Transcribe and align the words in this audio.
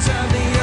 sounds 0.00 0.08
of 0.26 0.32
the 0.32 0.55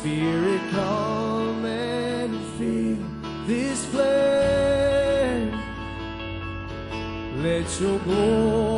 Spirit, 0.00 0.60
come 0.70 1.64
and 1.64 2.38
fill 2.56 2.98
this 3.48 3.84
place. 3.86 5.52
Let 7.42 7.80
your 7.80 7.98
glory 7.98 8.77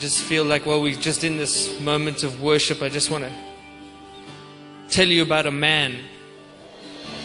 just 0.00 0.22
feel 0.22 0.44
like 0.46 0.64
while 0.64 0.80
we're 0.80 0.98
just 0.98 1.24
in 1.24 1.36
this 1.36 1.78
moment 1.78 2.22
of 2.22 2.40
worship, 2.40 2.80
I 2.80 2.88
just 2.88 3.10
want 3.10 3.24
to 3.24 3.32
tell 4.88 5.06
you 5.06 5.22
about 5.22 5.44
a 5.44 5.50
man 5.50 5.94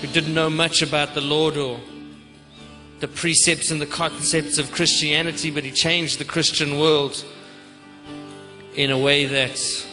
who 0.01 0.07
didn't 0.07 0.33
know 0.33 0.49
much 0.49 0.81
about 0.81 1.13
the 1.13 1.21
Lord 1.21 1.55
or 1.55 1.79
the 2.99 3.07
precepts 3.07 3.71
and 3.71 3.79
the 3.79 3.85
concepts 3.85 4.57
of 4.57 4.73
Christianity, 4.73 5.51
but 5.51 5.63
he 5.63 5.71
changed 5.71 6.19
the 6.19 6.25
Christian 6.25 6.77
world 6.77 7.23
in 8.75 8.91
a 8.91 8.99
way 8.99 9.23
that 9.25 9.87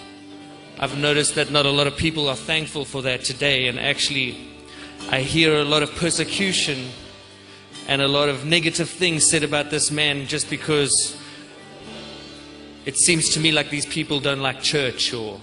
I've 0.81 0.99
noticed 0.99 1.37
that 1.37 1.53
not 1.53 1.67
a 1.67 1.71
lot 1.71 1.87
of 1.87 1.97
people 1.97 2.29
are 2.29 2.35
thankful 2.35 2.85
for 2.85 3.03
that 3.03 3.23
today. 3.23 3.69
And 3.69 3.79
actually, 3.79 4.49
I 5.09 5.21
hear 5.21 5.55
a 5.55 5.65
lot 5.65 5.85
of 5.85 5.95
persecution 5.95 6.89
and 7.87 8.03
a 8.03 8.09
lot 8.09 8.29
of 8.29 8.45
negative 8.45 8.91
things 8.91 9.31
said 9.31 9.45
about 9.45 9.71
this 9.71 9.93
man 9.93 10.27
just 10.27 10.51
because 10.51 11.17
it 12.85 12.97
seems 12.97 13.29
to 13.31 13.41
me 13.41 13.53
like 13.53 13.71
these 13.71 13.87
people 13.87 14.19
don't 14.19 14.41
like 14.41 14.61
church 14.61 15.15
or 15.15 15.41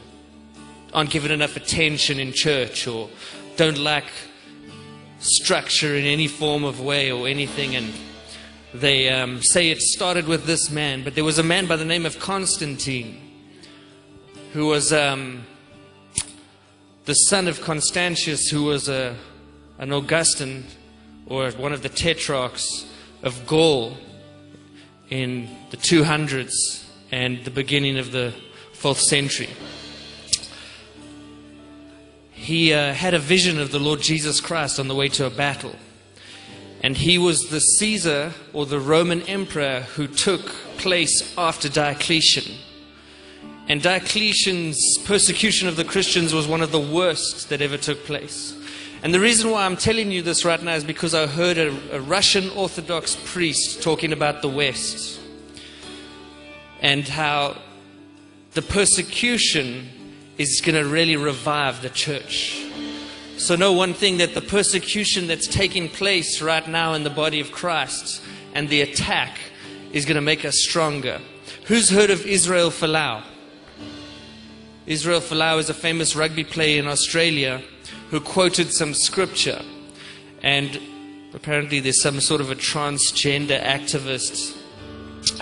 aren't 0.93 1.09
given 1.09 1.31
enough 1.31 1.55
attention 1.55 2.19
in 2.19 2.33
church 2.33 2.85
or 2.85 3.09
don't 3.55 3.77
lack 3.77 4.05
structure 5.19 5.95
in 5.95 6.05
any 6.05 6.27
form 6.27 6.63
of 6.65 6.81
way 6.81 7.11
or 7.11 7.27
anything. 7.27 7.75
And 7.75 7.93
they 8.73 9.09
um, 9.09 9.41
say 9.41 9.69
it 9.69 9.81
started 9.81 10.27
with 10.27 10.45
this 10.45 10.69
man, 10.69 11.03
but 11.03 11.15
there 11.15 11.23
was 11.23 11.39
a 11.39 11.43
man 11.43 11.65
by 11.65 11.77
the 11.77 11.85
name 11.85 12.05
of 12.05 12.19
Constantine 12.19 13.21
who 14.51 14.65
was 14.65 14.91
um, 14.91 15.43
the 17.05 17.13
son 17.13 17.47
of 17.47 17.61
Constantius, 17.61 18.49
who 18.49 18.63
was 18.63 18.89
a, 18.89 19.15
an 19.77 19.93
Augustan 19.93 20.65
or 21.25 21.51
one 21.51 21.71
of 21.71 21.83
the 21.83 21.89
tetrarchs 21.89 22.85
of 23.23 23.45
Gaul 23.45 23.95
in 25.09 25.47
the 25.69 25.77
200s 25.77 26.88
and 27.11 27.43
the 27.43 27.51
beginning 27.51 27.97
of 27.97 28.11
the 28.11 28.33
fourth 28.73 28.99
century. 28.99 29.49
He 32.31 32.73
uh, 32.73 32.93
had 32.93 33.13
a 33.13 33.19
vision 33.19 33.59
of 33.59 33.71
the 33.71 33.79
Lord 33.79 34.01
Jesus 34.01 34.39
Christ 34.39 34.79
on 34.79 34.87
the 34.87 34.95
way 34.95 35.09
to 35.09 35.25
a 35.25 35.29
battle. 35.29 35.75
And 36.81 36.95
he 36.95 37.17
was 37.17 37.49
the 37.49 37.59
Caesar 37.59 38.33
or 38.53 38.65
the 38.65 38.79
Roman 38.79 39.21
emperor 39.23 39.81
who 39.95 40.07
took 40.07 40.47
place 40.77 41.33
after 41.37 41.67
Diocletian. 41.67 42.55
And 43.67 43.81
Diocletian's 43.81 44.97
persecution 45.05 45.67
of 45.67 45.75
the 45.75 45.83
Christians 45.83 46.33
was 46.33 46.47
one 46.47 46.61
of 46.61 46.71
the 46.71 46.79
worst 46.79 47.49
that 47.49 47.61
ever 47.61 47.77
took 47.77 48.05
place. 48.05 48.55
And 49.03 49.13
the 49.13 49.19
reason 49.19 49.51
why 49.51 49.65
I'm 49.65 49.77
telling 49.77 50.11
you 50.11 50.21
this 50.21 50.43
right 50.45 50.61
now 50.61 50.73
is 50.73 50.83
because 50.83 51.13
I 51.13 51.27
heard 51.27 51.57
a, 51.57 51.95
a 51.95 52.01
Russian 52.01 52.49
Orthodox 52.51 53.17
priest 53.25 53.83
talking 53.83 54.13
about 54.13 54.41
the 54.41 54.49
West 54.49 55.18
and 56.81 57.07
how 57.07 57.57
the 58.53 58.61
persecution 58.61 59.89
is 60.37 60.61
going 60.61 60.75
to 60.75 60.89
really 60.89 61.17
revive 61.17 61.81
the 61.81 61.89
church. 61.89 62.65
So, 63.37 63.55
know 63.55 63.73
one 63.73 63.93
thing 63.93 64.17
that 64.17 64.33
the 64.33 64.41
persecution 64.41 65.27
that's 65.27 65.47
taking 65.47 65.87
place 65.87 66.41
right 66.41 66.67
now 66.67 66.93
in 66.93 67.03
the 67.03 67.09
body 67.09 67.39
of 67.39 67.51
Christ 67.51 68.21
and 68.53 68.67
the 68.67 68.81
attack 68.81 69.37
is 69.93 70.05
going 70.05 70.15
to 70.15 70.21
make 70.21 70.43
us 70.43 70.55
stronger. 70.59 71.21
Who's 71.65 71.89
heard 71.89 72.09
of 72.09 72.25
Israel 72.25 72.69
Folau? 72.69 73.23
Israel 74.85 75.21
Folau 75.21 75.59
is 75.59 75.69
a 75.69 75.73
famous 75.73 76.15
rugby 76.15 76.43
player 76.43 76.79
in 76.79 76.87
Australia 76.87 77.61
who 78.09 78.19
quoted 78.19 78.73
some 78.73 78.93
scripture. 78.93 79.61
And 80.41 80.79
apparently, 81.33 81.79
there's 81.79 82.01
some 82.01 82.19
sort 82.19 82.41
of 82.41 82.49
a 82.51 82.55
transgender 82.55 83.61
activist 83.63 84.58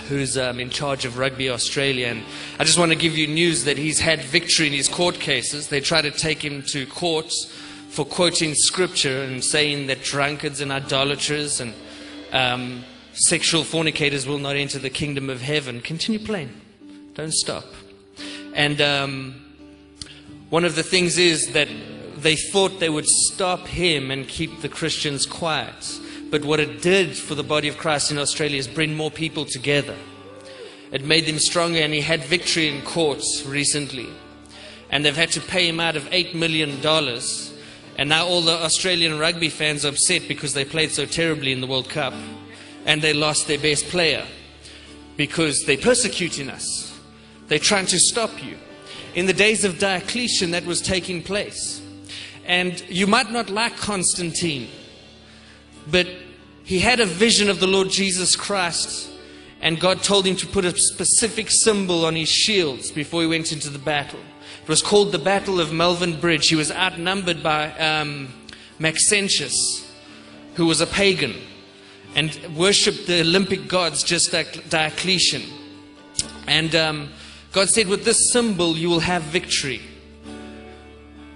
who's 0.08 0.36
um, 0.38 0.60
in 0.60 0.70
charge 0.70 1.04
of 1.04 1.18
Rugby 1.18 1.50
Australia. 1.50 2.08
And 2.08 2.22
I 2.58 2.64
just 2.64 2.78
want 2.78 2.92
to 2.92 2.96
give 2.96 3.16
you 3.16 3.26
news 3.26 3.64
that 3.64 3.78
he's 3.78 4.00
had 4.00 4.22
victory 4.22 4.66
in 4.66 4.72
his 4.72 4.88
court 4.88 5.16
cases. 5.16 5.68
They 5.68 5.80
try 5.80 6.02
to 6.02 6.10
take 6.10 6.44
him 6.44 6.62
to 6.68 6.86
court 6.86 7.32
for 7.88 8.04
quoting 8.04 8.54
scripture 8.54 9.22
and 9.22 9.42
saying 9.42 9.86
that 9.88 10.02
drunkards 10.02 10.60
and 10.60 10.70
idolaters 10.70 11.60
and 11.60 11.74
um, 12.32 12.84
sexual 13.12 13.64
fornicators 13.64 14.26
will 14.26 14.38
not 14.38 14.56
enter 14.56 14.78
the 14.78 14.90
kingdom 14.90 15.30
of 15.30 15.40
heaven. 15.40 15.80
Continue 15.80 16.24
playing, 16.24 16.50
don't 17.14 17.34
stop. 17.34 17.64
And 18.54 18.80
um, 18.80 19.34
one 20.50 20.64
of 20.64 20.74
the 20.74 20.82
things 20.82 21.18
is 21.18 21.52
that 21.52 21.68
they 22.16 22.36
thought 22.36 22.80
they 22.80 22.88
would 22.88 23.06
stop 23.06 23.66
him 23.66 24.10
and 24.10 24.26
keep 24.26 24.60
the 24.60 24.68
Christians 24.68 25.26
quiet. 25.26 25.98
But 26.30 26.44
what 26.44 26.60
it 26.60 26.82
did 26.82 27.16
for 27.16 27.34
the 27.34 27.42
body 27.42 27.68
of 27.68 27.78
Christ 27.78 28.10
in 28.10 28.18
Australia 28.18 28.58
is 28.58 28.68
bring 28.68 28.94
more 28.94 29.10
people 29.10 29.44
together. 29.44 29.96
It 30.92 31.04
made 31.04 31.26
them 31.26 31.38
stronger, 31.38 31.80
and 31.80 31.92
he 31.92 32.00
had 32.00 32.24
victory 32.24 32.68
in 32.68 32.82
courts 32.82 33.44
recently. 33.46 34.08
And 34.90 35.04
they've 35.04 35.16
had 35.16 35.32
to 35.32 35.40
pay 35.40 35.68
him 35.68 35.80
out 35.80 35.96
of 35.96 36.04
$8 36.04 36.34
million. 36.34 36.70
And 37.96 38.08
now 38.08 38.26
all 38.26 38.42
the 38.42 38.52
Australian 38.52 39.18
rugby 39.18 39.48
fans 39.48 39.84
are 39.84 39.88
upset 39.88 40.28
because 40.28 40.54
they 40.54 40.64
played 40.64 40.90
so 40.90 41.04
terribly 41.04 41.52
in 41.52 41.60
the 41.60 41.66
World 41.66 41.88
Cup. 41.90 42.14
And 42.86 43.02
they 43.02 43.12
lost 43.12 43.48
their 43.48 43.58
best 43.58 43.86
player 43.86 44.24
because 45.16 45.64
they're 45.64 45.76
persecuting 45.76 46.48
us. 46.48 46.98
They're 47.48 47.58
trying 47.58 47.86
to 47.86 47.98
stop 47.98 48.42
you. 48.42 48.56
In 49.14 49.26
the 49.26 49.32
days 49.32 49.64
of 49.64 49.78
Diocletian, 49.78 50.52
that 50.52 50.64
was 50.64 50.80
taking 50.80 51.22
place. 51.22 51.82
And 52.44 52.82
you 52.88 53.06
might 53.06 53.30
not 53.30 53.50
like 53.50 53.76
Constantine, 53.76 54.68
but 55.90 56.06
he 56.64 56.80
had 56.80 57.00
a 57.00 57.06
vision 57.06 57.48
of 57.48 57.60
the 57.60 57.66
Lord 57.66 57.90
Jesus 57.90 58.36
Christ, 58.36 59.10
and 59.60 59.80
God 59.80 60.02
told 60.02 60.26
him 60.26 60.36
to 60.36 60.46
put 60.46 60.64
a 60.64 60.76
specific 60.76 61.50
symbol 61.50 62.04
on 62.04 62.14
his 62.14 62.28
shields 62.28 62.90
before 62.90 63.22
he 63.22 63.26
went 63.26 63.52
into 63.52 63.70
the 63.70 63.78
battle. 63.78 64.20
It 64.62 64.68
was 64.68 64.82
called 64.82 65.12
the 65.12 65.18
Battle 65.18 65.60
of 65.60 65.68
Milvian 65.68 66.20
Bridge. 66.20 66.48
He 66.48 66.56
was 66.56 66.70
outnumbered 66.70 67.42
by 67.42 67.72
um, 67.78 68.28
Maxentius, 68.78 69.90
who 70.54 70.66
was 70.66 70.80
a 70.80 70.86
pagan 70.86 71.34
and 72.14 72.36
worshipped 72.56 73.06
the 73.06 73.20
Olympic 73.20 73.68
gods 73.68 74.02
just 74.02 74.32
like 74.32 74.68
Diocletian. 74.68 75.42
And 76.46 76.74
um, 76.74 77.08
God 77.52 77.68
said, 77.68 77.88
With 77.88 78.04
this 78.04 78.32
symbol, 78.32 78.76
you 78.76 78.88
will 78.88 79.00
have 79.00 79.22
victory. 79.22 79.80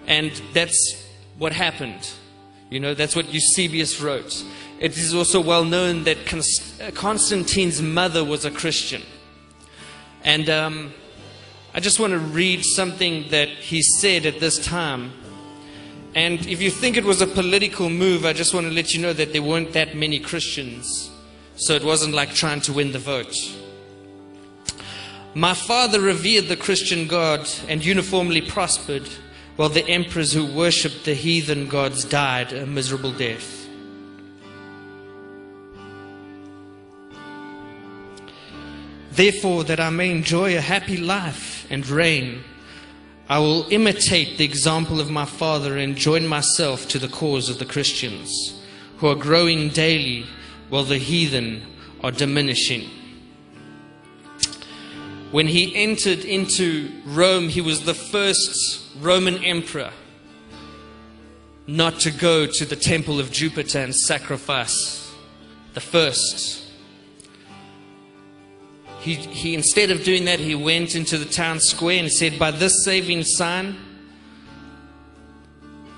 And 0.07 0.31
that's 0.53 1.07
what 1.39 1.53
happened. 1.53 2.11
You 2.73 2.81
know, 2.81 2.95
that's 2.95 3.15
what 3.15 3.31
Eusebius 3.31 4.01
wrote. 4.01 4.43
It 4.81 4.97
is 4.97 5.13
also 5.13 5.43
well 5.43 5.65
known 5.65 6.05
that 6.05 6.25
Constantine's 6.25 7.83
mother 7.83 8.25
was 8.25 8.47
a 8.47 8.51
Christian. 8.51 9.03
And 10.25 10.49
um, 10.49 10.95
I 11.75 11.81
just 11.81 12.01
want 12.01 12.13
to 12.15 12.19
read 12.19 12.65
something 12.65 13.29
that 13.29 13.51
he 13.51 13.83
said 13.83 14.25
at 14.25 14.41
this 14.41 14.59
time. 14.65 15.13
And 16.15 16.47
if 16.47 16.63
you 16.63 16.71
think 16.71 16.97
it 16.97 17.05
was 17.05 17.21
a 17.21 17.27
political 17.27 17.91
move, 17.91 18.25
I 18.25 18.33
just 18.33 18.55
want 18.55 18.67
to 18.67 18.73
let 18.73 18.95
you 18.95 19.03
know 19.03 19.13
that 19.13 19.35
there 19.35 19.43
weren't 19.43 19.75
that 19.75 19.95
many 19.95 20.19
Christians. 20.19 21.11
So 21.57 21.75
it 21.75 21.85
wasn't 21.85 22.15
like 22.15 22.33
trying 22.33 22.63
to 22.63 22.73
win 22.73 22.93
the 22.93 22.99
vote. 22.99 23.37
My 25.35 25.53
father 25.53 26.01
revered 26.01 26.49
the 26.49 26.57
Christian 26.57 27.07
God 27.07 27.47
and 27.69 27.85
uniformly 27.85 28.41
prospered, 28.41 29.07
while 29.57 29.69
the 29.69 29.87
emperors 29.89 30.33
who 30.33 30.47
worshipped 30.47 31.05
the 31.05 31.15
heathen 31.15 31.69
gods 31.69 32.05
died 32.05 32.53
a 32.53 32.67
miserable 32.67 33.13
death. 33.13 33.67
Therefore, 39.13 39.65
that 39.65 39.79
I 39.79 39.91
may 39.91 40.11
enjoy 40.11 40.57
a 40.57 40.61
happy 40.61 40.97
life 40.97 41.67
and 41.71 41.87
reign, 41.87 42.43
I 43.29 43.39
will 43.41 43.67
imitate 43.71 44.39
the 44.39 44.45
example 44.45 45.01
of 45.01 45.11
my 45.11 45.27
father 45.27 45.77
and 45.77 45.97
join 45.97 46.27
myself 46.27 46.89
to 46.89 46.99
the 46.99 47.09
cause 47.09 47.51
of 47.51 47.59
the 47.59 47.67
Christians, 47.67 48.59
who 48.99 49.09
are 49.09 49.15
growing 49.15 49.69
daily 49.69 50.27
while 50.71 50.85
the 50.85 50.99
heathen 50.99 51.63
are 52.03 52.11
diminishing. 52.11 52.89
When 55.31 55.47
he 55.47 55.75
entered 55.77 56.25
into 56.25 56.91
Rome, 57.05 57.49
he 57.49 57.61
was 57.61 57.85
the 57.85 57.95
first 57.95 58.82
Roman 59.01 59.43
emperor 59.43 59.93
not 61.67 62.01
to 62.01 62.11
go 62.11 62.47
to 62.47 62.65
the 62.65 62.77
temple 62.77 63.21
of 63.21 63.31
Jupiter 63.31 63.79
and 63.79 63.95
sacrifice. 63.95 65.13
The 65.75 65.81
first. 65.81 66.65
He, 69.01 69.15
he 69.15 69.55
instead 69.55 69.91
of 69.91 70.05
doing 70.05 70.27
that, 70.27 70.39
he 70.39 70.55
went 70.55 70.95
into 70.95 71.19
the 71.19 71.25
town 71.25 71.61
square 71.61 71.99
and 71.99 72.13
said, 72.13 72.39
By 72.39 72.51
this 72.51 72.85
saving 72.85 73.25
sign, 73.25 73.77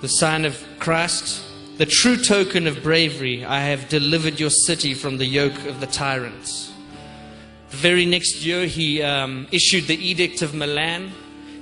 the 0.00 0.08
sign 0.08 0.44
of 0.44 0.62
Christ, 0.78 1.42
the 1.76 1.86
true 1.86 2.16
token 2.16 2.66
of 2.66 2.82
bravery, 2.82 3.44
I 3.44 3.60
have 3.60 3.88
delivered 3.88 4.38
your 4.38 4.50
city 4.50 4.94
from 4.94 5.18
the 5.18 5.26
yoke 5.26 5.66
of 5.66 5.80
the 5.80 5.86
tyrants. 5.86 6.72
The 7.70 7.76
very 7.76 8.06
next 8.06 8.44
year, 8.44 8.66
he 8.66 9.02
um, 9.02 9.48
issued 9.50 9.86
the 9.88 9.96
Edict 9.96 10.40
of 10.40 10.54
Milan, 10.54 11.12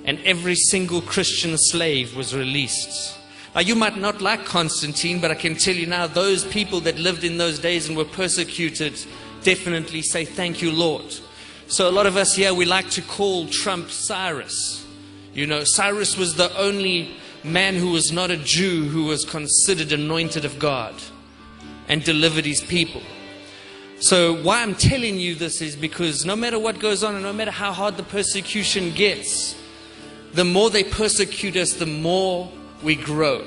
and 0.04 0.18
every 0.24 0.54
single 0.54 1.00
Christian 1.00 1.56
slave 1.56 2.16
was 2.16 2.34
released. 2.34 3.18
Now, 3.54 3.60
you 3.60 3.74
might 3.74 3.96
not 3.96 4.22
like 4.22 4.44
Constantine, 4.44 5.20
but 5.20 5.30
I 5.30 5.34
can 5.34 5.54
tell 5.54 5.74
you 5.74 5.86
now, 5.86 6.06
those 6.06 6.44
people 6.46 6.80
that 6.80 6.98
lived 6.98 7.22
in 7.22 7.36
those 7.36 7.58
days 7.58 7.86
and 7.86 7.96
were 7.96 8.06
persecuted 8.06 8.98
definitely 9.42 10.02
say, 10.02 10.24
Thank 10.24 10.62
you, 10.62 10.72
Lord. 10.72 11.14
So, 11.68 11.88
a 11.88 11.92
lot 11.92 12.06
of 12.06 12.16
us 12.16 12.34
here, 12.34 12.54
we 12.54 12.64
like 12.64 12.88
to 12.90 13.02
call 13.02 13.46
Trump 13.48 13.90
Cyrus. 13.90 14.86
You 15.34 15.46
know, 15.46 15.64
Cyrus 15.64 16.16
was 16.16 16.34
the 16.34 16.54
only 16.58 17.14
man 17.44 17.74
who 17.74 17.90
was 17.90 18.10
not 18.10 18.30
a 18.30 18.36
Jew 18.36 18.84
who 18.88 19.04
was 19.04 19.24
considered 19.24 19.92
anointed 19.92 20.44
of 20.44 20.58
God 20.58 20.94
and 21.88 22.02
delivered 22.02 22.46
his 22.46 22.60
people. 22.60 23.02
So, 24.00 24.42
why 24.42 24.62
I'm 24.62 24.74
telling 24.74 25.18
you 25.18 25.34
this 25.34 25.60
is 25.60 25.76
because 25.76 26.24
no 26.24 26.36
matter 26.36 26.58
what 26.58 26.78
goes 26.78 27.04
on 27.04 27.14
and 27.14 27.22
no 27.22 27.32
matter 27.32 27.50
how 27.50 27.72
hard 27.72 27.96
the 27.96 28.02
persecution 28.02 28.92
gets, 28.92 29.61
the 30.34 30.44
more 30.44 30.70
they 30.70 30.84
persecute 30.84 31.56
us, 31.56 31.74
the 31.74 31.86
more 31.86 32.50
we 32.82 32.96
grow. 32.96 33.44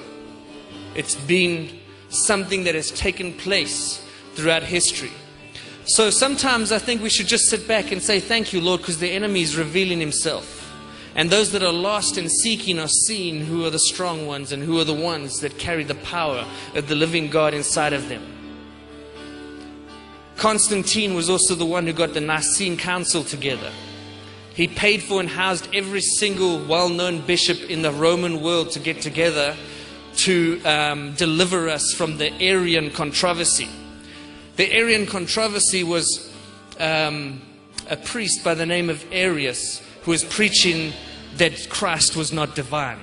It's 0.95 1.15
been 1.15 1.79
something 2.09 2.63
that 2.65 2.75
has 2.75 2.91
taken 2.91 3.33
place 3.33 4.05
throughout 4.35 4.63
history. 4.63 5.11
So 5.85 6.09
sometimes 6.09 6.71
I 6.71 6.79
think 6.79 7.01
we 7.01 7.09
should 7.09 7.27
just 7.27 7.49
sit 7.49 7.67
back 7.67 7.91
and 7.91 8.01
say, 8.01 8.19
Thank 8.19 8.53
you, 8.53 8.61
Lord, 8.61 8.81
because 8.81 8.99
the 8.99 9.11
enemy 9.11 9.41
is 9.41 9.55
revealing 9.55 9.99
himself. 9.99 10.61
And 11.15 11.29
those 11.29 11.51
that 11.53 11.63
are 11.63 11.71
lost 11.71 12.17
and 12.17 12.29
seeking 12.29 12.77
are 12.79 12.89
seeing 12.89 13.45
who 13.45 13.65
are 13.65 13.69
the 13.69 13.79
strong 13.79 14.27
ones 14.27 14.51
and 14.51 14.61
who 14.61 14.79
are 14.79 14.83
the 14.83 14.93
ones 14.93 15.39
that 15.39 15.57
carry 15.57 15.83
the 15.83 15.95
power 15.95 16.45
of 16.73 16.87
the 16.87 16.95
living 16.95 17.29
God 17.29 17.53
inside 17.53 17.93
of 17.93 18.09
them. 18.09 18.21
Constantine 20.35 21.13
was 21.13 21.29
also 21.29 21.55
the 21.55 21.65
one 21.65 21.85
who 21.85 21.93
got 21.93 22.13
the 22.13 22.19
Nicene 22.19 22.75
Council 22.75 23.23
together. 23.23 23.71
He 24.55 24.69
paid 24.69 25.03
for 25.03 25.19
and 25.19 25.27
housed 25.27 25.67
every 25.73 25.99
single 25.99 26.63
well 26.65 26.87
known 26.87 27.19
bishop 27.19 27.69
in 27.69 27.81
the 27.81 27.91
Roman 27.91 28.41
world 28.41 28.71
to 28.71 28.79
get 28.79 29.01
together 29.01 29.55
to 30.17 30.61
um, 30.63 31.13
deliver 31.15 31.67
us 31.67 31.93
from 31.93 32.17
the 32.17 32.33
Arian 32.41 32.89
controversy. 32.89 33.67
The 34.55 34.71
Arian 34.71 35.07
controversy 35.07 35.83
was 35.83 36.33
um, 36.79 37.41
a 37.89 37.97
priest 37.97 38.45
by 38.45 38.53
the 38.53 38.65
name 38.65 38.89
of 38.89 39.05
Arius 39.11 39.81
who 40.03 40.11
was 40.11 40.23
preaching 40.23 40.93
that 41.35 41.69
Christ 41.69 42.15
was 42.15 42.31
not 42.31 42.55
divine. 42.55 42.99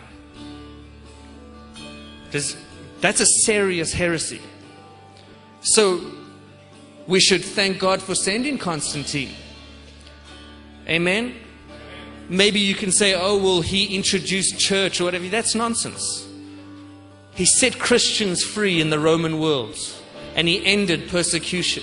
There's, 2.31 2.57
that's 3.03 3.21
a 3.21 3.27
serious 3.27 3.93
heresy. 3.93 4.41
So 5.61 6.01
we 7.07 7.21
should 7.21 7.45
thank 7.45 7.79
God 7.79 8.01
for 8.01 8.15
sending 8.15 8.57
Constantine. 8.57 9.35
Amen. 10.89 11.42
Maybe 12.33 12.61
you 12.61 12.75
can 12.75 12.91
say, 12.91 13.12
oh, 13.12 13.37
well, 13.37 13.61
he 13.61 13.95
introduced 13.95 14.59
church 14.59 15.03
or 15.03 15.05
whatever. 15.05 15.29
That's 15.29 15.55
nonsense. 15.55 16.27
He 17.35 17.45
set 17.45 17.79
Christians 17.79 18.43
free 18.43 18.81
in 18.81 18.89
the 18.89 18.99
Roman 18.99 19.39
world 19.39 19.77
and 20.35 20.49
he 20.49 20.65
ended 20.65 21.11
persecution. 21.11 21.83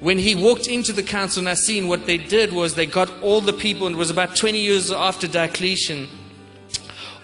When 0.00 0.18
he 0.18 0.34
walked 0.34 0.68
into 0.68 0.94
the 0.94 1.02
Council 1.02 1.40
of 1.40 1.44
Nicene, 1.44 1.86
what 1.86 2.06
they 2.06 2.16
did 2.16 2.50
was 2.50 2.74
they 2.74 2.86
got 2.86 3.10
all 3.20 3.42
the 3.42 3.52
people, 3.52 3.86
and 3.86 3.96
it 3.96 3.98
was 3.98 4.08
about 4.08 4.36
20 4.36 4.58
years 4.58 4.90
after 4.90 5.28
Diocletian, 5.28 6.08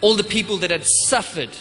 all 0.02 0.14
the 0.14 0.23
people 0.23 0.59
that 0.59 0.71
had 0.71 0.85
suffered 0.85 1.57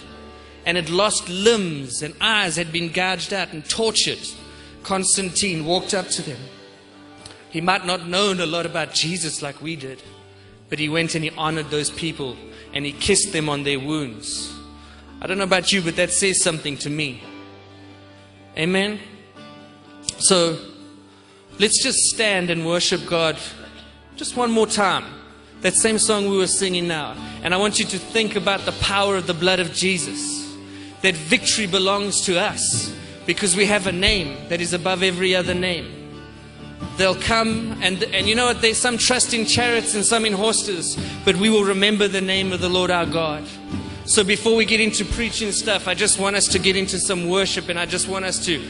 and 0.65 0.75
had 0.75 0.89
lost 0.89 1.29
limbs 1.29 2.01
and 2.01 2.13
eyes 2.19 2.57
had 2.57 2.73
been 2.73 2.91
gouged 2.91 3.31
out 3.31 3.53
and 3.53 3.63
tortured. 3.69 4.19
Constantine 4.83 5.63
walked 5.63 5.93
up 5.93 6.09
to 6.09 6.21
them. 6.21 6.39
He 7.49 7.61
might 7.61 7.85
not 7.85 8.09
known 8.09 8.41
a 8.41 8.45
lot 8.45 8.65
about 8.65 8.93
Jesus 8.93 9.41
like 9.41 9.61
we 9.61 9.77
did, 9.77 10.03
but 10.69 10.79
he 10.79 10.87
went 10.87 11.15
and 11.15 11.23
he 11.23 11.31
honored 11.31 11.69
those 11.69 11.89
people 11.89 12.37
and 12.73 12.85
he 12.85 12.91
kissed 12.91 13.33
them 13.33 13.49
on 13.49 13.63
their 13.63 13.79
wounds. 13.79 14.55
I 15.21 15.27
don't 15.27 15.37
know 15.37 15.43
about 15.43 15.71
you, 15.71 15.81
but 15.81 15.95
that 15.97 16.11
says 16.11 16.41
something 16.41 16.77
to 16.77 16.89
me. 16.89 17.21
Amen. 18.57 18.99
So 20.19 20.57
let's 21.59 21.83
just 21.83 21.97
stand 22.13 22.49
and 22.49 22.65
worship 22.65 23.05
God 23.05 23.37
just 24.15 24.37
one 24.37 24.51
more 24.51 24.67
time. 24.67 25.05
That 25.61 25.73
same 25.73 25.97
song 25.97 26.29
we 26.29 26.37
were 26.37 26.47
singing 26.47 26.87
now. 26.87 27.15
And 27.43 27.53
I 27.53 27.57
want 27.57 27.79
you 27.79 27.85
to 27.85 27.99
think 27.99 28.35
about 28.35 28.61
the 28.61 28.71
power 28.73 29.17
of 29.17 29.27
the 29.27 29.33
blood 29.33 29.59
of 29.59 29.73
Jesus. 29.73 30.55
That 31.01 31.15
victory 31.15 31.67
belongs 31.67 32.21
to 32.25 32.39
us 32.39 32.93
because 33.25 33.55
we 33.55 33.65
have 33.65 33.87
a 33.87 33.91
name 33.91 34.37
that 34.49 34.61
is 34.61 34.73
above 34.73 35.03
every 35.03 35.35
other 35.35 35.53
name. 35.53 35.98
They'll 36.97 37.15
come 37.15 37.77
and, 37.81 38.03
and 38.03 38.27
you 38.27 38.35
know 38.35 38.47
what? 38.47 38.61
There's 38.61 38.77
some 38.77 38.97
trust 38.97 39.33
in 39.33 39.45
chariots 39.45 39.95
and 39.95 40.05
some 40.05 40.25
in 40.25 40.33
horses, 40.33 40.97
but 41.23 41.35
we 41.37 41.49
will 41.49 41.63
remember 41.63 42.07
the 42.07 42.21
name 42.21 42.51
of 42.51 42.61
the 42.61 42.69
Lord 42.69 42.91
our 42.91 43.05
God. 43.05 43.45
So 44.05 44.23
before 44.23 44.55
we 44.55 44.65
get 44.65 44.81
into 44.81 45.05
preaching 45.05 45.51
stuff, 45.51 45.87
I 45.87 45.93
just 45.93 46.19
want 46.19 46.35
us 46.35 46.47
to 46.49 46.59
get 46.59 46.75
into 46.75 46.99
some 46.99 47.29
worship 47.29 47.69
and 47.69 47.77
I 47.77 47.85
just 47.85 48.07
want 48.07 48.25
us 48.25 48.43
to 48.45 48.61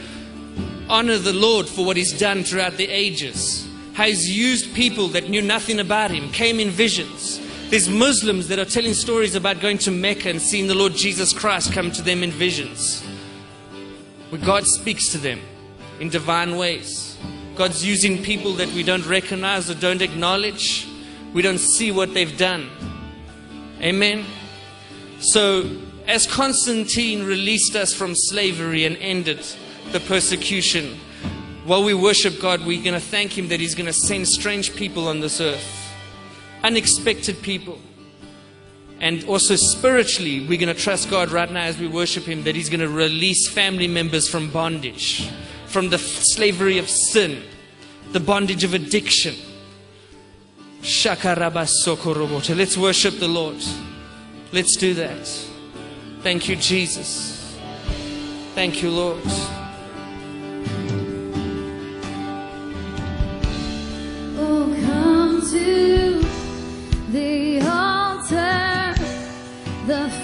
honor 0.88 1.18
the 1.18 1.32
Lord 1.32 1.68
for 1.68 1.84
what 1.84 1.96
He's 1.96 2.16
done 2.16 2.44
throughout 2.44 2.76
the 2.76 2.88
ages. 2.88 3.66
How 3.94 4.04
He's 4.04 4.30
used 4.30 4.74
people 4.74 5.08
that 5.08 5.30
knew 5.30 5.40
nothing 5.40 5.80
about 5.80 6.10
Him, 6.10 6.30
came 6.30 6.60
in 6.60 6.68
visions. 6.68 7.40
There's 7.70 7.88
Muslims 7.88 8.48
that 8.48 8.58
are 8.58 8.64
telling 8.64 8.94
stories 8.94 9.34
about 9.34 9.60
going 9.60 9.78
to 9.78 9.90
Mecca 9.90 10.28
and 10.28 10.42
seeing 10.42 10.66
the 10.66 10.74
Lord 10.74 10.92
Jesus 10.92 11.32
Christ 11.32 11.72
come 11.72 11.90
to 11.92 12.02
them 12.02 12.22
in 12.22 12.32
visions. 12.32 13.02
Where 14.28 14.40
God 14.40 14.66
speaks 14.66 15.10
to 15.12 15.18
them 15.18 15.40
in 16.00 16.08
divine 16.08 16.56
ways. 16.56 17.16
God's 17.56 17.84
using 17.84 18.22
people 18.22 18.52
that 18.54 18.68
we 18.68 18.82
don't 18.82 19.06
recognize 19.06 19.70
or 19.70 19.74
don't 19.74 20.02
acknowledge. 20.02 20.88
We 21.32 21.42
don't 21.42 21.58
see 21.58 21.90
what 21.92 22.14
they've 22.14 22.36
done. 22.36 22.68
Amen. 23.80 24.24
So, 25.20 25.68
as 26.06 26.26
Constantine 26.26 27.24
released 27.24 27.76
us 27.76 27.92
from 27.92 28.14
slavery 28.14 28.84
and 28.84 28.96
ended 28.96 29.44
the 29.92 30.00
persecution, 30.00 30.98
while 31.64 31.84
we 31.84 31.94
worship 31.94 32.40
God, 32.40 32.66
we're 32.66 32.82
going 32.82 32.94
to 32.94 33.00
thank 33.00 33.36
Him 33.36 33.48
that 33.48 33.60
He's 33.60 33.74
going 33.74 33.86
to 33.86 33.92
send 33.92 34.26
strange 34.26 34.74
people 34.74 35.06
on 35.08 35.20
this 35.20 35.40
earth, 35.40 35.92
unexpected 36.64 37.42
people. 37.42 37.78
And 38.98 39.24
also 39.24 39.56
spiritually, 39.56 40.40
we're 40.40 40.58
going 40.58 40.74
to 40.74 40.80
trust 40.80 41.10
God 41.10 41.30
right 41.30 41.50
now 41.50 41.62
as 41.62 41.78
we 41.78 41.86
worship 41.86 42.24
Him 42.24 42.44
that 42.44 42.54
He's 42.54 42.68
going 42.68 42.80
to 42.80 42.88
release 42.88 43.48
family 43.48 43.88
members 43.88 44.28
from 44.28 44.50
bondage, 44.50 45.30
from 45.70 45.88
the 45.88 45.98
slavery 45.98 46.78
of 46.78 46.88
sin, 46.90 47.44
the 48.10 48.18
bondage 48.18 48.64
of 48.64 48.74
addiction. 48.74 49.36
Let's 50.82 52.76
worship 52.76 53.18
the 53.20 53.28
Lord. 53.28 53.62
Let's 54.52 54.76
do 54.76 54.94
that. 54.94 55.26
Thank 56.22 56.48
you, 56.48 56.56
Jesus. 56.56 57.56
Thank 58.56 58.82
you, 58.82 58.90
Lord. 58.90 59.22
Oh, 64.36 64.74
come 64.84 65.40
to 65.52 66.20
the 67.12 67.60
altar. 67.60 68.94
The 69.86 70.19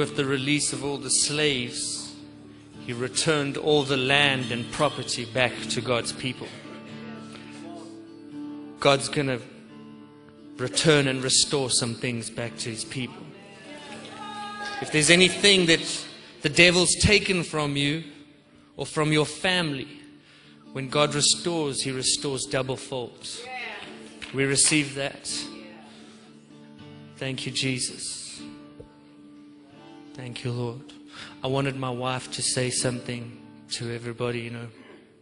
with 0.00 0.16
the 0.16 0.24
release 0.24 0.72
of 0.72 0.82
all 0.82 0.96
the 0.96 1.10
slaves, 1.10 2.14
he 2.86 2.94
returned 2.94 3.58
all 3.58 3.82
the 3.82 3.98
land 3.98 4.50
and 4.50 4.72
property 4.72 5.26
back 5.26 5.52
to 5.68 5.82
God's 5.82 6.10
people. 6.10 6.48
God's 8.78 9.10
going 9.10 9.26
to 9.26 9.42
return 10.56 11.06
and 11.06 11.22
restore 11.22 11.68
some 11.68 11.94
things 11.94 12.30
back 12.30 12.56
to 12.60 12.70
his 12.70 12.82
people. 12.82 13.22
If 14.80 14.90
there's 14.90 15.10
anything 15.10 15.66
that 15.66 16.06
the 16.40 16.48
devil's 16.48 16.94
taken 16.94 17.42
from 17.42 17.76
you 17.76 18.02
or 18.78 18.86
from 18.86 19.12
your 19.12 19.26
family, 19.26 20.00
when 20.72 20.88
God 20.88 21.14
restores, 21.14 21.82
he 21.82 21.90
restores 21.90 22.46
double 22.46 22.78
fold. 22.78 23.28
We 24.32 24.46
receive 24.46 24.94
that. 24.94 25.30
Thank 27.16 27.44
you, 27.44 27.52
Jesus. 27.52 28.19
Thank 30.20 30.44
you, 30.44 30.52
Lord. 30.52 30.92
I 31.42 31.46
wanted 31.46 31.76
my 31.76 31.88
wife 31.88 32.30
to 32.32 32.42
say 32.42 32.68
something 32.68 33.40
to 33.70 33.90
everybody, 33.90 34.40
you 34.40 34.50
know, 34.50 34.66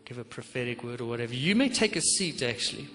give 0.04 0.18
a 0.18 0.24
prophetic 0.24 0.82
word 0.82 1.00
or 1.00 1.04
whatever. 1.04 1.32
You 1.34 1.54
may 1.54 1.68
take 1.68 1.94
a 1.94 2.00
seat, 2.00 2.42
actually. 2.42 2.88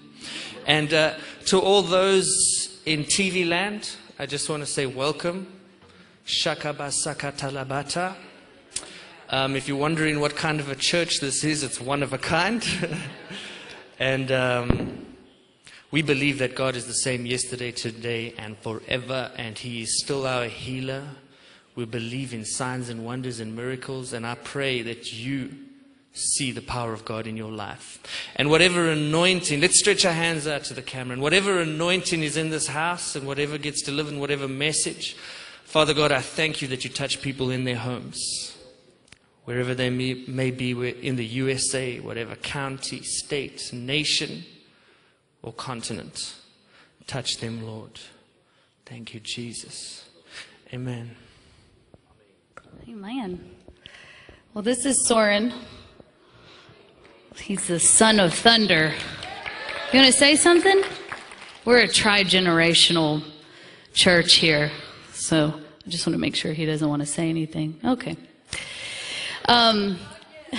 And 0.66 0.92
uh, 0.92 1.14
to 1.46 1.58
all 1.58 1.80
those 1.80 2.78
in 2.84 3.04
TV 3.04 3.48
land, 3.48 3.96
I 4.18 4.26
just 4.26 4.50
want 4.50 4.62
to 4.62 4.66
say 4.66 4.84
welcome. 4.84 5.46
Shakabasakatalabata. 6.26 8.16
Um, 9.30 9.56
if 9.56 9.66
you're 9.66 9.78
wondering 9.78 10.20
what 10.20 10.36
kind 10.36 10.60
of 10.60 10.68
a 10.68 10.76
church 10.76 11.20
this 11.20 11.42
is, 11.42 11.62
it's 11.62 11.80
one 11.80 12.02
of 12.02 12.12
a 12.12 12.18
kind. 12.18 12.62
and 13.98 14.30
um, 14.30 15.06
we 15.90 16.02
believe 16.02 16.38
that 16.40 16.54
God 16.54 16.76
is 16.76 16.86
the 16.86 16.92
same 16.92 17.24
yesterday, 17.24 17.72
today, 17.72 18.34
and 18.36 18.58
forever, 18.58 19.32
and 19.38 19.56
He 19.56 19.80
is 19.80 20.02
still 20.02 20.26
our 20.26 20.44
healer. 20.44 21.04
We 21.74 21.84
believe 21.84 22.32
in 22.32 22.44
signs 22.44 22.88
and 22.88 23.04
wonders 23.04 23.40
and 23.40 23.56
miracles, 23.56 24.12
and 24.12 24.26
I 24.26 24.36
pray 24.36 24.82
that 24.82 25.12
you 25.12 25.50
see 26.12 26.52
the 26.52 26.62
power 26.62 26.92
of 26.92 27.04
God 27.04 27.26
in 27.26 27.36
your 27.36 27.50
life. 27.50 27.98
And 28.36 28.48
whatever 28.48 28.88
anointing, 28.88 29.60
let's 29.60 29.80
stretch 29.80 30.04
our 30.04 30.12
hands 30.12 30.46
out 30.46 30.62
to 30.64 30.74
the 30.74 30.82
camera, 30.82 31.14
and 31.14 31.22
whatever 31.22 31.60
anointing 31.60 32.22
is 32.22 32.36
in 32.36 32.50
this 32.50 32.68
house, 32.68 33.16
and 33.16 33.26
whatever 33.26 33.58
gets 33.58 33.82
delivered, 33.82 34.12
and 34.12 34.20
whatever 34.20 34.46
message, 34.46 35.16
Father 35.64 35.92
God, 35.92 36.12
I 36.12 36.20
thank 36.20 36.62
you 36.62 36.68
that 36.68 36.84
you 36.84 36.90
touch 36.90 37.20
people 37.20 37.50
in 37.50 37.64
their 37.64 37.76
homes, 37.76 38.56
wherever 39.44 39.74
they 39.74 39.90
may, 39.90 40.24
may 40.28 40.52
be, 40.52 40.70
in 40.70 41.16
the 41.16 41.26
USA, 41.26 41.98
whatever 41.98 42.36
county, 42.36 43.02
state, 43.02 43.72
nation, 43.72 44.44
or 45.42 45.52
continent. 45.52 46.36
Touch 47.08 47.38
them, 47.38 47.66
Lord. 47.66 47.98
Thank 48.86 49.14
you, 49.14 49.20
Jesus. 49.20 50.08
Amen. 50.72 51.16
Amen. 52.86 53.40
Well, 54.52 54.60
this 54.60 54.84
is 54.84 55.06
Soren. 55.06 55.54
He's 57.36 57.66
the 57.66 57.80
son 57.80 58.20
of 58.20 58.34
thunder. 58.34 58.92
You 59.90 60.00
want 60.00 60.12
to 60.12 60.18
say 60.18 60.36
something? 60.36 60.82
We're 61.64 61.78
a 61.78 61.88
tri 61.88 62.24
generational 62.24 63.24
church 63.94 64.34
here. 64.34 64.70
So 65.14 65.54
I 65.86 65.88
just 65.88 66.06
want 66.06 66.12
to 66.14 66.20
make 66.20 66.36
sure 66.36 66.52
he 66.52 66.66
doesn't 66.66 66.86
want 66.86 67.00
to 67.00 67.06
say 67.06 67.30
anything. 67.30 67.80
Okay. 67.82 68.18
Um, 69.48 69.98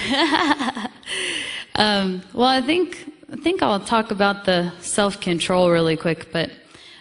um, 1.75 2.23
well, 2.33 2.47
I 2.47 2.61
think 2.61 3.13
I 3.31 3.35
think 3.35 3.61
I'll 3.61 3.79
talk 3.79 4.09
about 4.09 4.45
the 4.45 4.71
self 4.79 5.21
control 5.21 5.69
really 5.69 5.95
quick. 5.95 6.31
But 6.31 6.49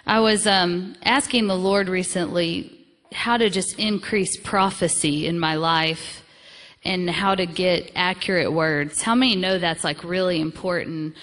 I 0.06 0.20
was 0.20 0.46
um, 0.46 0.96
asking 1.02 1.46
the 1.46 1.56
Lord 1.56 1.88
recently 1.88 2.73
how 3.14 3.36
to 3.36 3.48
just 3.48 3.78
increase 3.78 4.36
prophecy 4.36 5.26
in 5.26 5.38
my 5.38 5.54
life 5.54 6.24
and 6.84 7.08
how 7.08 7.34
to 7.34 7.46
get 7.46 7.90
accurate 7.94 8.52
words. 8.52 9.00
How 9.00 9.14
many 9.14 9.36
know 9.36 9.58
that's 9.58 9.84
like 9.84 10.04
really 10.04 10.40
important? 10.40 11.14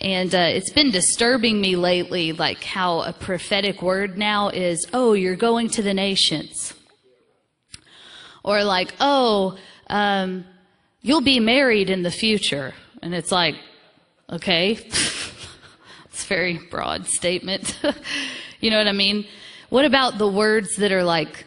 And 0.00 0.34
uh, 0.34 0.38
it's 0.38 0.70
been 0.70 0.90
disturbing 0.90 1.60
me 1.60 1.76
lately, 1.76 2.32
like 2.32 2.62
how 2.62 3.02
a 3.02 3.12
prophetic 3.12 3.82
word 3.82 4.16
now 4.16 4.48
is, 4.48 4.86
oh, 4.92 5.12
you're 5.14 5.36
going 5.36 5.68
to 5.70 5.82
the 5.82 5.92
nations. 5.92 6.72
Or 8.42 8.64
like, 8.64 8.94
oh, 9.00 9.58
um, 9.88 10.44
you'll 11.02 11.20
be 11.20 11.40
married 11.40 11.90
in 11.90 12.02
the 12.02 12.10
future. 12.10 12.72
And 13.02 13.14
it's 13.14 13.32
like, 13.32 13.56
okay, 14.30 14.72
it's 14.84 16.24
a 16.24 16.26
very 16.26 16.58
broad 16.70 17.06
statement. 17.06 17.78
you 18.60 18.70
know 18.70 18.78
what 18.78 18.88
I 18.88 18.92
mean? 18.92 19.26
What 19.70 19.84
about 19.84 20.18
the 20.18 20.26
words 20.26 20.76
that 20.76 20.90
are 20.90 21.04
like, 21.04 21.44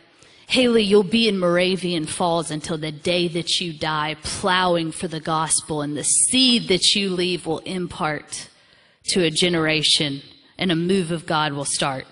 Haley, 0.48 0.82
you'll 0.84 1.04
be 1.04 1.28
in 1.28 1.38
Moravian 1.38 2.06
Falls 2.06 2.52
until 2.52 2.78
the 2.78 2.92
day 2.92 3.28
that 3.28 3.60
you 3.60 3.74
die, 3.74 4.16
plowing 4.24 4.94
for 4.94 5.10
the 5.10 5.20
gospel, 5.20 5.82
and 5.82 5.98
the 5.98 6.06
seed 6.06 6.70
that 6.70 6.96
you 6.96 7.10
leave 7.10 7.46
will 7.46 7.60
impart 7.60 8.48
to 9.10 9.24
a 9.24 9.30
generation, 9.30 10.22
and 10.58 10.72
a 10.72 10.76
move 10.76 11.12
of 11.12 11.26
God 11.26 11.52
will 11.52 11.66
start. 11.66 12.08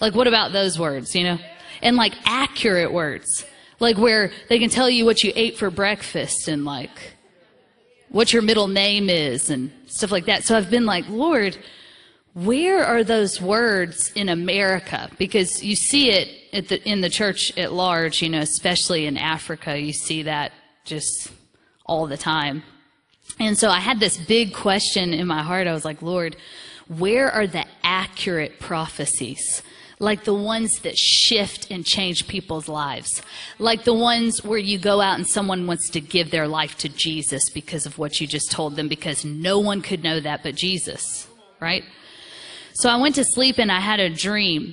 Like, 0.00 0.14
what 0.14 0.28
about 0.28 0.52
those 0.52 0.78
words, 0.78 1.12
you 1.12 1.24
know? 1.24 1.38
And 1.82 1.96
like 1.96 2.14
accurate 2.24 2.92
words, 2.92 3.44
like 3.80 3.98
where 3.98 4.30
they 4.48 4.60
can 4.60 4.70
tell 4.70 4.88
you 4.88 5.04
what 5.04 5.24
you 5.24 5.32
ate 5.34 5.56
for 5.56 5.70
breakfast 5.70 6.46
and 6.46 6.64
like 6.64 7.14
what 8.10 8.32
your 8.32 8.42
middle 8.42 8.68
name 8.68 9.10
is 9.10 9.50
and 9.50 9.72
stuff 9.88 10.12
like 10.12 10.26
that. 10.26 10.44
So 10.44 10.56
I've 10.56 10.70
been 10.70 10.86
like, 10.86 11.08
Lord, 11.08 11.58
where 12.34 12.84
are 12.84 13.02
those 13.02 13.40
words 13.40 14.12
in 14.14 14.28
America? 14.28 15.10
Because 15.18 15.62
you 15.62 15.74
see 15.74 16.10
it 16.10 16.68
the, 16.68 16.82
in 16.88 17.00
the 17.00 17.10
church 17.10 17.56
at 17.58 17.72
large, 17.72 18.22
you 18.22 18.28
know, 18.28 18.40
especially 18.40 19.06
in 19.06 19.16
Africa, 19.16 19.78
you 19.78 19.92
see 19.92 20.22
that 20.22 20.52
just 20.84 21.30
all 21.84 22.06
the 22.06 22.16
time. 22.16 22.62
And 23.38 23.56
so 23.56 23.70
I 23.70 23.80
had 23.80 24.00
this 24.00 24.16
big 24.16 24.54
question 24.54 25.12
in 25.12 25.26
my 25.26 25.42
heart. 25.42 25.66
I 25.66 25.72
was 25.72 25.84
like, 25.84 26.02
Lord, 26.02 26.36
where 26.88 27.30
are 27.30 27.46
the 27.46 27.66
accurate 27.82 28.58
prophecies? 28.58 29.62
Like 30.00 30.24
the 30.24 30.34
ones 30.34 30.80
that 30.80 30.96
shift 30.96 31.70
and 31.70 31.84
change 31.84 32.28
people's 32.28 32.68
lives. 32.68 33.20
Like 33.58 33.84
the 33.84 33.94
ones 33.94 34.44
where 34.44 34.58
you 34.58 34.78
go 34.78 35.00
out 35.00 35.18
and 35.18 35.26
someone 35.26 35.66
wants 35.66 35.90
to 35.90 36.00
give 36.00 36.30
their 36.30 36.48
life 36.48 36.78
to 36.78 36.88
Jesus 36.88 37.50
because 37.50 37.84
of 37.84 37.98
what 37.98 38.20
you 38.20 38.26
just 38.26 38.50
told 38.50 38.76
them, 38.76 38.88
because 38.88 39.24
no 39.24 39.58
one 39.58 39.82
could 39.82 40.02
know 40.02 40.20
that 40.20 40.42
but 40.42 40.54
Jesus, 40.54 41.26
right? 41.60 41.84
So 42.78 42.88
I 42.88 42.94
went 42.94 43.16
to 43.16 43.24
sleep 43.24 43.58
and 43.58 43.72
I 43.72 43.80
had 43.80 43.98
a 43.98 44.08
dream. 44.08 44.72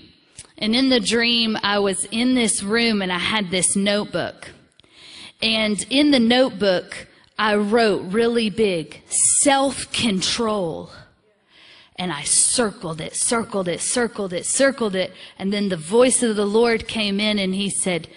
And 0.60 0.76
in 0.76 0.90
the 0.90 1.00
dream, 1.00 1.58
I 1.64 1.80
was 1.80 2.06
in 2.12 2.36
this 2.36 2.62
room 2.62 3.02
and 3.02 3.12
I 3.12 3.18
had 3.18 3.50
this 3.50 3.76
notebook. 3.76 4.52
And 5.42 5.84
in 5.90 6.12
the 6.12 6.20
notebook, 6.20 7.08
I 7.40 7.56
wrote 7.56 8.04
really 8.14 8.52
big, 8.52 9.02
self 9.42 9.92
control. 9.92 10.92
And 11.96 12.14
I 12.14 12.22
circled 12.26 13.02
it, 13.02 13.16
circled 13.16 13.68
it, 13.68 13.82
circled 13.82 14.34
it, 14.34 14.46
circled 14.46 14.94
it. 14.94 15.12
And 15.40 15.52
then 15.52 15.70
the 15.70 15.76
voice 15.76 16.22
of 16.22 16.36
the 16.36 16.46
Lord 16.46 16.88
came 16.88 17.20
in 17.20 17.40
and 17.40 17.56
he 17.56 17.72
said, 17.72 18.08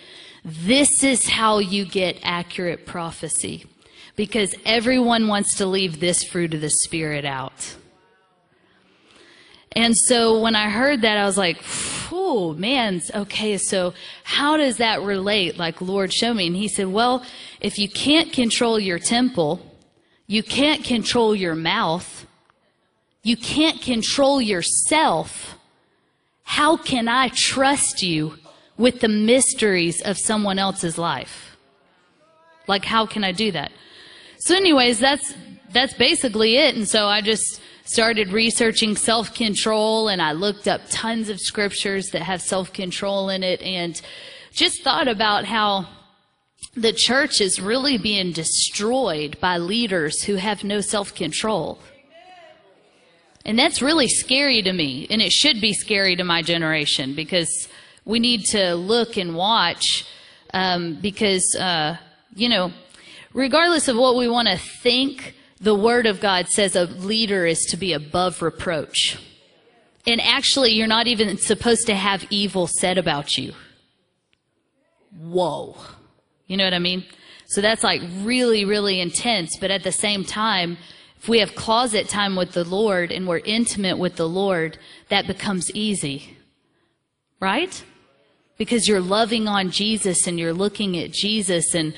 This 0.44 1.02
is 1.02 1.30
how 1.30 1.60
you 1.60 1.86
get 1.86 2.18
accurate 2.22 2.84
prophecy. 2.84 3.64
Because 4.16 4.54
everyone 4.66 5.28
wants 5.28 5.54
to 5.56 5.64
leave 5.64 5.98
this 5.98 6.24
fruit 6.24 6.52
of 6.52 6.60
the 6.60 6.68
Spirit 6.68 7.24
out. 7.24 7.74
And 9.72 9.96
so 9.96 10.40
when 10.40 10.56
I 10.56 10.70
heard 10.70 11.02
that, 11.02 11.18
I 11.18 11.24
was 11.24 11.38
like, 11.38 11.62
oh, 12.12 12.54
man, 12.54 13.00
okay, 13.14 13.58
so 13.58 13.94
how 14.24 14.56
does 14.56 14.78
that 14.78 15.02
relate? 15.02 15.58
Like, 15.58 15.80
Lord, 15.80 16.12
show 16.12 16.34
me. 16.34 16.46
And 16.46 16.56
he 16.56 16.68
said, 16.68 16.88
well, 16.88 17.24
if 17.60 17.78
you 17.78 17.88
can't 17.88 18.32
control 18.32 18.78
your 18.78 18.98
temple, 18.98 19.60
you 20.26 20.42
can't 20.42 20.84
control 20.84 21.34
your 21.34 21.54
mouth, 21.54 22.26
you 23.22 23.36
can't 23.36 23.80
control 23.80 24.40
yourself, 24.40 25.58
how 26.42 26.76
can 26.76 27.08
I 27.08 27.28
trust 27.28 28.02
you 28.02 28.34
with 28.76 29.00
the 29.00 29.08
mysteries 29.08 30.00
of 30.00 30.16
someone 30.18 30.58
else's 30.58 30.96
life? 30.98 31.56
Like, 32.66 32.84
how 32.84 33.06
can 33.06 33.24
I 33.24 33.32
do 33.32 33.52
that? 33.52 33.72
So, 34.38 34.54
anyways, 34.54 34.98
that's 34.98 35.34
that's 35.72 35.94
basically 35.94 36.56
it. 36.56 36.74
And 36.76 36.88
so 36.88 37.06
I 37.06 37.20
just 37.20 37.60
started 37.88 38.32
researching 38.32 38.94
self 38.96 39.34
control 39.34 40.08
and 40.08 40.20
I 40.20 40.32
looked 40.32 40.68
up 40.68 40.82
tons 40.90 41.30
of 41.30 41.40
scriptures 41.40 42.10
that 42.10 42.22
have 42.22 42.42
self 42.42 42.72
control 42.72 43.30
in 43.30 43.42
it 43.42 43.62
and 43.62 44.00
just 44.52 44.84
thought 44.84 45.08
about 45.08 45.46
how 45.46 45.88
the 46.74 46.92
church 46.92 47.40
is 47.40 47.60
really 47.60 47.96
being 47.96 48.32
destroyed 48.32 49.38
by 49.40 49.56
leaders 49.56 50.22
who 50.22 50.34
have 50.36 50.64
no 50.64 50.80
self 50.80 51.14
control. 51.14 51.78
And 53.44 53.58
that's 53.58 53.80
really 53.80 54.08
scary 54.08 54.60
to 54.62 54.72
me, 54.72 55.06
and 55.08 55.22
it 55.22 55.32
should 55.32 55.60
be 55.60 55.72
scary 55.72 56.14
to 56.16 56.24
my 56.24 56.42
generation 56.42 57.14
because 57.14 57.68
we 58.04 58.18
need 58.18 58.44
to 58.46 58.74
look 58.74 59.16
and 59.16 59.34
watch 59.34 60.04
um, 60.52 60.98
because, 61.00 61.56
uh, 61.58 61.96
you 62.34 62.50
know, 62.50 62.72
regardless 63.32 63.88
of 63.88 63.96
what 63.96 64.16
we 64.16 64.28
want 64.28 64.48
to 64.48 64.58
think 64.58 65.34
the 65.60 65.74
Word 65.74 66.06
of 66.06 66.20
God 66.20 66.48
says 66.48 66.76
a 66.76 66.84
leader 66.84 67.44
is 67.44 67.64
to 67.70 67.76
be 67.76 67.92
above 67.92 68.42
reproach. 68.42 69.18
And 70.06 70.20
actually, 70.20 70.72
you're 70.72 70.86
not 70.86 71.06
even 71.06 71.36
supposed 71.36 71.86
to 71.86 71.94
have 71.94 72.26
evil 72.30 72.66
said 72.66 72.96
about 72.96 73.36
you. 73.36 73.52
Whoa. 75.20 75.76
You 76.46 76.56
know 76.56 76.64
what 76.64 76.74
I 76.74 76.78
mean? 76.78 77.04
So 77.46 77.60
that's 77.60 77.82
like 77.82 78.00
really, 78.20 78.64
really 78.64 79.00
intense. 79.00 79.56
But 79.58 79.70
at 79.70 79.82
the 79.82 79.92
same 79.92 80.24
time, 80.24 80.78
if 81.16 81.28
we 81.28 81.40
have 81.40 81.54
closet 81.56 82.08
time 82.08 82.36
with 82.36 82.52
the 82.52 82.64
Lord 82.64 83.10
and 83.10 83.26
we're 83.26 83.38
intimate 83.38 83.98
with 83.98 84.16
the 84.16 84.28
Lord, 84.28 84.78
that 85.08 85.26
becomes 85.26 85.70
easy. 85.72 86.36
Right? 87.40 87.82
Because 88.56 88.86
you're 88.86 89.00
loving 89.00 89.48
on 89.48 89.70
Jesus 89.70 90.26
and 90.26 90.38
you're 90.38 90.52
looking 90.52 90.96
at 90.96 91.10
Jesus 91.10 91.74
and 91.74 91.94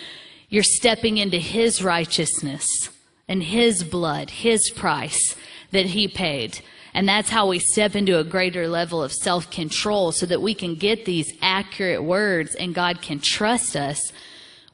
you're 0.49 0.63
stepping 0.63 1.19
into 1.19 1.39
His 1.39 1.83
righteousness 1.83 2.91
and 3.31 3.45
His 3.45 3.85
blood, 3.85 4.29
His 4.29 4.69
price 4.71 5.37
that 5.71 5.87
He 5.87 6.09
paid. 6.09 6.61
And 6.93 7.09
that's 7.09 7.31
how 7.31 7.47
we 7.47 7.61
step 7.61 7.95
into 7.95 8.19
a 8.19 8.25
greater 8.25 8.69
level 8.69 9.03
of 9.03 9.13
self 9.13 9.51
control 9.51 10.11
so 10.11 10.27
that 10.27 10.43
we 10.43 10.53
can 10.53 10.75
get 10.75 11.05
these 11.05 11.33
accurate 11.41 12.03
words 12.03 12.57
and 12.57 12.75
God 12.75 13.01
can 13.01 13.21
trust 13.21 13.77
us 13.77 14.13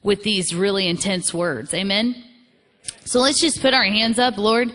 with 0.01 0.23
these 0.23 0.55
really 0.55 0.87
intense 0.87 1.33
words. 1.33 1.73
Amen? 1.73 2.23
So 3.05 3.19
let's 3.19 3.39
just 3.39 3.61
put 3.61 3.75
our 3.75 3.83
hands 3.83 4.17
up, 4.17 4.37
Lord. 4.37 4.73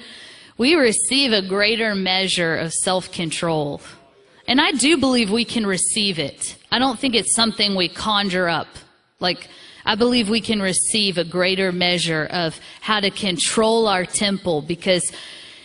We 0.57 0.77
receive 0.77 1.33
a 1.33 1.43
greater 1.43 1.95
measure 1.97 2.57
of 2.57 2.73
self 2.73 3.11
control. 3.11 3.81
And 4.47 4.61
I 4.61 4.73
do 4.73 4.97
believe 4.97 5.31
we 5.31 5.45
can 5.45 5.67
receive 5.67 6.19
it. 6.19 6.57
I 6.71 6.79
don't 6.79 6.99
think 6.99 7.15
it's 7.15 7.35
something 7.35 7.75
we 7.75 7.89
conjure 7.89 8.49
up. 8.49 8.69
Like, 9.19 9.49
I 9.85 9.95
believe 9.95 10.29
we 10.29 10.41
can 10.41 10.61
receive 10.61 11.19
a 11.19 11.25
greater 11.25 11.73
measure 11.73 12.27
of 12.31 12.59
how 12.81 13.01
to 13.01 13.11
control 13.11 13.89
our 13.89 14.05
temple 14.05 14.63
because, 14.63 15.11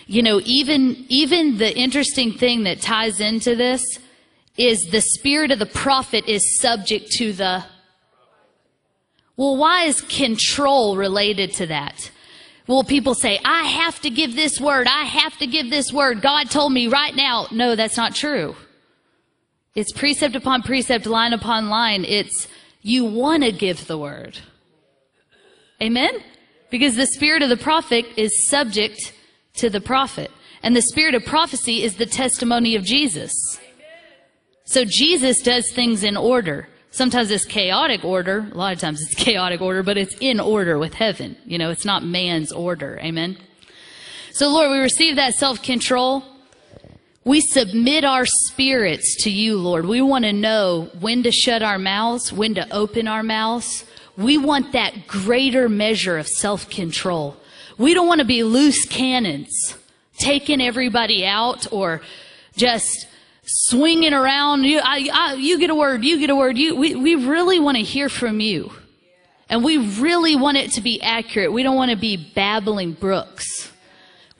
you 0.07 0.23
know, 0.23 0.41
even, 0.43 1.05
even 1.09 1.57
the 1.57 1.75
interesting 1.77 2.33
thing 2.33 2.63
that 2.63 2.81
ties 2.81 3.19
into 3.19 3.55
this 3.55 3.83
is 4.57 4.81
the 4.91 5.01
spirit 5.01 5.51
of 5.51 5.59
the 5.59 5.65
prophet 5.65 6.25
is 6.27 6.59
subject 6.59 7.11
to 7.11 7.33
the 7.33 7.63
well, 9.37 9.55
why 9.55 9.83
is 9.83 10.01
control 10.01 10.97
related 10.97 11.53
to 11.53 11.67
that? 11.67 12.09
Well, 12.65 12.83
people 12.83 13.13
say, 13.13 13.39
I 13.45 13.63
have 13.63 14.01
to 14.01 14.09
give 14.09 14.35
this 14.35 14.59
word. 14.59 14.87
I 14.87 15.03
have 15.03 15.37
to 15.37 15.47
give 15.47 15.69
this 15.69 15.93
word. 15.93 16.21
God 16.21 16.49
told 16.49 16.73
me 16.73 16.87
right 16.87 17.15
now. 17.15 17.47
No, 17.51 17.75
that's 17.75 17.95
not 17.95 18.15
true. 18.15 18.55
It's 19.75 19.91
precept 19.91 20.35
upon 20.35 20.63
precept, 20.63 21.05
line 21.05 21.33
upon 21.33 21.69
line. 21.69 22.03
It's 22.03 22.47
you 22.87 23.03
want 23.03 23.43
to 23.43 23.51
give 23.51 23.85
the 23.87 23.97
word. 23.97 24.39
Amen? 25.81 26.23
Because 26.71 26.95
the 26.95 27.05
spirit 27.05 27.41
of 27.41 27.49
the 27.49 27.57
prophet 27.57 28.05
is 28.15 28.47
subject 28.47 29.13
to 29.55 29.69
the 29.69 29.81
prophet. 29.81 30.31
And 30.63 30.75
the 30.75 30.81
spirit 30.81 31.13
of 31.13 31.25
prophecy 31.25 31.83
is 31.83 31.97
the 31.97 32.05
testimony 32.05 32.75
of 32.75 32.83
Jesus. 32.83 33.33
So 34.65 34.85
Jesus 34.85 35.41
does 35.41 35.69
things 35.71 36.03
in 36.03 36.15
order. 36.15 36.69
Sometimes 36.91 37.29
it's 37.29 37.45
chaotic 37.45 38.05
order. 38.05 38.49
A 38.51 38.57
lot 38.57 38.73
of 38.73 38.79
times 38.79 39.01
it's 39.01 39.15
chaotic 39.23 39.61
order, 39.61 39.83
but 39.83 39.97
it's 39.97 40.15
in 40.21 40.39
order 40.39 40.79
with 40.79 40.93
heaven. 40.93 41.37
You 41.45 41.57
know, 41.57 41.69
it's 41.69 41.85
not 41.85 42.05
man's 42.05 42.53
order. 42.53 42.99
Amen. 43.01 43.37
So 44.31 44.47
Lord, 44.47 44.71
we 44.71 44.77
receive 44.77 45.17
that 45.17 45.33
self-control. 45.33 46.23
We 47.27 47.41
submit 47.41 48.05
our 48.05 48.25
spirits 48.25 49.17
to 49.23 49.29
you, 49.29 49.57
Lord. 49.57 49.85
We 49.85 49.99
want 49.99 50.23
to 50.23 50.31
know 50.31 50.89
when 51.01 51.23
to 51.23 51.31
shut 51.33 51.61
our 51.61 51.77
mouths, 51.77 52.31
when 52.31 52.55
to 52.55 52.65
open 52.73 53.05
our 53.05 53.21
mouths. 53.21 53.83
We 54.15 54.37
want 54.37 54.71
that 54.71 55.07
greater 55.07 55.67
measure 55.67 56.17
of 56.17 56.25
self-control. 56.25 57.35
We 57.77 57.93
don't 57.93 58.07
want 58.07 58.19
to 58.19 58.25
be 58.25 58.43
loose 58.43 58.85
cannons, 58.85 59.75
taking 60.17 60.61
everybody 60.61 61.25
out 61.25 61.67
or 61.69 61.99
just 62.55 63.09
swinging 63.43 64.13
around. 64.13 64.63
You, 64.63 64.79
I, 64.81 65.09
I, 65.11 65.33
you 65.33 65.59
get 65.59 65.69
a 65.69 65.75
word, 65.75 66.05
you 66.05 66.19
get 66.19 66.29
a 66.29 66.35
word. 66.35 66.57
You, 66.57 66.77
we, 66.77 66.95
we 66.95 67.15
really 67.15 67.59
want 67.59 67.75
to 67.75 67.83
hear 67.83 68.07
from 68.07 68.39
you. 68.39 68.71
And 69.49 69.65
we 69.65 69.77
really 69.99 70.37
want 70.37 70.55
it 70.55 70.71
to 70.71 70.81
be 70.81 71.01
accurate. 71.01 71.51
We 71.51 71.63
don't 71.63 71.75
want 71.75 71.91
to 71.91 71.97
be 71.97 72.15
babbling 72.15 72.93
brooks. 72.93 73.69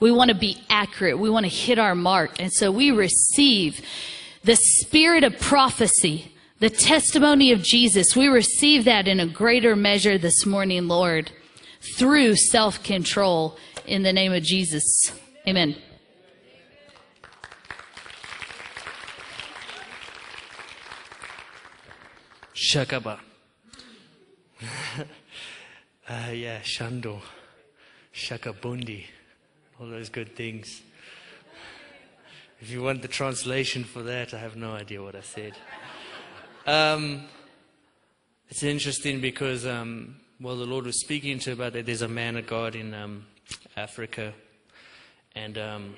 We 0.00 0.12
want 0.12 0.28
to 0.28 0.36
be 0.36 0.62
accurate. 0.70 1.18
We 1.18 1.30
want 1.30 1.44
to 1.46 1.50
hit 1.50 1.78
our 1.78 1.94
mark. 1.94 2.40
And 2.40 2.52
so 2.52 2.70
we 2.70 2.90
receive 2.90 3.84
the 4.44 4.56
spirit 4.56 5.24
of 5.24 5.38
prophecy, 5.40 6.32
the 6.60 6.70
testimony 6.70 7.52
of 7.52 7.62
Jesus. 7.62 8.16
We 8.16 8.28
receive 8.28 8.84
that 8.84 9.08
in 9.08 9.20
a 9.20 9.26
greater 9.26 9.74
measure 9.74 10.18
this 10.18 10.46
morning, 10.46 10.86
Lord, 10.88 11.32
through 11.96 12.36
self 12.36 12.82
control 12.82 13.58
in 13.86 14.02
the 14.02 14.12
name 14.12 14.32
of 14.32 14.42
Jesus. 14.42 15.12
Amen. 15.46 15.76
Shakaba. 22.54 23.18
uh, 26.08 26.30
yeah, 26.32 26.60
Shando, 26.60 27.20
Shakabundi, 28.12 29.04
all 29.80 29.86
those 29.86 30.08
good 30.08 30.34
things. 30.34 30.82
If 32.60 32.70
you 32.70 32.82
want 32.82 33.02
the 33.02 33.08
translation 33.08 33.84
for 33.84 34.02
that, 34.02 34.34
I 34.34 34.38
have 34.38 34.56
no 34.56 34.72
idea 34.72 35.00
what 35.02 35.14
I 35.14 35.20
said. 35.20 35.52
Um, 36.66 37.26
it's 38.48 38.64
interesting 38.64 39.20
because, 39.20 39.64
um, 39.64 40.16
well, 40.40 40.56
the 40.56 40.66
Lord 40.66 40.84
was 40.84 41.00
speaking 41.00 41.38
to 41.40 41.52
about 41.52 41.74
that. 41.74 41.86
There's 41.86 42.02
a 42.02 42.08
man 42.08 42.36
of 42.36 42.48
God 42.48 42.74
in 42.74 42.92
um, 42.92 43.26
Africa, 43.76 44.32
and 45.36 45.56
um, 45.56 45.94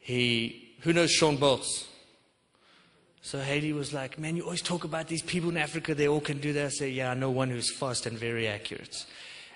he, 0.00 0.74
who 0.80 0.92
knows 0.92 1.12
Sean 1.12 1.36
Bolts? 1.36 1.86
So 3.20 3.38
Haley 3.38 3.72
was 3.72 3.92
like, 3.92 4.18
Man, 4.18 4.34
you 4.34 4.42
always 4.42 4.62
talk 4.62 4.82
about 4.82 5.06
these 5.06 5.22
people 5.22 5.50
in 5.50 5.56
Africa, 5.56 5.94
they 5.94 6.08
all 6.08 6.20
can 6.20 6.38
do 6.38 6.52
that. 6.54 6.66
I 6.66 6.68
say, 6.70 6.90
Yeah, 6.90 7.12
I 7.12 7.14
know 7.14 7.30
one 7.30 7.50
who's 7.50 7.70
fast 7.70 8.06
and 8.06 8.18
very 8.18 8.48
accurate. 8.48 9.06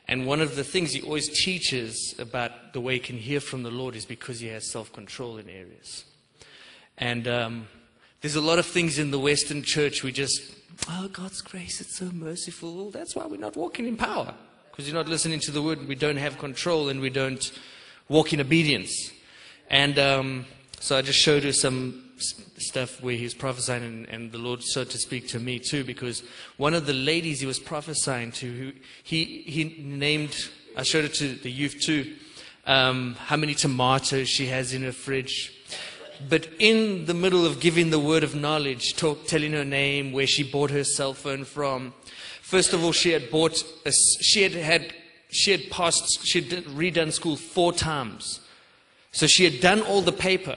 And 0.09 0.27
one 0.27 0.41
of 0.41 0.55
the 0.55 0.65
things 0.65 0.93
he 0.93 1.03
always 1.03 1.29
teaches 1.45 2.15
about 2.19 2.73
the 2.73 2.81
way 2.81 2.95
he 2.95 3.01
can 3.01 3.17
hear 3.17 3.41
from 3.41 3.65
the 3.65 3.71
Lord 3.71 3.97
is 3.97 4.05
because 4.05 4.41
he 4.41 4.47
has 4.49 4.71
self 4.71 4.93
control 4.93 5.37
in 5.39 5.49
areas. 5.49 6.05
And 6.99 7.27
um, 7.27 7.69
there's 8.21 8.37
a 8.37 8.41
lot 8.41 8.59
of 8.59 8.67
things 8.67 8.99
in 8.99 9.11
the 9.11 9.19
Western 9.19 9.63
church 9.63 10.03
we 10.03 10.13
just, 10.13 10.41
oh, 10.89 11.09
God's 11.09 11.43
grace, 11.43 11.81
it's 11.81 11.97
so 11.97 12.07
merciful. 12.07 12.91
That's 12.91 13.17
why 13.17 13.27
we're 13.27 13.37
not 13.37 13.57
walking 13.57 13.87
in 13.87 13.97
power. 13.97 14.33
Because 14.71 14.87
you're 14.87 14.97
not 14.97 15.09
listening 15.09 15.41
to 15.41 15.51
the 15.51 15.63
word, 15.63 15.89
we 15.89 15.95
don't 15.95 16.19
have 16.19 16.39
control 16.39 16.89
and 16.89 17.01
we 17.01 17.11
don't 17.11 17.51
walk 18.09 18.33
in 18.33 18.41
obedience. 18.41 19.11
And 19.71 19.99
um, 19.99 20.47
so 20.81 20.97
I 20.97 21.03
just 21.03 21.19
showed 21.19 21.43
her 21.45 21.53
some 21.53 22.06
stuff 22.19 23.03
where 23.03 23.15
he 23.15 23.25
was 23.25 23.35
prophesying, 23.35 23.83
and, 23.83 24.09
and 24.09 24.33
the 24.33 24.39
Lord 24.39 24.63
started 24.63 24.91
to 24.93 24.99
speak 24.99 25.29
to 25.29 25.39
me 25.39 25.59
too, 25.59 25.85
because 25.85 26.23
one 26.57 26.75
of 26.75 26.87
the 26.87 26.93
ladies 26.93 27.41
he 27.41 27.47
was 27.47 27.59
prophesying 27.59 28.33
to, 28.33 28.51
who 28.51 28.73
he, 29.03 29.43
he 29.47 29.77
named, 29.79 30.49
I 30.77 30.83
showed 30.83 31.05
it 31.05 31.15
to 31.15 31.35
the 31.35 31.51
youth 31.51 31.81
too, 31.81 32.15
um, 32.67 33.15
how 33.19 33.37
many 33.37 33.55
tomatoes 33.55 34.29
she 34.29 34.47
has 34.47 34.73
in 34.73 34.83
her 34.83 34.93
fridge. 34.93 35.53
But 36.29 36.49
in 36.59 37.05
the 37.05 37.15
middle 37.15 37.45
of 37.45 37.61
giving 37.61 37.91
the 37.91 37.99
word 37.99 38.25
of 38.25 38.35
knowledge, 38.35 38.97
talk, 38.97 39.27
telling 39.27 39.53
her 39.53 39.65
name, 39.65 40.13
where 40.13 40.27
she 40.27 40.43
bought 40.43 40.71
her 40.71 40.85
cell 40.85 41.13
phone 41.13 41.45
from, 41.45 41.93
first 42.41 42.73
of 42.73 42.83
all, 42.83 42.93
she 42.93 43.11
had 43.11 43.31
bought, 43.31 43.63
a 43.85 43.93
she 44.23 44.43
had 44.43 44.53
had, 44.53 44.95
she 45.29 45.51
had 45.51 45.71
passed, 45.71 46.27
she 46.27 46.41
had 46.41 46.65
redone 46.65 47.13
school 47.13 47.37
four 47.37 47.73
times. 47.73 48.41
So 49.13 49.27
she 49.27 49.45
had 49.45 49.61
done 49.61 49.83
all 49.83 50.01
the 50.01 50.13
paper. 50.13 50.57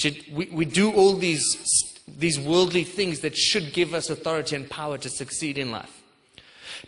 She, 0.00 0.24
we, 0.32 0.46
we 0.46 0.64
do 0.64 0.90
all 0.92 1.12
these, 1.12 1.98
these 2.08 2.40
worldly 2.40 2.84
things 2.84 3.20
that 3.20 3.36
should 3.36 3.74
give 3.74 3.92
us 3.92 4.08
authority 4.08 4.56
and 4.56 4.68
power 4.68 4.96
to 4.96 5.10
succeed 5.10 5.58
in 5.58 5.70
life. 5.70 6.02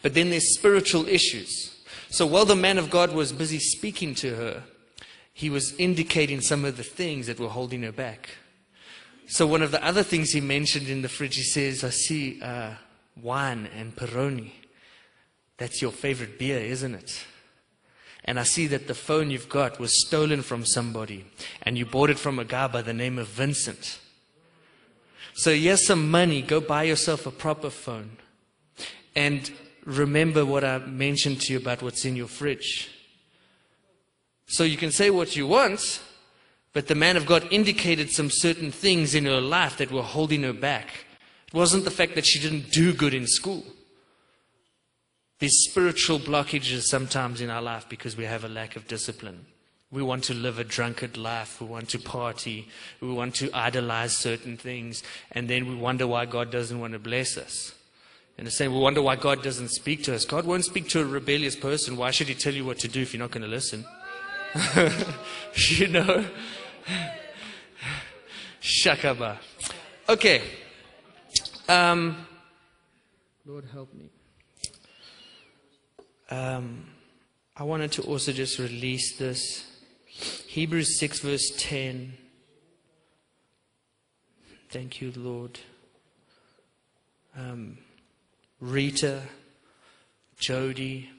But 0.00 0.14
then 0.14 0.30
there's 0.30 0.54
spiritual 0.54 1.06
issues. 1.06 1.84
So 2.08 2.26
while 2.26 2.46
the 2.46 2.56
man 2.56 2.78
of 2.78 2.88
God 2.88 3.12
was 3.12 3.30
busy 3.30 3.58
speaking 3.58 4.14
to 4.14 4.34
her, 4.36 4.62
he 5.34 5.50
was 5.50 5.74
indicating 5.74 6.40
some 6.40 6.64
of 6.64 6.78
the 6.78 6.82
things 6.82 7.26
that 7.26 7.38
were 7.38 7.50
holding 7.50 7.82
her 7.82 7.92
back. 7.92 8.30
So 9.26 9.46
one 9.46 9.60
of 9.60 9.72
the 9.72 9.84
other 9.84 10.02
things 10.02 10.30
he 10.30 10.40
mentioned 10.40 10.88
in 10.88 11.02
the 11.02 11.08
fridge, 11.10 11.36
he 11.36 11.42
says, 11.42 11.84
I 11.84 11.90
see 11.90 12.40
uh, 12.40 12.76
wine 13.20 13.68
and 13.76 13.94
Peroni. 13.94 14.52
That's 15.58 15.82
your 15.82 15.92
favorite 15.92 16.38
beer, 16.38 16.60
isn't 16.60 16.94
it? 16.94 17.26
And 18.24 18.38
I 18.38 18.44
see 18.44 18.66
that 18.68 18.86
the 18.86 18.94
phone 18.94 19.30
you've 19.30 19.48
got 19.48 19.80
was 19.80 20.06
stolen 20.06 20.42
from 20.42 20.64
somebody, 20.64 21.24
and 21.62 21.76
you 21.76 21.84
bought 21.84 22.10
it 22.10 22.18
from 22.18 22.38
a 22.38 22.44
guy 22.44 22.68
by 22.68 22.82
the 22.82 22.94
name 22.94 23.18
of 23.18 23.26
Vincent. 23.28 23.98
So 25.34 25.54
here's 25.54 25.86
some 25.86 26.10
money. 26.10 26.42
Go 26.42 26.60
buy 26.60 26.84
yourself 26.84 27.26
a 27.26 27.30
proper 27.30 27.70
phone. 27.70 28.18
And 29.16 29.50
remember 29.84 30.44
what 30.44 30.64
I 30.64 30.78
mentioned 30.78 31.40
to 31.42 31.52
you 31.52 31.58
about 31.58 31.82
what's 31.82 32.04
in 32.04 32.16
your 32.16 32.28
fridge. 32.28 32.90
So 34.46 34.64
you 34.64 34.76
can 34.76 34.92
say 34.92 35.10
what 35.10 35.34
you 35.34 35.46
want, 35.46 36.00
but 36.72 36.86
the 36.86 36.94
man 36.94 37.16
of 37.16 37.26
God 37.26 37.48
indicated 37.50 38.10
some 38.10 38.30
certain 38.30 38.70
things 38.70 39.14
in 39.14 39.24
her 39.24 39.40
life 39.40 39.78
that 39.78 39.90
were 39.90 40.02
holding 40.02 40.42
her 40.42 40.52
back. 40.52 41.06
It 41.48 41.54
wasn't 41.54 41.84
the 41.84 41.90
fact 41.90 42.14
that 42.14 42.26
she 42.26 42.38
didn't 42.38 42.70
do 42.70 42.92
good 42.92 43.14
in 43.14 43.26
school. 43.26 43.64
There's 45.42 45.64
spiritual 45.64 46.20
blockages 46.20 46.82
sometimes 46.82 47.40
in 47.40 47.50
our 47.50 47.60
life 47.60 47.88
because 47.88 48.16
we 48.16 48.26
have 48.26 48.44
a 48.44 48.48
lack 48.48 48.76
of 48.76 48.86
discipline. 48.86 49.44
We 49.90 50.00
want 50.00 50.22
to 50.24 50.34
live 50.34 50.60
a 50.60 50.62
drunkard 50.62 51.16
life. 51.16 51.60
We 51.60 51.66
want 51.66 51.88
to 51.88 51.98
party. 51.98 52.68
We 53.00 53.12
want 53.12 53.34
to 53.34 53.50
idolize 53.52 54.16
certain 54.16 54.56
things. 54.56 55.02
And 55.32 55.50
then 55.50 55.66
we 55.66 55.74
wonder 55.74 56.06
why 56.06 56.26
God 56.26 56.52
doesn't 56.52 56.78
want 56.78 56.92
to 56.92 57.00
bless 57.00 57.36
us. 57.36 57.74
And 58.38 58.46
the 58.46 58.52
same, 58.52 58.72
we 58.72 58.78
wonder 58.78 59.02
why 59.02 59.16
God 59.16 59.42
doesn't 59.42 59.70
speak 59.70 60.04
to 60.04 60.14
us. 60.14 60.24
God 60.24 60.46
won't 60.46 60.64
speak 60.64 60.88
to 60.90 61.00
a 61.00 61.04
rebellious 61.04 61.56
person. 61.56 61.96
Why 61.96 62.12
should 62.12 62.28
He 62.28 62.34
tell 62.34 62.54
you 62.54 62.64
what 62.64 62.78
to 62.78 62.86
do 62.86 63.02
if 63.02 63.12
you're 63.12 63.18
not 63.18 63.32
going 63.32 63.42
to 63.42 63.48
listen? 63.48 63.84
you 65.70 65.88
know? 65.88 66.24
Shakaba. 68.62 69.38
Okay. 70.08 70.40
Um, 71.68 72.28
Lord 73.44 73.64
help 73.72 73.92
me. 73.92 74.11
Um, 76.32 76.86
I 77.54 77.64
wanted 77.64 77.92
to 77.92 78.02
also 78.04 78.32
just 78.32 78.58
release 78.58 79.18
this. 79.18 79.66
Hebrews 80.06 80.98
6, 80.98 81.20
verse 81.20 81.52
10. 81.58 82.14
Thank 84.70 85.02
you, 85.02 85.12
Lord. 85.14 85.60
Um, 87.36 87.76
Rita, 88.60 89.20
Jody, 90.38 91.10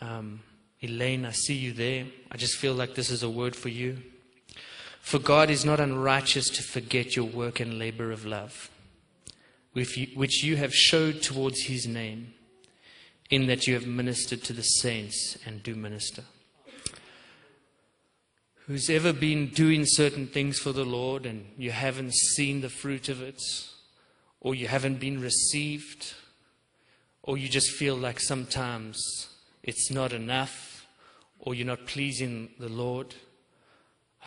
um, 0.00 0.40
Elaine, 0.82 1.24
I 1.24 1.30
see 1.30 1.54
you 1.54 1.72
there. 1.72 2.06
I 2.32 2.36
just 2.36 2.56
feel 2.56 2.74
like 2.74 2.96
this 2.96 3.08
is 3.08 3.22
a 3.22 3.30
word 3.30 3.54
for 3.54 3.68
you. 3.68 3.98
For 5.00 5.20
God 5.20 5.48
is 5.48 5.64
not 5.64 5.78
unrighteous 5.78 6.50
to 6.50 6.62
forget 6.64 7.14
your 7.14 7.26
work 7.26 7.60
and 7.60 7.78
labor 7.78 8.10
of 8.10 8.26
love, 8.26 8.68
which 9.74 9.96
you, 9.96 10.08
which 10.16 10.42
you 10.42 10.56
have 10.56 10.74
showed 10.74 11.22
towards 11.22 11.66
his 11.66 11.86
name, 11.86 12.34
in 13.30 13.46
that 13.46 13.66
you 13.66 13.74
have 13.74 13.86
ministered 13.86 14.42
to 14.44 14.52
the 14.52 14.62
saints 14.62 15.36
and 15.44 15.62
do 15.62 15.74
minister. 15.74 16.24
Who's 18.66 18.90
ever 18.90 19.12
been 19.12 19.48
doing 19.48 19.84
certain 19.86 20.26
things 20.26 20.58
for 20.58 20.72
the 20.72 20.84
Lord 20.84 21.24
and 21.26 21.46
you 21.56 21.70
haven't 21.70 22.14
seen 22.14 22.60
the 22.60 22.68
fruit 22.68 23.08
of 23.08 23.22
it, 23.22 23.42
or 24.40 24.54
you 24.54 24.68
haven't 24.68 25.00
been 25.00 25.20
received, 25.20 26.14
or 27.22 27.36
you 27.36 27.48
just 27.48 27.70
feel 27.70 27.96
like 27.96 28.20
sometimes 28.20 29.28
it's 29.62 29.90
not 29.90 30.12
enough, 30.12 30.86
or 31.38 31.54
you're 31.54 31.66
not 31.66 31.86
pleasing 31.86 32.50
the 32.58 32.68
Lord, 32.68 33.14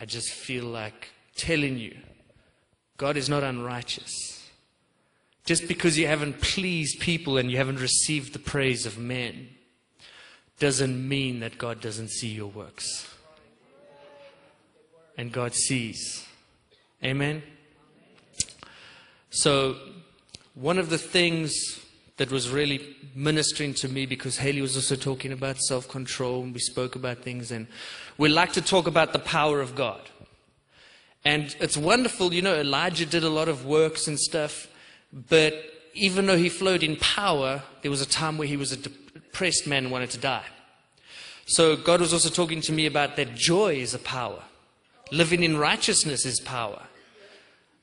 I 0.00 0.04
just 0.04 0.30
feel 0.30 0.64
like 0.64 1.10
telling 1.36 1.78
you 1.78 1.96
God 2.96 3.16
is 3.16 3.28
not 3.28 3.42
unrighteous. 3.42 4.31
Just 5.44 5.66
because 5.66 5.98
you 5.98 6.06
haven't 6.06 6.40
pleased 6.40 7.00
people 7.00 7.36
and 7.36 7.50
you 7.50 7.56
haven't 7.56 7.80
received 7.80 8.32
the 8.32 8.38
praise 8.38 8.86
of 8.86 8.98
men 8.98 9.48
doesn't 10.58 11.08
mean 11.08 11.40
that 11.40 11.58
God 11.58 11.80
doesn't 11.80 12.10
see 12.10 12.28
your 12.28 12.46
works. 12.46 13.12
And 15.18 15.32
God 15.32 15.54
sees. 15.54 16.26
Amen? 17.02 17.42
So, 19.30 19.76
one 20.54 20.78
of 20.78 20.90
the 20.90 20.98
things 20.98 21.80
that 22.18 22.30
was 22.30 22.50
really 22.50 22.96
ministering 23.14 23.74
to 23.74 23.88
me 23.88 24.06
because 24.06 24.36
Haley 24.38 24.60
was 24.60 24.76
also 24.76 24.94
talking 24.94 25.32
about 25.32 25.58
self 25.58 25.88
control 25.88 26.42
and 26.42 26.54
we 26.54 26.60
spoke 26.60 26.94
about 26.94 27.18
things, 27.18 27.50
and 27.50 27.66
we 28.18 28.28
like 28.28 28.52
to 28.52 28.62
talk 28.62 28.86
about 28.86 29.12
the 29.12 29.18
power 29.18 29.60
of 29.60 29.74
God. 29.74 30.00
And 31.24 31.54
it's 31.60 31.76
wonderful, 31.76 32.32
you 32.32 32.42
know, 32.42 32.54
Elijah 32.54 33.06
did 33.06 33.24
a 33.24 33.28
lot 33.28 33.48
of 33.48 33.66
works 33.66 34.06
and 34.06 34.18
stuff, 34.18 34.68
but 35.12 35.54
even 35.94 36.26
though 36.26 36.36
he 36.36 36.48
flowed 36.48 36.82
in 36.82 36.96
power, 36.96 37.62
there 37.82 37.90
was 37.90 38.00
a 38.00 38.06
time 38.06 38.38
where 38.38 38.48
he 38.48 38.56
was 38.56 38.72
a 38.72 38.76
depressed 38.76 39.66
man 39.66 39.84
and 39.84 39.92
wanted 39.92 40.10
to 40.10 40.18
die. 40.18 40.46
So 41.46 41.76
God 41.76 42.00
was 42.00 42.12
also 42.12 42.30
talking 42.30 42.60
to 42.62 42.72
me 42.72 42.86
about 42.86 43.16
that 43.16 43.34
joy 43.34 43.74
is 43.74 43.94
a 43.94 43.98
power. 43.98 44.42
Living 45.10 45.42
in 45.42 45.58
righteousness 45.58 46.24
is 46.24 46.40
power. 46.40 46.82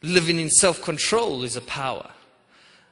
Living 0.02 0.40
in 0.40 0.50
self 0.50 0.82
control 0.82 1.44
is 1.44 1.56
a 1.56 1.62
power. 1.62 2.10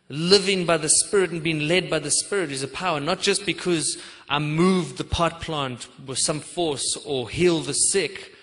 Living 0.10 0.66
by 0.66 0.78
the 0.78 0.90
Spirit 0.90 1.32
and 1.32 1.44
being 1.44 1.68
led 1.68 1.90
by 1.90 2.00
the 2.00 2.12
Spirit 2.12 2.52
is 2.52 2.64
a 2.64 2.68
power, 2.68 3.00
not 3.00 3.20
just 3.20 3.46
because 3.46 3.98
I 4.30 4.40
moved 4.40 4.98
the 4.98 5.04
pot 5.04 5.42
plant 5.42 5.88
with 6.06 6.20
some 6.20 6.40
force 6.40 6.98
or 7.06 7.30
heal 7.30 7.60
the 7.60 7.74
sick, 7.74 8.34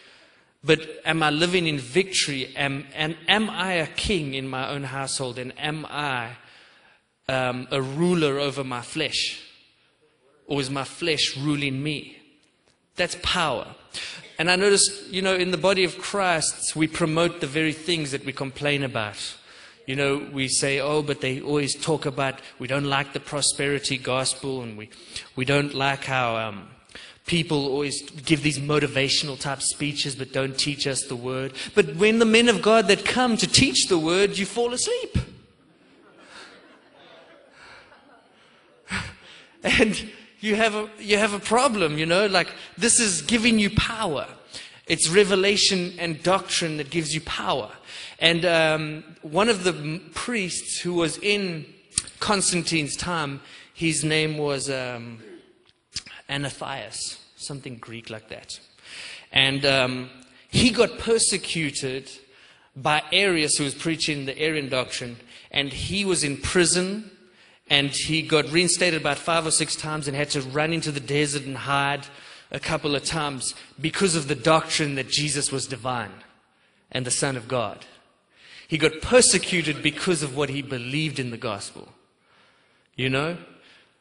but 0.64 0.80
am 1.04 1.22
I 1.22 1.30
living 1.30 1.66
in 1.66 1.78
victory? 1.78 2.54
Am, 2.56 2.86
and 2.94 3.16
am 3.28 3.50
I 3.50 3.74
a 3.74 3.86
king 3.86 4.34
in 4.34 4.48
my 4.48 4.70
own 4.70 4.84
household? 4.84 5.38
And 5.38 5.52
am 5.58 5.86
I 5.90 6.30
um, 7.28 7.68
a 7.70 7.82
ruler 7.82 8.38
over 8.38 8.64
my 8.64 8.80
flesh? 8.80 9.42
Or 10.46 10.60
is 10.60 10.70
my 10.70 10.84
flesh 10.84 11.36
ruling 11.36 11.82
me? 11.82 12.16
That's 12.96 13.16
power. 13.22 13.66
And 14.38 14.50
I 14.50 14.56
noticed, 14.56 15.08
you 15.08 15.20
know, 15.22 15.34
in 15.34 15.50
the 15.50 15.58
body 15.58 15.84
of 15.84 15.98
Christ, 15.98 16.74
we 16.74 16.86
promote 16.86 17.40
the 17.40 17.46
very 17.46 17.72
things 17.72 18.10
that 18.12 18.24
we 18.24 18.32
complain 18.32 18.82
about. 18.82 19.36
You 19.86 19.96
know, 19.96 20.26
we 20.32 20.48
say, 20.48 20.80
oh, 20.80 21.02
but 21.02 21.20
they 21.20 21.42
always 21.42 21.74
talk 21.74 22.06
about, 22.06 22.40
we 22.58 22.66
don't 22.66 22.84
like 22.84 23.12
the 23.12 23.20
prosperity 23.20 23.98
gospel, 23.98 24.62
and 24.62 24.78
we, 24.78 24.88
we 25.36 25.44
don't 25.44 25.74
like 25.74 26.04
how 26.04 26.36
um, 26.36 26.68
people 27.26 27.66
always 27.66 28.02
give 28.10 28.42
these 28.42 28.58
motivational 28.58 29.38
type 29.38 29.62
speeches 29.62 30.14
but 30.14 30.32
don't 30.32 30.58
teach 30.58 30.86
us 30.86 31.02
the 31.04 31.16
word. 31.16 31.52
But 31.74 31.96
when 31.96 32.18
the 32.18 32.26
men 32.26 32.48
of 32.48 32.60
God 32.60 32.88
that 32.88 33.04
come 33.04 33.36
to 33.38 33.46
teach 33.46 33.88
the 33.88 33.98
word, 33.98 34.36
you 34.36 34.46
fall 34.46 34.72
asleep. 34.72 35.18
And 39.62 40.10
you 40.40 40.56
have 40.56 40.74
a, 40.74 40.90
you 40.98 41.16
have 41.16 41.32
a 41.32 41.38
problem, 41.38 41.96
you 41.96 42.04
know, 42.04 42.26
like 42.26 42.52
this 42.76 43.00
is 43.00 43.22
giving 43.22 43.58
you 43.58 43.70
power. 43.70 44.26
It's 44.86 45.08
revelation 45.08 45.94
and 45.98 46.22
doctrine 46.22 46.76
that 46.76 46.90
gives 46.90 47.14
you 47.14 47.22
power. 47.22 47.70
And 48.18 48.44
um, 48.44 49.04
one 49.22 49.48
of 49.48 49.64
the 49.64 50.02
priests 50.12 50.80
who 50.80 50.92
was 50.92 51.16
in 51.18 51.64
Constantine's 52.20 52.94
time, 52.94 53.40
his 53.72 54.04
name 54.04 54.36
was 54.36 54.68
um, 54.68 55.22
Anathias, 56.34 57.18
something 57.36 57.76
Greek 57.76 58.10
like 58.10 58.28
that. 58.28 58.58
And 59.32 59.64
um, 59.64 60.10
he 60.48 60.70
got 60.70 60.98
persecuted 60.98 62.10
by 62.76 63.02
Arius, 63.12 63.56
who 63.56 63.64
was 63.64 63.74
preaching 63.74 64.26
the 64.26 64.36
Arian 64.38 64.68
doctrine, 64.68 65.16
and 65.50 65.72
he 65.72 66.04
was 66.04 66.24
in 66.24 66.36
prison. 66.36 67.10
And 67.70 67.90
he 67.90 68.20
got 68.20 68.50
reinstated 68.52 69.00
about 69.00 69.16
five 69.16 69.46
or 69.46 69.50
six 69.50 69.74
times 69.74 70.06
and 70.06 70.14
had 70.14 70.28
to 70.30 70.42
run 70.42 70.72
into 70.72 70.92
the 70.92 71.00
desert 71.00 71.44
and 71.44 71.56
hide 71.56 72.06
a 72.50 72.60
couple 72.60 72.94
of 72.94 73.04
times 73.04 73.54
because 73.80 74.14
of 74.14 74.28
the 74.28 74.34
doctrine 74.34 74.96
that 74.96 75.08
Jesus 75.08 75.50
was 75.50 75.66
divine 75.66 76.12
and 76.92 77.06
the 77.06 77.10
Son 77.10 77.38
of 77.38 77.48
God. 77.48 77.86
He 78.68 78.76
got 78.76 79.00
persecuted 79.00 79.82
because 79.82 80.22
of 80.22 80.36
what 80.36 80.50
he 80.50 80.60
believed 80.60 81.18
in 81.18 81.30
the 81.30 81.38
gospel. 81.38 81.88
You 82.96 83.08
know? 83.08 83.38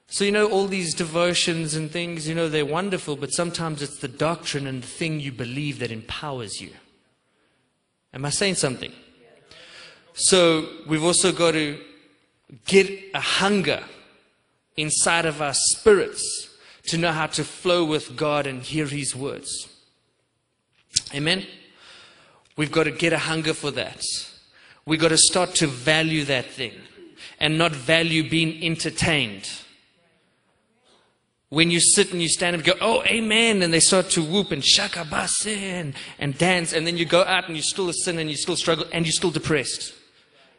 So, 0.08 0.26
you 0.26 0.32
know, 0.32 0.48
all 0.48 0.68
these 0.68 0.94
devotions 0.94 1.74
and 1.74 1.90
things, 1.90 2.28
you 2.28 2.36
know, 2.36 2.48
they're 2.48 2.66
wonderful, 2.66 3.16
but 3.16 3.34
sometimes 3.34 3.82
it's 3.82 3.98
the 3.98 4.08
doctrine 4.08 4.68
and 4.68 4.84
the 4.84 4.88
thing 4.88 5.20
you 5.20 5.32
believe 5.32 5.80
that 5.80 5.92
empowers 5.92 6.62
you. 6.62 6.72
Am 8.14 8.26
I 8.26 8.30
saying 8.30 8.56
something? 8.56 8.92
So, 10.14 10.70
we've 10.88 11.04
also 11.04 11.32
got 11.32 11.52
to 11.52 11.80
get 12.66 12.90
a 13.16 13.20
hunger 13.20 13.84
inside 14.78 15.26
of 15.26 15.42
our 15.42 15.54
spirits 15.54 16.50
to 16.88 16.98
know 16.98 17.12
how 17.12 17.28
to 17.28 17.44
flow 17.44 17.84
with 17.84 18.16
God 18.16 18.46
and 18.46 18.62
hear 18.62 18.86
His 18.86 19.16
words. 19.16 19.68
Amen? 21.14 21.46
We've 22.56 22.72
got 22.72 22.84
to 22.84 22.92
get 22.92 23.14
a 23.14 23.18
hunger 23.18 23.54
for 23.54 23.72
that. 23.72 24.04
We've 24.86 25.00
got 25.00 25.10
to 25.10 25.18
start 25.18 25.56
to 25.56 25.68
value 25.68 26.26
that 26.26 26.46
thing 26.46 26.74
and 27.40 27.58
not 27.58 27.72
value 27.72 28.30
being 28.30 28.64
entertained. 28.64 29.50
When 31.54 31.70
you 31.70 31.80
sit 31.80 32.12
and 32.12 32.20
you 32.20 32.30
stand 32.30 32.56
and 32.56 32.64
go, 32.64 32.74
oh, 32.82 33.04
amen, 33.04 33.62
and 33.62 33.72
they 33.72 33.80
start 33.80 34.10
to 34.12 34.24
whoop 34.24 34.50
and 34.50 34.64
shakabasin 34.64 35.94
and 36.18 36.36
dance, 36.36 36.74
and 36.74 36.88
then 36.88 36.98
you 36.98 37.06
go 37.06 37.22
out 37.22 37.46
and 37.46 37.56
you're 37.56 37.62
still 37.62 37.90
a 37.90 37.94
sin 37.94 38.18
and 38.18 38.28
you 38.28 38.36
still 38.36 38.56
struggle 38.56 38.88
and 38.92 39.06
you're 39.06 39.14
still 39.14 39.30
depressed. 39.30 39.94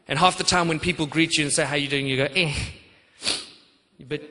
And 0.07 0.20
half 0.20 0.38
the 0.38 0.44
time 0.44 0.68
when 0.68 0.78
people 0.78 1.07
greet 1.07 1.37
you 1.37 1.42
and 1.42 1.52
say, 1.52 1.64
how 1.64 1.74
you 1.74 1.88
doing, 1.88 2.07
you 2.07 2.16
go, 2.16 2.28
eh. 2.37 2.54
But 4.07 4.22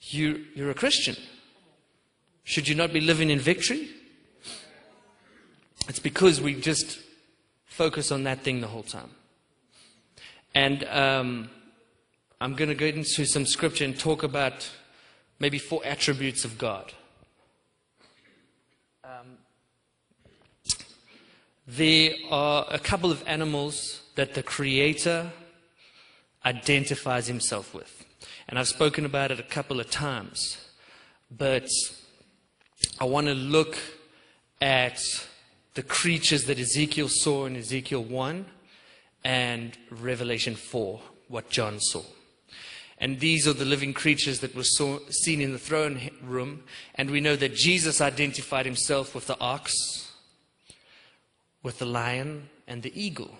you, 0.00 0.44
you're 0.54 0.70
a 0.70 0.74
Christian. 0.74 1.16
Should 2.44 2.68
you 2.68 2.76
not 2.76 2.92
be 2.92 3.00
living 3.00 3.30
in 3.30 3.40
victory? 3.40 3.88
It's 5.88 5.98
because 5.98 6.40
we 6.40 6.54
just 6.54 7.00
focus 7.66 8.12
on 8.12 8.22
that 8.22 8.44
thing 8.44 8.60
the 8.60 8.68
whole 8.68 8.84
time. 8.84 9.10
And 10.54 10.84
um, 10.84 11.50
I'm 12.40 12.54
going 12.54 12.68
to 12.68 12.74
go 12.76 12.86
into 12.86 13.26
some 13.26 13.44
scripture 13.46 13.84
and 13.84 13.98
talk 13.98 14.22
about 14.22 14.70
maybe 15.40 15.58
four 15.58 15.80
attributes 15.84 16.44
of 16.44 16.56
God. 16.56 16.92
Um, 19.02 19.38
there 21.66 22.12
are 22.30 22.64
a 22.70 22.78
couple 22.78 23.10
of 23.10 23.24
animals 23.26 24.02
that 24.14 24.34
the 24.34 24.44
Creator 24.44 25.32
identifies 26.46 27.26
Himself 27.26 27.74
with. 27.74 28.04
And 28.48 28.56
I've 28.56 28.68
spoken 28.68 29.04
about 29.04 29.32
it 29.32 29.40
a 29.40 29.44
couple 29.44 29.80
of 29.80 29.90
times. 29.90 30.58
But 31.36 31.68
I 33.00 33.04
want 33.04 33.26
to 33.26 33.34
look 33.34 33.76
at 34.60 35.00
the 35.74 35.82
creatures 35.82 36.44
that 36.44 36.60
Ezekiel 36.60 37.08
saw 37.08 37.46
in 37.46 37.56
Ezekiel 37.56 38.04
1 38.04 38.46
and 39.24 39.76
Revelation 39.90 40.54
4, 40.54 41.00
what 41.26 41.50
John 41.50 41.80
saw. 41.80 42.04
And 43.00 43.20
these 43.20 43.46
are 43.46 43.52
the 43.52 43.64
living 43.64 43.94
creatures 43.94 44.40
that 44.40 44.54
were 44.54 44.64
saw, 44.64 44.98
seen 45.08 45.40
in 45.40 45.52
the 45.52 45.58
throne 45.58 46.10
room. 46.22 46.64
And 46.96 47.10
we 47.10 47.20
know 47.20 47.36
that 47.36 47.54
Jesus 47.54 48.00
identified 48.00 48.66
himself 48.66 49.14
with 49.14 49.28
the 49.28 49.38
ox, 49.40 49.72
with 51.62 51.78
the 51.78 51.86
lion, 51.86 52.48
and 52.66 52.82
the 52.82 53.00
eagle. 53.00 53.38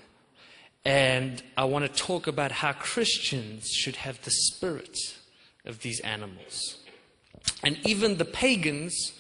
And 0.85 1.43
I 1.57 1.65
want 1.65 1.85
to 1.85 2.03
talk 2.03 2.27
about 2.27 2.53
how 2.53 2.73
Christians 2.73 3.69
should 3.69 3.97
have 3.97 4.23
the 4.23 4.31
spirit 4.31 4.97
of 5.65 5.81
these 5.81 6.01
animals. 6.01 6.79
And 7.63 7.79
even 7.85 8.17
the 8.17 8.25
pagans 8.25 9.13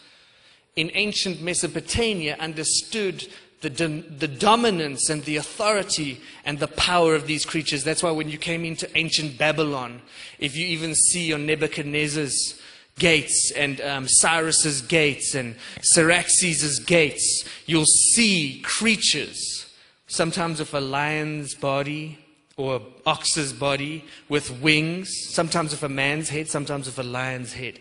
in 0.77 0.91
ancient 0.95 1.43
Mesopotamia 1.43 2.37
understood 2.39 3.27
the, 3.61 3.71
the 3.71 4.29
dominance 4.29 5.11
and 5.11 5.25
the 5.25 5.37
authority 5.37 6.21
and 6.45 6.59
the 6.59 6.69
power 6.69 7.15
of 7.15 7.27
these 7.27 7.45
creatures. 7.45 7.83
That's 7.83 8.03
why 8.03 8.11
when 8.13 8.29
you 8.29 8.39
came 8.39 8.65
into 8.65 8.89
ancient 8.97 9.37
Babylon, 9.37 10.01
if 10.39 10.57
you 10.57 10.67
even 10.67 10.95
see 10.95 11.33
on 11.33 11.47
Nebuchadnezzar's 11.47 12.61
gates 12.99 13.53
and 13.57 13.81
um, 13.81 14.07
Cyrus's 14.09 14.83
gates 14.83 15.35
and 15.35 15.57
Xerxes' 15.83 16.79
gates, 16.81 17.45
you'll 17.67 17.85
see 17.85 18.61
creatures, 18.65 19.67
sometimes 20.07 20.61
with 20.61 20.75
a 20.75 20.81
lion's 20.81 21.55
body 21.55 22.19
or 22.57 22.77
an 22.77 22.83
ox's 23.07 23.53
body 23.53 24.05
with 24.29 24.51
wings, 24.61 25.11
sometimes 25.31 25.71
with 25.73 25.83
a 25.83 25.89
man's 25.89 26.29
head, 26.29 26.49
sometimes 26.49 26.87
with 26.87 26.99
a 26.99 27.05
lion's 27.05 27.53
head. 27.53 27.79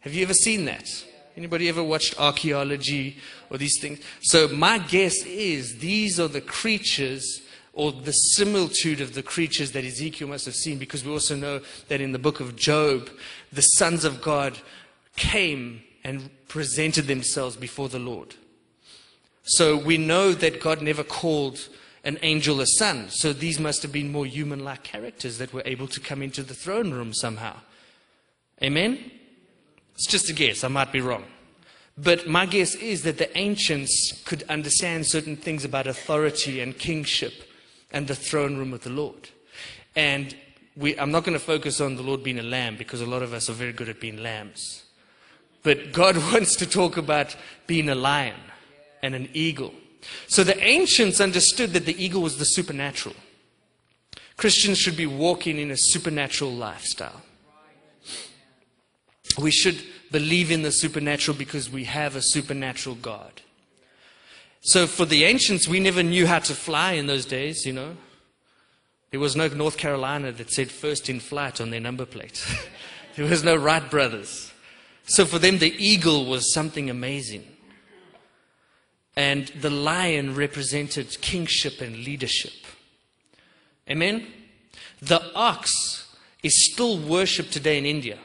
Have 0.00 0.14
you 0.14 0.22
ever 0.22 0.34
seen 0.34 0.64
that? 0.66 0.88
Anybody 1.36 1.68
ever 1.68 1.82
watched 1.82 2.18
archaeology 2.18 3.16
or 3.50 3.58
these 3.58 3.78
things? 3.80 4.00
So 4.22 4.48
my 4.48 4.78
guess 4.78 5.24
is 5.24 5.78
these 5.78 6.18
are 6.18 6.28
the 6.28 6.40
creatures 6.40 7.42
or 7.72 7.92
the 7.92 8.12
similitude 8.12 9.00
of 9.00 9.14
the 9.14 9.22
creatures 9.22 9.72
that 9.72 9.84
Ezekiel 9.84 10.28
must 10.28 10.44
have 10.44 10.54
seen 10.54 10.78
because 10.78 11.04
we 11.04 11.12
also 11.12 11.36
know 11.36 11.60
that 11.88 12.00
in 12.00 12.12
the 12.12 12.18
book 12.18 12.40
of 12.40 12.56
Job, 12.56 13.08
the 13.52 13.62
sons 13.62 14.04
of 14.04 14.20
God 14.20 14.58
came 15.16 15.82
and 16.02 16.30
presented 16.48 17.06
themselves 17.06 17.56
before 17.56 17.88
the 17.88 17.98
Lord. 17.98 18.34
So 19.42 19.76
we 19.76 19.98
know 19.98 20.32
that 20.32 20.60
God 20.60 20.82
never 20.82 21.04
called 21.04 21.68
an 22.04 22.18
angel 22.22 22.60
a 22.60 22.66
son. 22.66 23.08
So 23.10 23.32
these 23.32 23.60
must 23.60 23.82
have 23.82 23.92
been 23.92 24.10
more 24.10 24.26
human 24.26 24.64
like 24.64 24.82
characters 24.82 25.38
that 25.38 25.52
were 25.52 25.62
able 25.64 25.86
to 25.88 26.00
come 26.00 26.22
into 26.22 26.42
the 26.42 26.54
throne 26.54 26.90
room 26.90 27.12
somehow. 27.12 27.56
Amen? 28.62 29.10
It's 30.00 30.06
just 30.06 30.30
a 30.30 30.32
guess. 30.32 30.64
I 30.64 30.68
might 30.68 30.92
be 30.92 31.02
wrong. 31.02 31.24
But 31.98 32.26
my 32.26 32.46
guess 32.46 32.74
is 32.74 33.02
that 33.02 33.18
the 33.18 33.36
ancients 33.36 34.22
could 34.24 34.42
understand 34.44 35.06
certain 35.06 35.36
things 35.36 35.62
about 35.62 35.86
authority 35.86 36.62
and 36.62 36.76
kingship 36.78 37.34
and 37.92 38.06
the 38.06 38.14
throne 38.14 38.56
room 38.56 38.72
of 38.72 38.82
the 38.82 38.88
Lord. 38.88 39.28
And 39.94 40.34
we, 40.74 40.98
I'm 40.98 41.10
not 41.10 41.24
going 41.24 41.38
to 41.38 41.44
focus 41.44 41.82
on 41.82 41.96
the 41.96 42.02
Lord 42.02 42.22
being 42.22 42.38
a 42.38 42.42
lamb 42.42 42.76
because 42.78 43.02
a 43.02 43.06
lot 43.06 43.22
of 43.22 43.34
us 43.34 43.50
are 43.50 43.52
very 43.52 43.74
good 43.74 43.90
at 43.90 44.00
being 44.00 44.22
lambs. 44.22 44.84
But 45.62 45.92
God 45.92 46.16
wants 46.32 46.56
to 46.56 46.66
talk 46.66 46.96
about 46.96 47.36
being 47.66 47.90
a 47.90 47.94
lion 47.94 48.40
and 49.02 49.14
an 49.14 49.28
eagle. 49.34 49.74
So 50.28 50.42
the 50.44 50.58
ancients 50.64 51.20
understood 51.20 51.74
that 51.74 51.84
the 51.84 52.02
eagle 52.02 52.22
was 52.22 52.38
the 52.38 52.46
supernatural. 52.46 53.16
Christians 54.38 54.78
should 54.78 54.96
be 54.96 55.06
walking 55.06 55.58
in 55.58 55.70
a 55.70 55.76
supernatural 55.76 56.52
lifestyle. 56.52 57.20
We 59.40 59.50
should 59.50 59.82
believe 60.10 60.50
in 60.50 60.62
the 60.62 60.72
supernatural 60.72 61.36
because 61.36 61.70
we 61.70 61.84
have 61.84 62.16
a 62.16 62.22
supernatural 62.22 62.96
God. 62.96 63.40
So 64.62 64.86
for 64.86 65.06
the 65.06 65.24
ancients, 65.24 65.66
we 65.66 65.80
never 65.80 66.02
knew 66.02 66.26
how 66.26 66.40
to 66.40 66.54
fly 66.54 66.92
in 66.92 67.06
those 67.06 67.24
days, 67.24 67.64
you 67.64 67.72
know. 67.72 67.96
There 69.10 69.20
was 69.20 69.34
no 69.34 69.48
North 69.48 69.76
Carolina 69.76 70.32
that 70.32 70.50
said 70.50 70.70
first 70.70 71.08
in 71.08 71.18
flight 71.18 71.60
on 71.60 71.70
their 71.70 71.80
number 71.80 72.04
plate. 72.06 72.44
there 73.16 73.26
was 73.26 73.42
no 73.42 73.56
Wright 73.56 73.90
brothers. 73.90 74.52
So 75.04 75.24
for 75.24 75.38
them, 75.38 75.58
the 75.58 75.74
eagle 75.76 76.26
was 76.26 76.52
something 76.52 76.90
amazing. 76.90 77.44
And 79.16 79.48
the 79.48 79.70
lion 79.70 80.36
represented 80.36 81.20
kingship 81.20 81.80
and 81.80 81.96
leadership. 81.96 82.52
Amen? 83.88 84.26
The 85.02 85.20
ox 85.34 86.14
is 86.42 86.72
still 86.72 86.98
worshipped 86.98 87.52
today 87.52 87.78
in 87.78 87.86
India. 87.86 88.18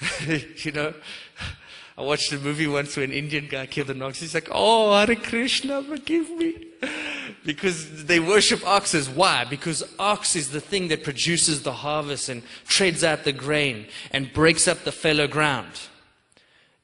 you 0.26 0.72
know, 0.72 0.94
I 1.98 2.02
watched 2.02 2.32
a 2.32 2.38
movie 2.38 2.66
once 2.66 2.96
where 2.96 3.04
an 3.04 3.12
Indian 3.12 3.46
guy 3.48 3.66
killed 3.66 3.88
an 3.88 4.02
ox. 4.02 4.20
He's 4.20 4.34
like, 4.34 4.48
oh, 4.52 4.92
Hare 4.92 5.16
Krishna, 5.16 5.82
forgive 5.82 6.30
me. 6.30 6.66
Because 7.44 8.04
they 8.04 8.20
worship 8.20 8.66
oxes. 8.66 9.08
Why? 9.08 9.44
Because 9.44 9.82
ox 9.98 10.36
is 10.36 10.50
the 10.50 10.60
thing 10.60 10.88
that 10.88 11.04
produces 11.04 11.62
the 11.62 11.72
harvest 11.72 12.28
and 12.28 12.42
treads 12.66 13.02
out 13.02 13.24
the 13.24 13.32
grain 13.32 13.86
and 14.10 14.32
breaks 14.32 14.68
up 14.68 14.84
the 14.84 14.92
fallow 14.92 15.26
ground. 15.26 15.72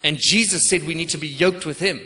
And 0.02 0.16
Jesus 0.18 0.66
said 0.66 0.84
we 0.84 0.94
need 0.94 1.10
to 1.10 1.18
be 1.18 1.28
yoked 1.28 1.66
with 1.66 1.80
him. 1.80 2.00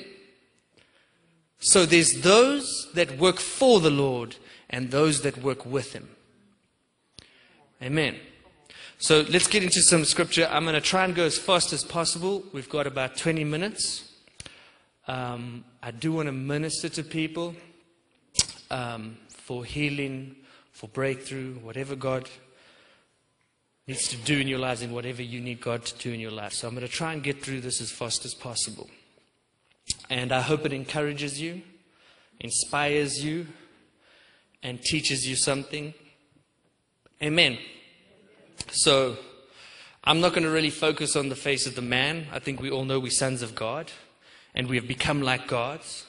So 1.61 1.87
there's 1.87 2.23
those 2.23 2.89
that 2.95 3.19
work 3.19 3.39
for 3.39 3.81
the 3.81 3.91
Lord 3.91 4.37
and 4.69 4.91
those 4.91 5.23
that 5.23 5.43
work 5.43 5.65
with 5.65 5.93
him. 5.93 6.09
Amen. 7.81 8.17
So 8.99 9.27
let's 9.29 9.47
get 9.47 9.63
into 9.63 9.83
some 9.83 10.07
scripture. 10.07 10.49
I'm 10.51 10.65
going 10.65 10.75
to 10.75 10.81
try 10.81 11.05
and 11.05 11.15
go 11.15 11.25
as 11.25 11.37
fast 11.37 11.75
as 11.75 11.85
possible. 11.85 12.43
We've 12.55 12.69
got 12.69 12.87
about 12.87 13.19
20 13.19 13.45
minutes. 13.45 14.11
Um, 15.07 15.65
I 15.83 15.91
do 15.91 16.13
want 16.13 16.27
to 16.27 16.33
minister 16.33 16.89
to 16.89 17.03
people 17.03 17.55
um, 18.71 19.19
for 19.29 19.67
healing, 19.67 20.37
for 20.73 20.89
breakthrough, 20.89 21.57
whatever 21.57 21.95
God 21.95 22.31
needs 23.87 24.09
to 24.09 24.17
do 24.17 24.39
in 24.39 24.49
your 24.49 24.59
lives 24.59 24.81
and 24.81 24.95
whatever 24.95 25.23
you 25.23 25.43
need 25.43 25.61
God 25.61 25.85
to 25.85 25.99
do 25.99 26.13
in 26.13 26.19
your 26.19 26.31
life. 26.31 26.55
So 26.55 26.67
I'm 26.67 26.75
going 26.75 26.87
to 26.87 26.93
try 26.93 27.13
and 27.13 27.23
get 27.23 27.43
through 27.43 27.61
this 27.61 27.83
as 27.83 27.93
fast 27.93 28.25
as 28.25 28.33
possible. 28.33 28.89
And 30.09 30.33
I 30.33 30.41
hope 30.41 30.65
it 30.65 30.73
encourages 30.73 31.39
you, 31.39 31.61
inspires 32.41 33.23
you, 33.23 33.47
and 34.63 34.81
teaches 34.83 35.29
you 35.29 35.37
something. 35.37 35.93
Amen. 37.23 37.59
So, 38.71 39.17
I'm 40.09 40.21
not 40.21 40.31
going 40.31 40.45
to 40.45 40.51
really 40.51 40.71
focus 40.71 41.17
on 41.17 41.31
the 41.31 41.37
face 41.37 41.67
of 41.67 41.75
the 41.75 41.83
man. 41.83 42.29
I 42.33 42.39
think 42.39 42.61
we 42.61 42.71
all 42.71 42.85
know 42.85 43.01
we're 43.01 43.11
sons 43.11 43.43
of 43.43 43.57
God 43.57 43.91
and 44.55 44.69
we 44.69 44.77
have 44.77 44.87
become 44.87 45.21
like 45.21 45.49
gods. 45.49 46.07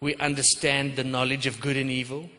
We 0.00 0.14
understand 0.16 0.96
the 0.96 1.04
knowledge 1.04 1.46
of 1.46 1.60
good 1.60 1.76
and 1.76 1.90
evil. 1.90 2.30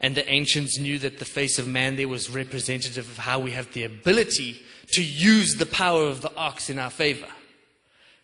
And 0.00 0.14
the 0.14 0.28
ancients 0.28 0.78
knew 0.78 0.98
that 1.00 1.18
the 1.18 1.26
face 1.26 1.58
of 1.58 1.68
man 1.68 1.96
there 1.96 2.08
was 2.08 2.30
representative 2.30 3.08
of 3.10 3.18
how 3.18 3.40
we 3.40 3.50
have 3.50 3.72
the 3.74 3.84
ability 3.84 4.62
to 4.92 5.02
use 5.02 5.56
the 5.56 5.66
power 5.66 6.04
of 6.04 6.22
the 6.22 6.34
ox 6.34 6.70
in 6.70 6.78
our 6.78 6.90
favor. 6.90 7.28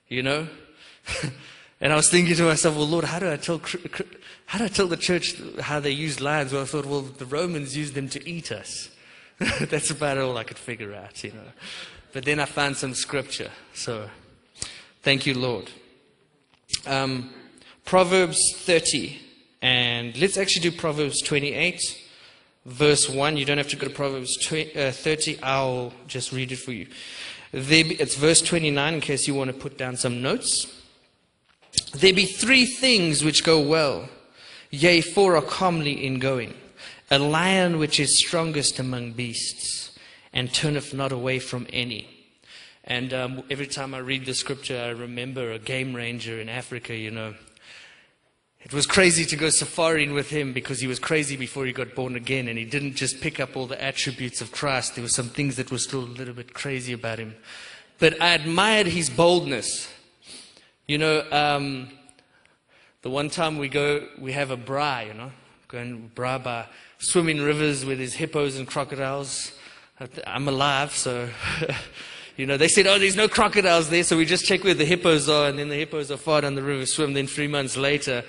You 0.08 0.22
know? 0.22 0.48
and 1.80 1.92
I 1.92 1.96
was 1.96 2.08
thinking 2.08 2.34
to 2.36 2.44
myself, 2.44 2.74
well, 2.74 2.88
Lord, 2.88 3.04
how 3.04 3.18
do 3.18 3.30
I 3.30 3.36
tell, 3.36 3.60
how 4.46 4.58
do 4.58 4.64
I 4.64 4.68
tell 4.68 4.88
the 4.88 4.96
church 4.96 5.36
how 5.60 5.78
they 5.78 5.90
use 5.90 6.22
lions? 6.22 6.54
Well, 6.54 6.62
I 6.62 6.64
thought, 6.64 6.86
well, 6.86 7.02
the 7.02 7.26
Romans 7.26 7.76
used 7.76 7.94
them 7.94 8.08
to 8.08 8.28
eat 8.28 8.50
us. 8.50 8.88
That's 9.60 9.90
about 9.90 10.18
all 10.18 10.36
I 10.36 10.44
could 10.44 10.58
figure 10.58 10.94
out, 10.94 11.22
you 11.22 11.30
know. 11.30 11.52
But 12.12 12.24
then 12.24 12.40
I 12.40 12.44
found 12.44 12.76
some 12.76 12.94
scripture. 12.94 13.50
So 13.74 14.08
thank 15.02 15.26
you, 15.26 15.34
Lord. 15.34 15.70
Um, 16.86 17.30
Proverbs 17.84 18.38
30. 18.56 19.20
And 19.62 20.18
let's 20.20 20.36
actually 20.36 20.70
do 20.70 20.76
Proverbs 20.76 21.22
28, 21.22 21.80
verse 22.66 23.08
1. 23.08 23.36
You 23.36 23.44
don't 23.44 23.58
have 23.58 23.68
to 23.68 23.76
go 23.76 23.88
to 23.88 23.94
Proverbs 23.94 24.36
20, 24.44 24.76
uh, 24.76 24.92
30. 24.92 25.42
I'll 25.42 25.92
just 26.06 26.32
read 26.32 26.52
it 26.52 26.58
for 26.58 26.72
you. 26.72 26.86
It's 27.52 28.14
verse 28.16 28.42
29 28.42 28.94
in 28.94 29.00
case 29.00 29.26
you 29.26 29.34
want 29.34 29.50
to 29.50 29.56
put 29.56 29.78
down 29.78 29.96
some 29.96 30.20
notes. 30.20 30.66
There 31.94 32.12
be 32.12 32.26
three 32.26 32.66
things 32.66 33.24
which 33.24 33.44
go 33.44 33.60
well, 33.60 34.08
yea, 34.70 35.00
four 35.00 35.36
are 35.36 35.42
comely 35.42 36.04
in 36.04 36.18
going. 36.18 36.54
A 37.10 37.18
lion 37.18 37.78
which 37.78 37.98
is 37.98 38.18
strongest 38.18 38.78
among 38.78 39.12
beasts, 39.12 39.98
and 40.32 40.52
turneth 40.52 40.92
not 40.92 41.10
away 41.10 41.38
from 41.38 41.66
any. 41.72 42.08
And 42.84 43.12
um, 43.12 43.42
every 43.50 43.66
time 43.66 43.94
I 43.94 43.98
read 43.98 44.26
the 44.26 44.34
scripture, 44.34 44.78
I 44.78 44.88
remember 44.88 45.52
a 45.52 45.58
game 45.58 45.94
ranger 45.94 46.40
in 46.40 46.48
Africa, 46.48 46.94
you 46.94 47.10
know. 47.10 47.34
It 48.60 48.72
was 48.74 48.86
crazy 48.86 49.24
to 49.24 49.36
go 49.36 49.48
safaring 49.50 50.12
with 50.12 50.28
him 50.28 50.52
because 50.52 50.80
he 50.80 50.86
was 50.86 50.98
crazy 50.98 51.36
before 51.36 51.64
he 51.64 51.72
got 51.72 51.94
born 51.94 52.16
again, 52.16 52.48
and 52.48 52.58
he 52.58 52.64
didn't 52.64 52.94
just 52.94 53.20
pick 53.20 53.40
up 53.40 53.56
all 53.56 53.66
the 53.66 53.82
attributes 53.82 54.40
of 54.40 54.52
Christ. 54.52 54.94
There 54.94 55.02
were 55.02 55.08
some 55.08 55.28
things 55.28 55.56
that 55.56 55.70
were 55.70 55.78
still 55.78 56.00
a 56.00 56.16
little 56.18 56.34
bit 56.34 56.52
crazy 56.52 56.92
about 56.92 57.18
him. 57.18 57.36
But 57.98 58.20
I 58.20 58.34
admired 58.34 58.86
his 58.86 59.08
boldness. 59.08 59.90
You 60.86 60.98
know, 60.98 61.24
um, 61.30 61.88
the 63.02 63.10
one 63.10 63.30
time 63.30 63.58
we 63.58 63.68
go, 63.68 64.06
we 64.18 64.32
have 64.32 64.50
a 64.50 64.56
bra, 64.56 65.00
you 65.00 65.14
know, 65.14 65.30
go 65.68 65.78
and 65.78 66.14
bra 66.14 66.38
by 66.98 67.04
swimming 67.04 67.40
rivers 67.40 67.84
with 67.84 67.98
his 67.98 68.14
hippos 68.14 68.56
and 68.56 68.66
crocodiles. 68.66 69.52
I'm 70.26 70.48
alive, 70.48 70.92
so 70.92 71.28
You 72.38 72.46
know, 72.46 72.56
they 72.56 72.68
said, 72.68 72.86
oh, 72.86 73.00
there's 73.00 73.16
no 73.16 73.26
crocodiles 73.26 73.90
there, 73.90 74.04
so 74.04 74.16
we 74.16 74.24
just 74.24 74.44
check 74.44 74.62
where 74.62 74.72
the 74.72 74.84
hippos 74.84 75.28
are, 75.28 75.48
and 75.48 75.58
then 75.58 75.70
the 75.70 75.74
hippos 75.74 76.12
are 76.12 76.16
far 76.16 76.42
down 76.42 76.54
the 76.54 76.62
river 76.62 76.86
swim. 76.86 77.12
Then 77.12 77.26
three 77.26 77.48
months 77.48 77.76
later, 77.76 78.22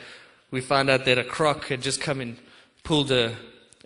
we 0.50 0.62
found 0.62 0.90
out 0.90 1.06
that 1.06 1.20
a 1.20 1.24
croc 1.24 1.68
had 1.68 1.84
just 1.84 2.02
come 2.02 2.20
and 2.20 2.36
pulled 2.84 3.12
a, 3.12 3.36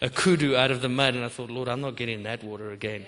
a 0.01 0.09
kudu 0.09 0.55
out 0.55 0.71
of 0.71 0.81
the 0.81 0.87
mud, 0.87 1.15
and 1.15 1.25
I 1.25 1.27
thought, 1.27 1.49
Lord, 1.49 1.67
I'm 1.67 1.81
not 1.81 1.97
getting 1.97 2.15
in 2.15 2.23
that 2.23 2.41
water 2.41 2.71
again. 2.71 3.05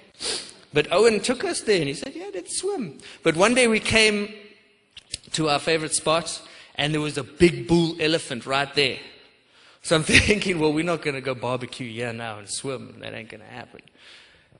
But 0.73 0.91
Owen 0.91 1.21
took 1.21 1.45
us 1.45 1.61
there, 1.61 1.79
and 1.79 1.87
he 1.87 1.93
said, 1.93 2.13
yeah, 2.13 2.31
let's 2.33 2.59
swim. 2.59 2.97
But 3.23 3.37
one 3.37 3.53
day 3.53 3.69
we 3.69 3.79
came 3.79 4.33
to 5.31 5.47
our 5.47 5.59
favorite 5.59 5.93
spot, 5.93 6.41
and 6.75 6.93
there 6.93 6.99
was 6.99 7.17
a 7.17 7.23
big 7.23 7.65
bull 7.65 7.95
elephant 8.01 8.45
right 8.45 8.73
there. 8.75 8.97
So 9.85 9.95
I'm 9.95 10.01
thinking, 10.03 10.57
well, 10.57 10.73
we're 10.73 10.83
not 10.83 11.03
going 11.03 11.13
to 11.13 11.21
go 11.21 11.35
barbecue 11.35 11.91
here 11.91 12.11
now 12.11 12.39
and 12.39 12.49
swim. 12.49 13.01
That 13.01 13.13
ain't 13.13 13.29
going 13.29 13.41
to 13.41 13.47
happen. 13.47 13.81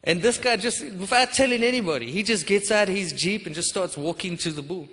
And 0.04 0.22
this 0.22 0.38
guy 0.38 0.56
just, 0.56 0.84
without 0.84 1.34
telling 1.34 1.64
anybody, 1.64 2.12
he 2.12 2.22
just 2.22 2.46
gets 2.46 2.70
out 2.70 2.88
his 2.88 3.12
Jeep 3.12 3.48
and 3.48 3.56
just 3.56 3.68
starts 3.68 3.98
walking 3.98 4.38
to 4.38 4.52
the 4.52 4.62
bull. 4.62 4.88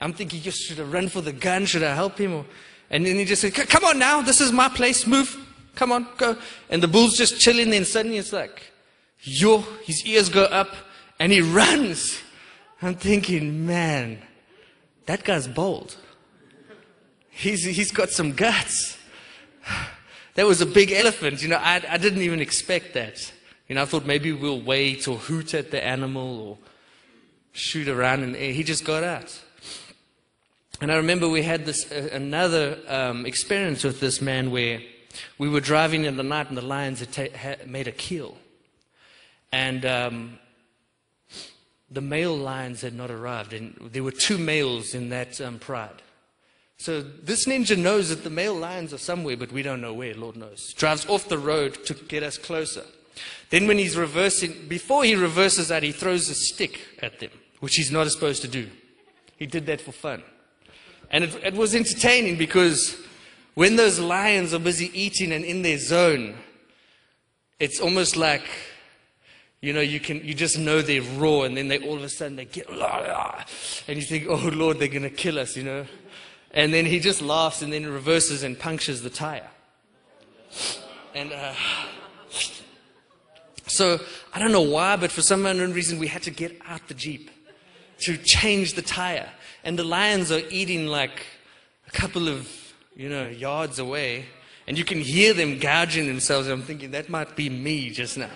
I'm 0.00 0.14
thinking, 0.14 0.40
just 0.40 0.58
should 0.58 0.80
I 0.80 0.82
run 0.82 1.08
for 1.08 1.20
the 1.20 1.32
gun? 1.32 1.64
Should 1.64 1.84
I 1.84 1.94
help 1.94 2.18
him? 2.18 2.34
Or, 2.34 2.44
and 2.90 3.06
then 3.06 3.14
he 3.14 3.24
just 3.24 3.40
said, 3.40 3.54
come 3.54 3.84
on 3.84 4.00
now, 4.00 4.20
this 4.20 4.40
is 4.40 4.50
my 4.50 4.68
place, 4.68 5.06
move. 5.06 5.36
Come 5.76 5.92
on, 5.92 6.08
go. 6.16 6.36
And 6.68 6.82
the 6.82 6.88
bull's 6.88 7.16
just 7.16 7.38
chilling 7.38 7.70
there, 7.70 7.76
and 7.76 7.86
suddenly 7.86 8.18
it's 8.18 8.32
like, 8.32 8.72
yo, 9.20 9.58
his 9.84 10.04
ears 10.04 10.28
go 10.28 10.42
up, 10.42 10.74
and 11.20 11.30
he 11.30 11.40
runs. 11.40 12.20
I'm 12.82 12.96
thinking, 12.96 13.64
man, 13.64 14.18
that 15.06 15.22
guy's 15.22 15.46
bold. 15.46 15.96
He's, 17.30 17.62
he's 17.62 17.92
got 17.92 18.10
some 18.10 18.32
guts. 18.32 18.98
That 20.34 20.46
was 20.46 20.60
a 20.60 20.66
big 20.66 20.90
elephant. 20.90 21.42
You 21.42 21.48
know, 21.48 21.58
I, 21.58 21.80
I 21.88 21.96
didn't 21.96 22.22
even 22.22 22.40
expect 22.40 22.94
that. 22.94 23.32
You 23.68 23.76
know, 23.76 23.82
I 23.82 23.84
thought 23.84 24.04
maybe 24.04 24.32
we'll 24.32 24.60
wait 24.60 25.06
or 25.06 25.16
hoot 25.16 25.54
at 25.54 25.70
the 25.70 25.80
animal 25.80 26.40
or 26.40 26.58
shoot 27.52 27.86
around 27.86 28.34
air. 28.34 28.52
He 28.52 28.64
just 28.64 28.84
got 28.84 29.04
out. 29.04 29.40
And 30.80 30.90
I 30.90 30.96
remember 30.96 31.28
we 31.28 31.42
had 31.42 31.64
this 31.64 31.90
uh, 31.90 32.08
another 32.12 32.78
um, 32.88 33.26
experience 33.26 33.84
with 33.84 34.00
this 34.00 34.20
man 34.20 34.50
where 34.50 34.80
we 35.38 35.48
were 35.48 35.60
driving 35.60 36.04
in 36.04 36.16
the 36.16 36.24
night 36.24 36.48
and 36.48 36.58
the 36.58 36.62
lions 36.62 36.98
had, 37.00 37.12
ta- 37.12 37.64
made 37.64 37.86
a 37.86 37.92
kill. 37.92 38.36
And 39.52 39.86
um, 39.86 40.38
the 41.90 42.00
male 42.00 42.36
lions 42.36 42.80
had 42.80 42.94
not 42.94 43.10
arrived, 43.10 43.52
and 43.52 43.76
there 43.92 44.02
were 44.02 44.10
two 44.10 44.36
males 44.36 44.94
in 44.94 45.10
that 45.10 45.40
um, 45.40 45.60
pride. 45.60 46.02
So 46.76 47.00
this 47.00 47.46
ninja 47.46 47.78
knows 47.78 48.08
that 48.10 48.24
the 48.24 48.30
male 48.30 48.54
lions 48.54 48.92
are 48.92 48.98
somewhere, 48.98 49.36
but 49.36 49.52
we 49.52 49.62
don't 49.62 49.80
know 49.80 49.94
where, 49.94 50.14
Lord 50.14 50.36
knows. 50.36 50.72
Drives 50.74 51.06
off 51.08 51.28
the 51.28 51.38
road 51.38 51.84
to 51.86 51.94
get 51.94 52.22
us 52.22 52.36
closer. 52.36 52.84
Then 53.50 53.66
when 53.66 53.78
he's 53.78 53.96
reversing, 53.96 54.66
before 54.68 55.04
he 55.04 55.14
reverses 55.14 55.70
out, 55.70 55.82
he 55.82 55.92
throws 55.92 56.28
a 56.28 56.34
stick 56.34 56.80
at 57.00 57.20
them, 57.20 57.30
which 57.60 57.76
he's 57.76 57.92
not 57.92 58.10
supposed 58.10 58.42
to 58.42 58.48
do. 58.48 58.68
He 59.36 59.46
did 59.46 59.66
that 59.66 59.80
for 59.80 59.92
fun. 59.92 60.22
And 61.10 61.24
it, 61.24 61.34
it 61.44 61.54
was 61.54 61.74
entertaining 61.74 62.36
because 62.36 62.96
when 63.54 63.76
those 63.76 64.00
lions 64.00 64.52
are 64.52 64.58
busy 64.58 64.90
eating 65.00 65.32
and 65.32 65.44
in 65.44 65.62
their 65.62 65.78
zone, 65.78 66.34
it's 67.60 67.80
almost 67.80 68.16
like, 68.16 68.42
you 69.60 69.72
know, 69.72 69.80
you 69.80 70.00
can, 70.00 70.24
you 70.24 70.34
just 70.34 70.58
know 70.58 70.82
they're 70.82 71.02
raw 71.02 71.42
and 71.42 71.56
then 71.56 71.68
they 71.68 71.78
all 71.78 71.96
of 71.96 72.02
a 72.02 72.08
sudden 72.08 72.36
they 72.36 72.44
get, 72.44 72.68
and 72.68 73.96
you 73.96 74.02
think, 74.02 74.26
oh 74.28 74.50
Lord, 74.52 74.78
they're 74.78 74.88
going 74.88 75.02
to 75.02 75.10
kill 75.10 75.38
us, 75.38 75.56
you 75.56 75.62
know. 75.62 75.86
And 76.54 76.72
then 76.72 76.86
he 76.86 77.00
just 77.00 77.20
laughs 77.20 77.62
and 77.62 77.72
then 77.72 77.84
reverses 77.84 78.44
and 78.44 78.58
punctures 78.58 79.02
the 79.02 79.10
tire. 79.10 79.50
And, 81.14 81.32
uh, 81.32 81.52
so 83.66 84.00
I 84.32 84.38
don't 84.38 84.52
know 84.52 84.62
why, 84.62 84.94
but 84.94 85.10
for 85.10 85.20
some 85.20 85.44
unknown 85.46 85.72
reason, 85.72 85.98
we 85.98 86.06
had 86.06 86.22
to 86.22 86.30
get 86.30 86.56
out 86.66 86.86
the 86.86 86.94
Jeep 86.94 87.30
to 88.00 88.16
change 88.16 88.74
the 88.74 88.82
tire. 88.82 89.28
And 89.64 89.76
the 89.76 89.84
lions 89.84 90.30
are 90.30 90.42
eating 90.48 90.86
like 90.86 91.26
a 91.88 91.90
couple 91.90 92.28
of, 92.28 92.48
you 92.94 93.08
know, 93.08 93.26
yards 93.26 93.80
away. 93.80 94.26
And 94.68 94.78
you 94.78 94.84
can 94.84 95.00
hear 95.00 95.34
them 95.34 95.58
gouging 95.58 96.06
themselves. 96.06 96.46
I'm 96.46 96.62
thinking, 96.62 96.92
that 96.92 97.08
might 97.08 97.34
be 97.34 97.50
me 97.50 97.90
just 97.90 98.16
now. 98.16 98.30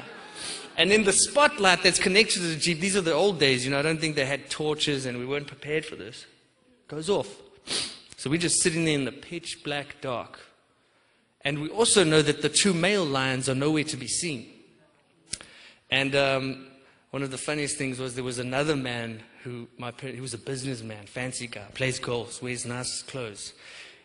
And 0.76 0.90
then 0.90 1.04
the 1.04 1.12
spotlight 1.12 1.82
that's 1.82 1.98
connected 1.98 2.40
to 2.40 2.46
the 2.46 2.56
Jeep, 2.56 2.80
these 2.80 2.96
are 2.96 3.00
the 3.00 3.12
old 3.12 3.38
days, 3.38 3.64
you 3.64 3.70
know, 3.70 3.78
I 3.78 3.82
don't 3.82 4.00
think 4.00 4.16
they 4.16 4.26
had 4.26 4.50
torches 4.50 5.06
and 5.06 5.18
we 5.18 5.26
weren't 5.26 5.46
prepared 5.46 5.84
for 5.84 5.96
this, 5.96 6.26
goes 6.88 7.08
off. 7.08 7.28
So 8.18 8.28
we're 8.28 8.40
just 8.40 8.60
sitting 8.62 8.84
there 8.84 8.96
in 8.96 9.04
the 9.04 9.12
pitch 9.12 9.62
black 9.62 10.00
dark. 10.00 10.40
And 11.42 11.60
we 11.60 11.68
also 11.68 12.02
know 12.02 12.20
that 12.20 12.42
the 12.42 12.48
two 12.48 12.74
male 12.74 13.04
lions 13.04 13.48
are 13.48 13.54
nowhere 13.54 13.84
to 13.84 13.96
be 13.96 14.08
seen. 14.08 14.48
And 15.88 16.16
um, 16.16 16.66
one 17.10 17.22
of 17.22 17.30
the 17.30 17.38
funniest 17.38 17.76
things 17.76 18.00
was 18.00 18.16
there 18.16 18.24
was 18.24 18.40
another 18.40 18.74
man 18.74 19.22
who, 19.44 19.68
my 19.78 19.92
he 20.00 20.20
was 20.20 20.34
a 20.34 20.38
businessman, 20.38 21.06
fancy 21.06 21.46
guy, 21.46 21.66
plays 21.74 22.00
golf, 22.00 22.42
wears 22.42 22.66
nice 22.66 23.02
clothes. 23.02 23.52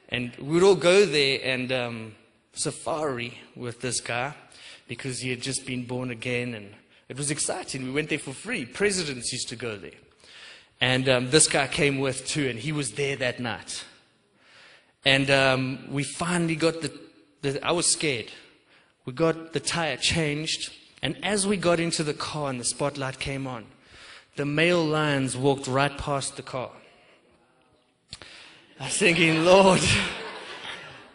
And 0.10 0.32
we 0.36 0.54
would 0.54 0.64
all 0.64 0.76
go 0.76 1.08
there 1.08 1.40
and 1.44 1.72
um, 1.72 2.16
safari 2.54 3.40
with 3.56 3.82
this 3.82 4.00
guy 4.00 4.36
because 4.88 5.22
he 5.22 5.32
had 5.32 5.42
just 5.42 5.66
been 5.66 5.86
born 5.86 6.12
again 6.12 6.54
and 6.54 6.76
it 7.10 7.18
was 7.18 7.32
exciting. 7.32 7.84
We 7.84 7.92
went 7.92 8.10
there 8.10 8.20
for 8.20 8.34
free. 8.34 8.64
Presidents 8.64 9.34
used 9.34 9.50
to 9.50 9.56
go 9.56 9.76
there. 9.76 10.00
And 10.80 11.10
um, 11.10 11.32
this 11.32 11.48
guy 11.48 11.66
came 11.66 11.98
with 11.98 12.28
too, 12.28 12.48
and 12.48 12.60
he 12.60 12.72
was 12.72 12.92
there 12.92 13.16
that 13.16 13.40
night. 13.40 13.86
And 15.06 15.30
um, 15.30 15.80
we 15.92 16.04
finally 16.04 16.56
got 16.56 16.82
the, 16.82 16.92
the, 17.42 17.66
I 17.66 17.72
was 17.72 17.92
scared. 17.92 18.32
We 19.06 19.14
got 19.14 19.54
the 19.54 19.60
tire 19.60 19.98
changed, 19.98 20.72
and 21.02 21.18
as 21.24 21.46
we 21.46 21.58
got 21.58 21.80
into 21.80 22.04
the 22.04 22.14
car 22.14 22.50
and 22.50 22.60
the 22.60 22.66
spotlight 22.66 23.20
came 23.20 23.46
on, 23.46 23.66
the 24.38 24.46
male 24.46 24.84
lions 24.84 25.36
walked 25.36 25.68
right 25.68 25.96
past 25.98 26.38
the 26.38 26.42
car. 26.42 26.72
I 28.80 28.86
was 28.86 28.98
thinking, 28.98 29.44
Lord. 29.46 29.82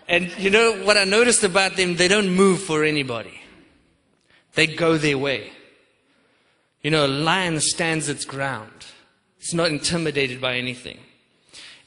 And 0.09 0.33
you 0.39 0.49
know 0.49 0.73
what 0.85 0.97
I 0.97 1.05
noticed 1.05 1.45
about 1.45 1.77
them? 1.77 1.97
They 1.97 2.09
don't 2.09 2.35
move 2.35 2.63
for 2.63 2.83
anybody. 2.83 3.43
They 4.55 4.67
go 4.67 4.97
their 4.97 5.19
way. 5.19 5.53
You 6.83 6.91
know, 6.91 7.05
a 7.05 7.09
lion 7.09 7.61
stands 7.61 8.09
its 8.09 8.25
ground. 8.25 8.87
It's 9.39 9.53
not 9.53 9.69
intimidated 9.69 10.41
by 10.41 10.57
anything. 10.57 10.99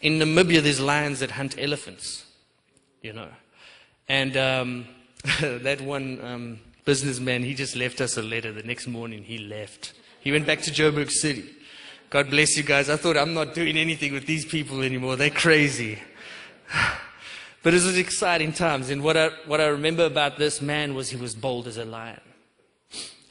In 0.01 0.19
Namibia, 0.19 0.61
there's 0.61 0.79
lions 0.79 1.19
that 1.19 1.31
hunt 1.31 1.55
elephants, 1.59 2.25
you 3.01 3.13
know. 3.13 3.29
And 4.09 4.35
um, 4.35 4.87
that 5.41 5.81
one 5.81 6.19
um, 6.23 6.59
businessman, 6.85 7.43
he 7.43 7.53
just 7.53 7.75
left 7.75 8.01
us 8.01 8.17
a 8.17 8.21
letter. 8.21 8.51
The 8.51 8.63
next 8.63 8.87
morning, 8.87 9.23
he 9.23 9.37
left. 9.37 9.93
He 10.19 10.31
went 10.31 10.47
back 10.47 10.61
to 10.63 10.71
Joburg 10.71 11.11
City. 11.11 11.45
God 12.09 12.29
bless 12.29 12.57
you 12.57 12.63
guys. 12.63 12.89
I 12.89 12.97
thought 12.97 13.15
I'm 13.15 13.33
not 13.33 13.53
doing 13.53 13.77
anything 13.77 14.11
with 14.11 14.25
these 14.25 14.43
people 14.43 14.81
anymore. 14.81 15.15
They're 15.15 15.29
crazy. 15.29 15.99
But 17.63 17.75
it 17.75 17.83
was 17.83 17.95
exciting 17.95 18.53
times. 18.53 18.89
And 18.89 19.03
what 19.03 19.15
I, 19.15 19.29
what 19.45 19.61
I 19.61 19.67
remember 19.67 20.03
about 20.05 20.39
this 20.39 20.63
man 20.63 20.95
was 20.95 21.11
he 21.11 21.15
was 21.15 21.35
bold 21.35 21.67
as 21.67 21.77
a 21.77 21.85
lion. 21.85 22.19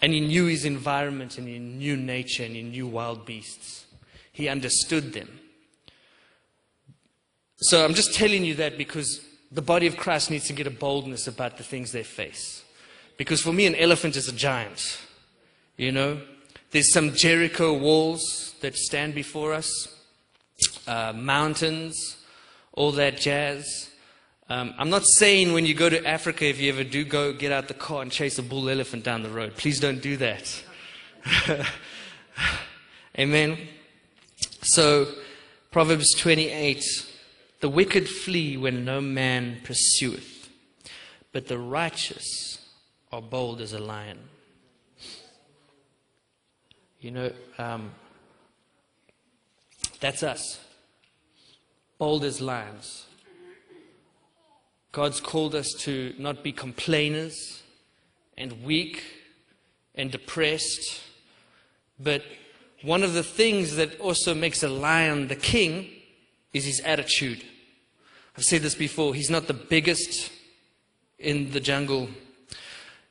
And 0.00 0.12
he 0.12 0.20
knew 0.20 0.46
his 0.46 0.64
environment 0.64 1.36
and 1.36 1.48
he 1.48 1.58
knew 1.58 1.96
nature 1.96 2.44
and 2.44 2.54
he 2.54 2.62
knew 2.62 2.86
wild 2.86 3.26
beasts. 3.26 3.86
He 4.32 4.48
understood 4.48 5.12
them. 5.14 5.39
So 7.62 7.84
I'm 7.84 7.92
just 7.92 8.14
telling 8.14 8.44
you 8.44 8.54
that 8.54 8.78
because 8.78 9.20
the 9.52 9.60
body 9.60 9.86
of 9.86 9.96
Christ 9.96 10.30
needs 10.30 10.46
to 10.46 10.54
get 10.54 10.66
a 10.66 10.70
boldness 10.70 11.26
about 11.26 11.58
the 11.58 11.62
things 11.62 11.92
they 11.92 12.02
face. 12.02 12.64
Because 13.18 13.42
for 13.42 13.52
me, 13.52 13.66
an 13.66 13.74
elephant 13.74 14.16
is 14.16 14.28
a 14.28 14.32
giant. 14.32 14.98
You 15.76 15.92
know, 15.92 16.20
there's 16.70 16.90
some 16.92 17.14
Jericho 17.14 17.76
walls 17.76 18.54
that 18.62 18.76
stand 18.76 19.14
before 19.14 19.52
us, 19.52 19.94
uh, 20.86 21.12
mountains, 21.14 22.16
all 22.72 22.92
that 22.92 23.18
jazz. 23.18 23.90
Um, 24.48 24.74
I'm 24.78 24.88
not 24.88 25.04
saying 25.04 25.52
when 25.52 25.66
you 25.66 25.74
go 25.74 25.90
to 25.90 26.04
Africa, 26.06 26.46
if 26.46 26.58
you 26.58 26.72
ever 26.72 26.82
do 26.82 27.04
go, 27.04 27.32
get 27.34 27.52
out 27.52 27.68
the 27.68 27.74
car 27.74 28.00
and 28.00 28.10
chase 28.10 28.38
a 28.38 28.42
bull 28.42 28.70
elephant 28.70 29.04
down 29.04 29.22
the 29.22 29.28
road. 29.28 29.56
Please 29.56 29.80
don't 29.80 30.00
do 30.00 30.16
that. 30.16 30.62
Amen. 33.18 33.58
So, 34.62 35.08
Proverbs 35.70 36.14
28 36.14 37.09
The 37.60 37.68
wicked 37.68 38.08
flee 38.08 38.56
when 38.56 38.84
no 38.86 39.02
man 39.02 39.60
pursueth, 39.64 40.48
but 41.30 41.46
the 41.46 41.58
righteous 41.58 42.66
are 43.12 43.20
bold 43.20 43.60
as 43.60 43.74
a 43.74 43.78
lion. 43.78 44.18
You 47.00 47.10
know, 47.10 47.32
um, 47.58 47.90
that's 50.00 50.22
us. 50.22 50.58
Bold 51.98 52.24
as 52.24 52.40
lions. 52.40 53.06
God's 54.92 55.20
called 55.20 55.54
us 55.54 55.72
to 55.80 56.14
not 56.18 56.42
be 56.42 56.52
complainers 56.52 57.62
and 58.38 58.64
weak 58.64 59.04
and 59.94 60.10
depressed, 60.10 61.02
but 61.98 62.22
one 62.82 63.02
of 63.02 63.12
the 63.12 63.22
things 63.22 63.76
that 63.76 64.00
also 64.00 64.34
makes 64.34 64.62
a 64.62 64.68
lion 64.68 65.28
the 65.28 65.36
king 65.36 65.90
is 66.52 66.64
his 66.64 66.80
attitude. 66.80 67.44
I've 68.36 68.44
said 68.44 68.62
this 68.62 68.74
before, 68.74 69.14
he's 69.14 69.30
not 69.30 69.46
the 69.46 69.54
biggest 69.54 70.30
in 71.18 71.50
the 71.50 71.60
jungle, 71.60 72.08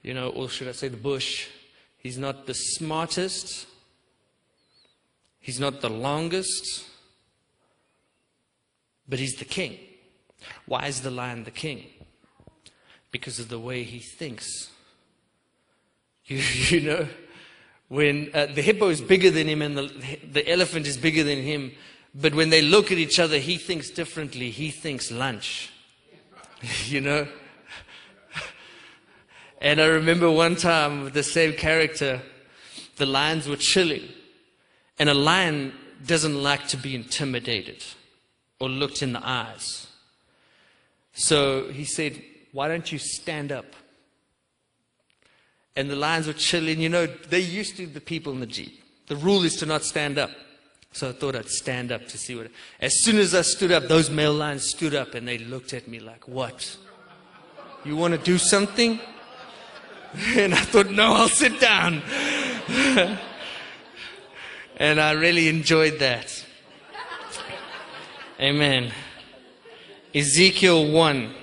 you 0.02 0.14
know, 0.14 0.30
or 0.30 0.50
should 0.50 0.68
I 0.68 0.74
say 0.74 0.88
the 0.88 0.98
bush. 0.98 1.48
He's 1.98 2.18
not 2.18 2.48
the 2.48 2.54
smartest, 2.54 3.68
He's 5.40 5.60
not 5.60 5.82
the 5.82 5.90
longest, 5.90 6.86
but 9.08 9.20
he's 9.20 9.36
the 9.36 9.46
king. 9.46 9.80
Why 10.66 10.88
is 10.88 11.02
the 11.02 11.12
lion 11.12 11.44
the 11.44 11.52
king? 11.52 11.88
Because 13.12 13.40
of 13.40 13.50
the 13.50 13.60
way 13.60 13.84
he 13.84 14.00
thinks. 14.00 14.70
You, 16.26 16.38
you 16.70 16.82
know, 16.82 17.08
when 17.88 18.30
uh, 18.34 18.48
the 18.48 18.62
hippo 18.62 18.90
is 18.90 19.02
bigger 19.02 19.32
than 19.32 19.48
him 19.48 19.62
and 19.62 19.78
the, 19.78 20.20
the 20.32 20.48
elephant 20.48 20.86
is 20.86 20.98
bigger 20.98 21.24
than 21.24 21.42
him, 21.42 21.72
but 22.16 22.34
when 22.34 22.50
they 22.50 22.62
look 22.62 22.92
at 22.92 22.98
each 22.98 23.20
other, 23.20 23.38
he 23.38 23.58
thinks 23.58 23.90
differently. 23.90 24.50
He 24.50 24.72
thinks 24.72 25.12
lunch. 25.12 25.72
you 26.86 27.02
know? 27.02 27.28
And 29.62 29.82
I 29.82 29.88
remember 29.88 30.32
one 30.32 30.56
time 30.56 31.04
with 31.04 31.14
the 31.14 31.24
same 31.24 31.54
character, 31.54 32.22
the 32.96 33.06
lions 33.06 33.48
were 33.48 33.58
chilling. 33.58 34.08
And 34.98 35.10
a 35.10 35.14
lion 35.14 35.74
doesn't 36.06 36.42
like 36.42 36.68
to 36.70 36.78
be 36.78 36.96
intimidated 36.96 37.84
or 38.60 38.70
looked 38.70 39.02
in 39.02 39.14
the 39.14 39.26
eyes. 39.26 39.88
So 41.14 41.70
he 41.70 41.84
said, 41.84 42.22
Why 42.54 42.68
don't 42.68 42.90
you 42.92 42.98
stand 42.98 43.52
up? 43.52 43.66
And 45.76 45.90
the 45.90 45.96
lions 45.96 46.28
were 46.28 46.34
chilling. 46.34 46.80
You 46.80 46.90
know, 46.90 47.06
they're 47.06 47.40
used 47.40 47.78
to 47.78 47.86
the 47.86 48.02
people 48.02 48.34
in 48.34 48.40
the 48.40 48.48
Jeep. 48.48 48.82
The 49.08 49.16
rule 49.16 49.44
is 49.44 49.56
to 49.58 49.66
not 49.66 49.84
stand 49.84 50.18
up. 50.18 50.32
So 50.92 51.10
I 51.10 51.12
thought 51.12 51.36
I'd 51.36 51.50
stand 51.50 51.92
up 51.92 52.08
to 52.08 52.18
see 52.18 52.36
what. 52.36 52.48
As 52.82 53.04
soon 53.04 53.18
as 53.18 53.36
I 53.36 53.42
stood 53.42 53.72
up, 53.72 53.88
those 53.88 54.10
male 54.10 54.34
lions 54.34 54.68
stood 54.68 54.96
up 54.96 55.14
and 55.14 55.28
they 55.28 55.38
looked 55.38 55.74
at 55.74 55.88
me 55.88 56.00
like, 56.00 56.28
What? 56.28 56.78
You 57.86 57.96
want 57.96 58.14
to 58.14 58.20
do 58.20 58.38
something? 58.38 59.00
And 60.36 60.56
I 60.56 60.62
thought, 60.62 60.90
No, 60.90 61.14
I'll 61.14 61.30
sit 61.30 61.60
down. 61.60 62.02
and 64.78 65.00
I 65.00 65.12
really 65.12 65.48
enjoyed 65.48 66.00
that. 66.00 66.46
Amen. 68.40 68.92
Ezekiel 70.16 70.92
1. 70.92 71.36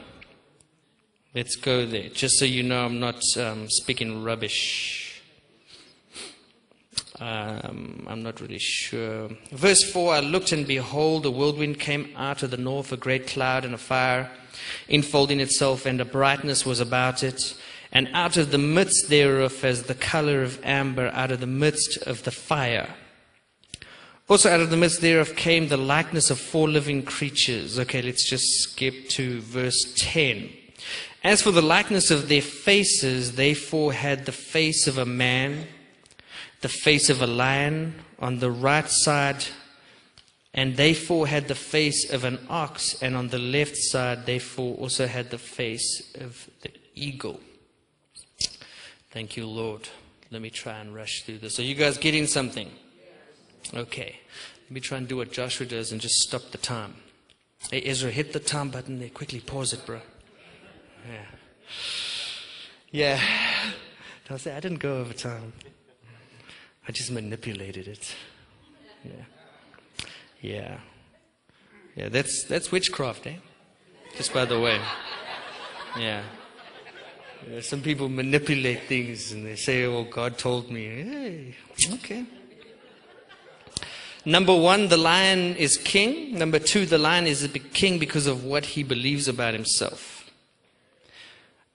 Let's 1.36 1.55
go 1.55 1.86
there, 1.86 2.09
just 2.09 2.38
so 2.38 2.44
you 2.47 2.62
know 2.62 2.84
I'm 2.84 2.99
not 2.99 3.20
um, 3.36 3.68
speaking 3.68 4.24
rubbish. 4.24 5.05
Um, 7.19 8.07
I'm 8.09 8.23
not 8.23 8.41
really 8.41 8.59
sure. 8.59 9.31
Verse 9.51 9.83
4 9.91 10.14
I 10.14 10.21
looked, 10.21 10.53
and 10.53 10.67
behold, 10.67 11.25
a 11.25 11.31
whirlwind 11.31 11.81
came 11.81 12.12
out 12.17 12.43
of 12.43 12.51
the 12.51 12.57
north, 12.57 12.93
a 12.93 12.97
great 12.97 13.27
cloud 13.27 13.64
and 13.64 13.75
a 13.75 13.79
fire 13.79 14.31
enfolding 14.89 15.41
itself, 15.41 15.87
and 15.87 16.01
a 16.01 16.05
brightness 16.05 16.64
was 16.67 16.81
about 16.81 17.23
it. 17.23 17.55
And 17.93 18.09
out 18.12 18.37
of 18.37 18.51
the 18.51 18.59
midst 18.59 19.09
thereof, 19.09 19.64
as 19.64 19.85
the 19.85 19.95
color 19.95 20.43
of 20.43 20.61
amber, 20.64 21.09
out 21.09 21.31
of 21.31 21.41
the 21.41 21.47
midst 21.47 21.99
of 21.99 22.25
the 22.25 22.31
fire. 22.31 22.95
Also, 24.29 24.51
out 24.51 24.61
of 24.61 24.71
the 24.71 24.77
midst 24.77 25.01
thereof 25.01 25.37
came 25.37 25.69
the 25.69 25.77
likeness 25.77 26.31
of 26.31 26.39
four 26.39 26.69
living 26.69 27.03
creatures. 27.03 27.79
Okay, 27.79 28.03
let's 28.03 28.29
just 28.29 28.45
skip 28.62 29.09
to 29.11 29.41
verse 29.41 29.95
10. 29.97 30.51
As 31.23 31.43
for 31.43 31.53
the 31.53 31.62
likeness 31.62 32.11
of 32.11 32.29
their 32.29 32.43
faces, 32.43 33.37
they 33.37 33.55
four 33.55 33.93
had 33.93 34.27
the 34.27 34.33
face 34.33 34.87
of 34.87 34.99
a 34.99 35.07
man, 35.07 35.67
the 36.61 36.68
face 36.68 37.11
of 37.11 37.22
a 37.22 37.26
lion 37.26 37.94
on 38.18 38.38
the 38.38 38.50
right 38.50 38.88
side, 38.88 39.44
and 40.54 40.76
they 40.76 40.94
four 40.94 41.26
had 41.26 41.48
the 41.48 41.54
face 41.54 42.11
of 42.11 42.24
an 42.24 42.38
ox, 42.48 43.02
and 43.02 43.16
on 43.16 43.28
the 43.28 43.38
left 43.38 43.76
side, 43.76 44.26
they 44.26 44.38
four 44.38 44.74
also 44.76 45.07
had 45.07 45.30
the 45.30 45.38
face 45.38 46.14
of 46.16 46.48
the 46.62 46.70
eagle. 46.94 47.40
Thank 49.11 49.36
you, 49.36 49.46
Lord. 49.46 49.88
Let 50.30 50.42
me 50.42 50.50
try 50.50 50.78
and 50.78 50.94
rush 50.94 51.22
through 51.22 51.38
this. 51.38 51.59
Are 51.59 51.62
you 51.62 51.74
guys 51.74 51.98
getting 51.98 52.26
something? 52.26 52.70
Okay. 53.74 54.16
Let 54.64 54.70
me 54.70 54.80
try 54.80 54.98
and 54.98 55.07
do 55.07 55.16
what 55.16 55.32
Joshua 55.32 55.66
does 55.66 55.92
and 55.92 56.00
just 56.00 56.16
stop 56.16 56.50
the 56.50 56.59
time. 56.59 56.94
Hey, 57.70 57.82
Ezra, 57.82 58.11
hit 58.11 58.32
the 58.32 58.40
time 58.40 58.70
button 58.70 58.98
there. 58.98 59.09
Quickly 59.09 59.40
pause 59.40 59.72
it, 59.72 59.86
bro. 59.86 60.00
Yeah. 61.09 61.26
Yeah. 62.90 63.20
I 64.30 64.61
didn't 64.61 64.78
go 64.78 64.98
over 64.98 65.12
time. 65.12 65.52
I 66.89 66.93
just 66.93 67.11
manipulated 67.11 67.89
it. 67.89 68.14
Yeah. 69.05 69.12
Yeah. 70.41 70.78
Yeah, 71.97 72.09
that's 72.09 72.45
that's 72.45 72.70
witchcraft, 72.70 73.26
eh? 73.26 73.37
Just 74.16 74.32
by 74.32 74.45
the 74.45 74.61
way. 74.61 74.80
Yeah. 75.99 76.22
Yeah, 77.51 77.61
some 77.61 77.80
people 77.80 78.09
manipulate 78.09 78.82
things 78.89 79.32
and 79.32 79.47
they 79.47 79.57
say, 79.57 79.84
"Oh, 79.84 80.05
God 80.05 80.37
told 80.39 80.70
me." 80.70 80.84
Hey, 80.84 81.55
okay. 81.95 82.24
Number 84.24 84.55
one, 84.55 84.89
the 84.89 84.97
lion 84.97 85.55
is 85.57 85.76
king. 85.76 86.37
Number 86.37 86.59
two, 86.59 86.84
the 86.84 86.99
lion 86.99 87.26
is 87.26 87.45
a 87.45 87.49
king 87.49 87.99
because 87.99 88.26
of 88.26 88.45
what 88.45 88.64
he 88.64 88.82
believes 88.82 89.28
about 89.28 89.55
himself. 89.55 90.28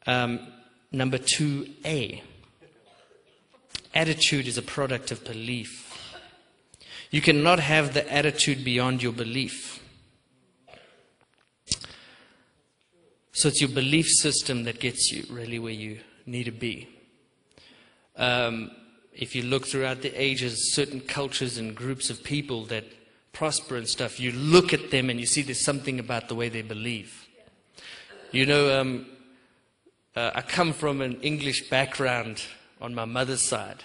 Um, 0.06 0.40
number 0.92 1.18
two, 1.18 1.68
A. 1.86 2.22
Attitude 3.94 4.48
is 4.48 4.58
a 4.58 4.62
product 4.62 5.12
of 5.12 5.24
belief. 5.26 5.88
You 7.10 7.22
cannot 7.22 7.60
have 7.60 7.94
the 7.94 8.12
attitude 8.12 8.64
beyond 8.64 9.04
your 9.04 9.12
belief. 9.12 9.80
So 13.34 13.50
it's 13.50 13.60
your 13.60 13.70
belief 13.70 14.08
system 14.08 14.64
that 14.64 14.80
gets 14.80 15.12
you 15.12 15.26
really 15.30 15.60
where 15.60 15.74
you 15.74 16.00
need 16.26 16.46
to 16.46 16.52
be. 16.52 16.88
Um, 18.16 18.72
if 19.14 19.36
you 19.36 19.44
look 19.44 19.68
throughout 19.68 20.02
the 20.02 20.14
ages, 20.14 20.74
certain 20.74 21.02
cultures 21.02 21.58
and 21.58 21.76
groups 21.76 22.10
of 22.10 22.24
people 22.24 22.66
that 22.66 22.86
prosper 23.34 23.76
and 23.76 23.88
stuff, 23.88 24.20
you 24.20 24.32
look 24.32 24.74
at 24.74 24.92
them 24.92 25.10
and 25.10 25.20
you 25.20 25.26
see 25.26 25.42
there's 25.42 25.66
something 25.66 26.00
about 26.00 26.30
the 26.30 26.36
way 26.36 26.50
they 26.50 26.62
believe. 26.62 27.28
You 28.32 28.46
know, 28.46 28.80
um, 28.80 29.06
uh, 30.16 30.32
I 30.36 30.42
come 30.42 30.72
from 30.72 31.02
an 31.02 31.20
English 31.22 31.70
background 31.70 32.44
on 32.82 32.96
my 32.96 33.06
mother's 33.06 33.42
side, 33.42 33.84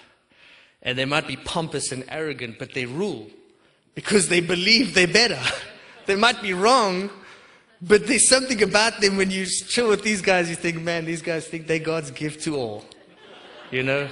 and 0.82 0.97
they 0.97 1.05
might 1.05 1.26
be 1.26 1.36
pompous 1.36 1.92
and 1.92 2.05
arrogant, 2.09 2.59
but 2.59 2.74
they 2.74 2.86
rule 2.86 3.28
because 3.94 4.28
they 4.28 4.40
believe 4.40 4.94
they're 4.94 5.07
better. 5.07 5.40
they 6.07 6.14
might 6.16 6.40
be 6.40 6.53
wrong, 6.55 7.11
but 7.82 8.07
there's 8.07 8.28
something 8.28 8.62
about 8.62 9.01
them 9.01 9.16
when 9.16 9.30
you 9.30 9.47
chill 9.47 9.88
with 9.88 10.03
these 10.03 10.22
guys, 10.22 10.49
you 10.49 10.57
think, 10.57 10.80
man, 10.80 11.05
these 11.05 11.22
guys 11.22 11.47
think 11.47 11.66
they're 11.66 11.78
God's 11.78 12.11
gift 12.11 12.44
to 12.44 12.57
all. 12.57 12.84
You 13.70 13.82
know? 13.82 14.09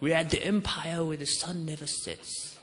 We 0.00 0.10
had 0.10 0.30
the 0.30 0.42
empire 0.44 1.04
where 1.04 1.16
the 1.16 1.26
sun 1.26 1.64
never 1.64 1.86
sets. 1.86 2.58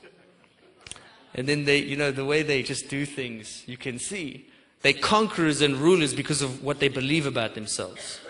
And 1.34 1.48
then 1.48 1.64
they, 1.64 1.78
you 1.78 1.96
know, 1.96 2.10
the 2.10 2.24
way 2.24 2.42
they 2.42 2.62
just 2.62 2.88
do 2.88 3.06
things, 3.06 3.62
you 3.66 3.76
can 3.76 3.98
see. 3.98 4.46
They're 4.82 4.92
conquerors 4.92 5.60
and 5.60 5.76
rulers 5.76 6.14
because 6.14 6.42
of 6.42 6.62
what 6.62 6.80
they 6.80 6.88
believe 6.88 7.26
about 7.26 7.54
themselves. 7.54 8.20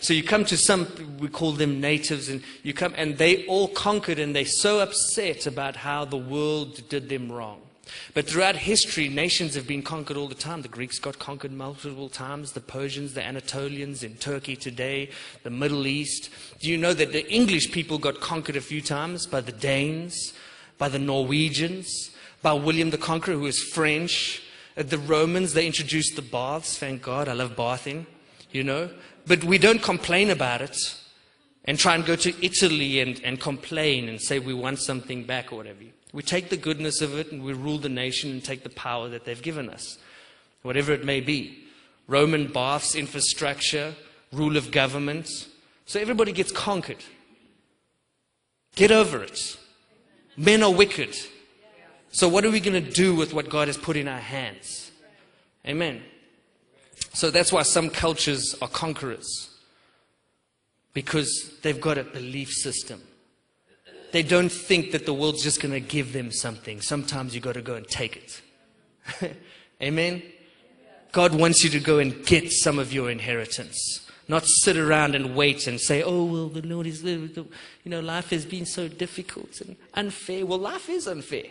So 0.00 0.12
you 0.12 0.22
come 0.22 0.44
to 0.46 0.56
some, 0.56 0.86
we 1.18 1.28
call 1.28 1.52
them 1.52 1.80
natives, 1.80 2.28
and 2.28 2.42
you 2.62 2.74
come, 2.74 2.94
and 2.96 3.18
they 3.18 3.46
all 3.46 3.68
conquered, 3.68 4.18
and 4.18 4.34
they're 4.34 4.44
so 4.44 4.80
upset 4.80 5.46
about 5.46 5.76
how 5.76 6.04
the 6.04 6.16
world 6.16 6.88
did 6.88 7.08
them 7.08 7.30
wrong. 7.30 7.60
But 8.12 8.26
throughout 8.26 8.56
history, 8.56 9.08
nations 9.08 9.54
have 9.54 9.66
been 9.66 9.82
conquered 9.82 10.18
all 10.18 10.28
the 10.28 10.34
time. 10.34 10.60
The 10.60 10.68
Greeks 10.68 10.98
got 10.98 11.18
conquered 11.18 11.52
multiple 11.52 12.10
times, 12.10 12.52
the 12.52 12.60
Persians, 12.60 13.14
the 13.14 13.22
Anatolians 13.22 14.02
in 14.02 14.16
Turkey 14.16 14.56
today, 14.56 15.10
the 15.42 15.50
Middle 15.50 15.86
East. 15.86 16.28
Do 16.60 16.68
you 16.70 16.76
know 16.76 16.92
that 16.92 17.12
the 17.12 17.26
English 17.32 17.72
people 17.72 17.98
got 17.98 18.20
conquered 18.20 18.56
a 18.56 18.60
few 18.60 18.82
times 18.82 19.26
by 19.26 19.40
the 19.40 19.52
Danes, 19.52 20.34
by 20.76 20.88
the 20.90 20.98
Norwegians, 20.98 22.10
by 22.42 22.52
William 22.52 22.90
the 22.90 22.98
Conqueror, 22.98 23.34
who 23.34 23.46
is 23.46 23.62
French? 23.62 24.42
Uh, 24.76 24.82
The 24.82 24.98
Romans, 24.98 25.54
they 25.54 25.66
introduced 25.66 26.14
the 26.14 26.22
baths. 26.22 26.78
Thank 26.78 27.02
God. 27.02 27.26
I 27.26 27.32
love 27.32 27.56
bathing, 27.56 28.06
you 28.50 28.64
know. 28.64 28.90
But 29.26 29.44
we 29.44 29.58
don't 29.58 29.82
complain 29.82 30.30
about 30.30 30.62
it 30.62 30.76
and 31.64 31.78
try 31.78 31.94
and 31.94 32.04
go 32.04 32.16
to 32.16 32.44
Italy 32.44 33.00
and, 33.00 33.20
and 33.22 33.40
complain 33.40 34.08
and 34.08 34.20
say 34.20 34.38
we 34.38 34.54
want 34.54 34.78
something 34.78 35.24
back 35.24 35.52
or 35.52 35.56
whatever. 35.56 35.80
We 36.12 36.22
take 36.22 36.48
the 36.48 36.56
goodness 36.56 37.02
of 37.02 37.18
it 37.18 37.30
and 37.30 37.44
we 37.44 37.52
rule 37.52 37.78
the 37.78 37.90
nation 37.90 38.30
and 38.30 38.42
take 38.42 38.62
the 38.62 38.70
power 38.70 39.08
that 39.10 39.24
they've 39.24 39.42
given 39.42 39.68
us, 39.68 39.98
whatever 40.62 40.92
it 40.92 41.04
may 41.04 41.20
be. 41.20 41.64
Roman 42.06 42.50
baths, 42.50 42.94
infrastructure, 42.94 43.94
rule 44.32 44.56
of 44.56 44.70
government. 44.70 45.48
So 45.84 46.00
everybody 46.00 46.32
gets 46.32 46.50
conquered. 46.50 47.04
Get 48.74 48.90
over 48.90 49.22
it. 49.22 49.58
Men 50.36 50.62
are 50.62 50.72
wicked. 50.72 51.16
So 52.10 52.28
what 52.28 52.44
are 52.44 52.50
we 52.50 52.60
going 52.60 52.82
to 52.82 52.90
do 52.90 53.14
with 53.14 53.34
what 53.34 53.50
God 53.50 53.68
has 53.68 53.76
put 53.76 53.96
in 53.96 54.08
our 54.08 54.18
hands? 54.18 54.90
Amen. 55.66 56.02
So 57.18 57.32
that's 57.32 57.52
why 57.52 57.62
some 57.64 57.90
cultures 57.90 58.54
are 58.62 58.68
conquerors. 58.68 59.50
Because 60.92 61.50
they've 61.62 61.80
got 61.80 61.98
a 61.98 62.04
belief 62.04 62.52
system. 62.52 63.02
They 64.12 64.22
don't 64.22 64.52
think 64.52 64.92
that 64.92 65.04
the 65.04 65.12
world's 65.12 65.42
just 65.42 65.60
going 65.60 65.72
to 65.72 65.80
give 65.80 66.12
them 66.12 66.30
something. 66.30 66.80
Sometimes 66.80 67.34
you've 67.34 67.42
got 67.42 67.54
to 67.54 67.60
go 67.60 67.74
and 67.74 67.88
take 67.88 68.40
it. 69.20 69.36
Amen? 69.82 70.22
God 71.10 71.34
wants 71.34 71.64
you 71.64 71.70
to 71.70 71.80
go 71.80 71.98
and 71.98 72.24
get 72.24 72.52
some 72.52 72.78
of 72.78 72.92
your 72.92 73.10
inheritance. 73.10 74.08
Not 74.28 74.46
sit 74.46 74.76
around 74.76 75.16
and 75.16 75.34
wait 75.34 75.66
and 75.66 75.80
say, 75.80 76.04
oh, 76.04 76.22
well, 76.22 76.48
the 76.48 76.62
Lord 76.62 76.86
is, 76.86 77.02
you 77.02 77.48
know, 77.84 77.98
life 77.98 78.30
has 78.30 78.46
been 78.46 78.64
so 78.64 78.86
difficult 78.86 79.60
and 79.60 79.74
unfair. 79.94 80.46
Well, 80.46 80.60
life 80.60 80.88
is 80.88 81.08
unfair. 81.08 81.46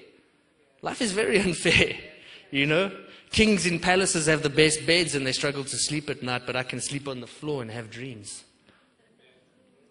Life 0.82 1.01
is 1.01 1.11
very 1.11 1.39
unfair, 1.41 1.97
you 2.51 2.68
know. 2.68 2.89
Kings 3.38 3.67
in 3.67 3.77
palaces 3.77 4.25
have 4.25 4.41
the 4.41 4.49
best 4.49 4.83
beds 4.88 5.13
and 5.13 5.23
they 5.23 5.31
struggle 5.31 5.63
to 5.63 5.77
sleep 5.77 6.09
at 6.09 6.23
night, 6.23 6.41
but 6.47 6.55
I 6.55 6.63
can 6.63 6.81
sleep 6.81 7.07
on 7.07 7.19
the 7.19 7.27
floor 7.27 7.61
and 7.61 7.69
have 7.69 7.91
dreams. 7.91 8.43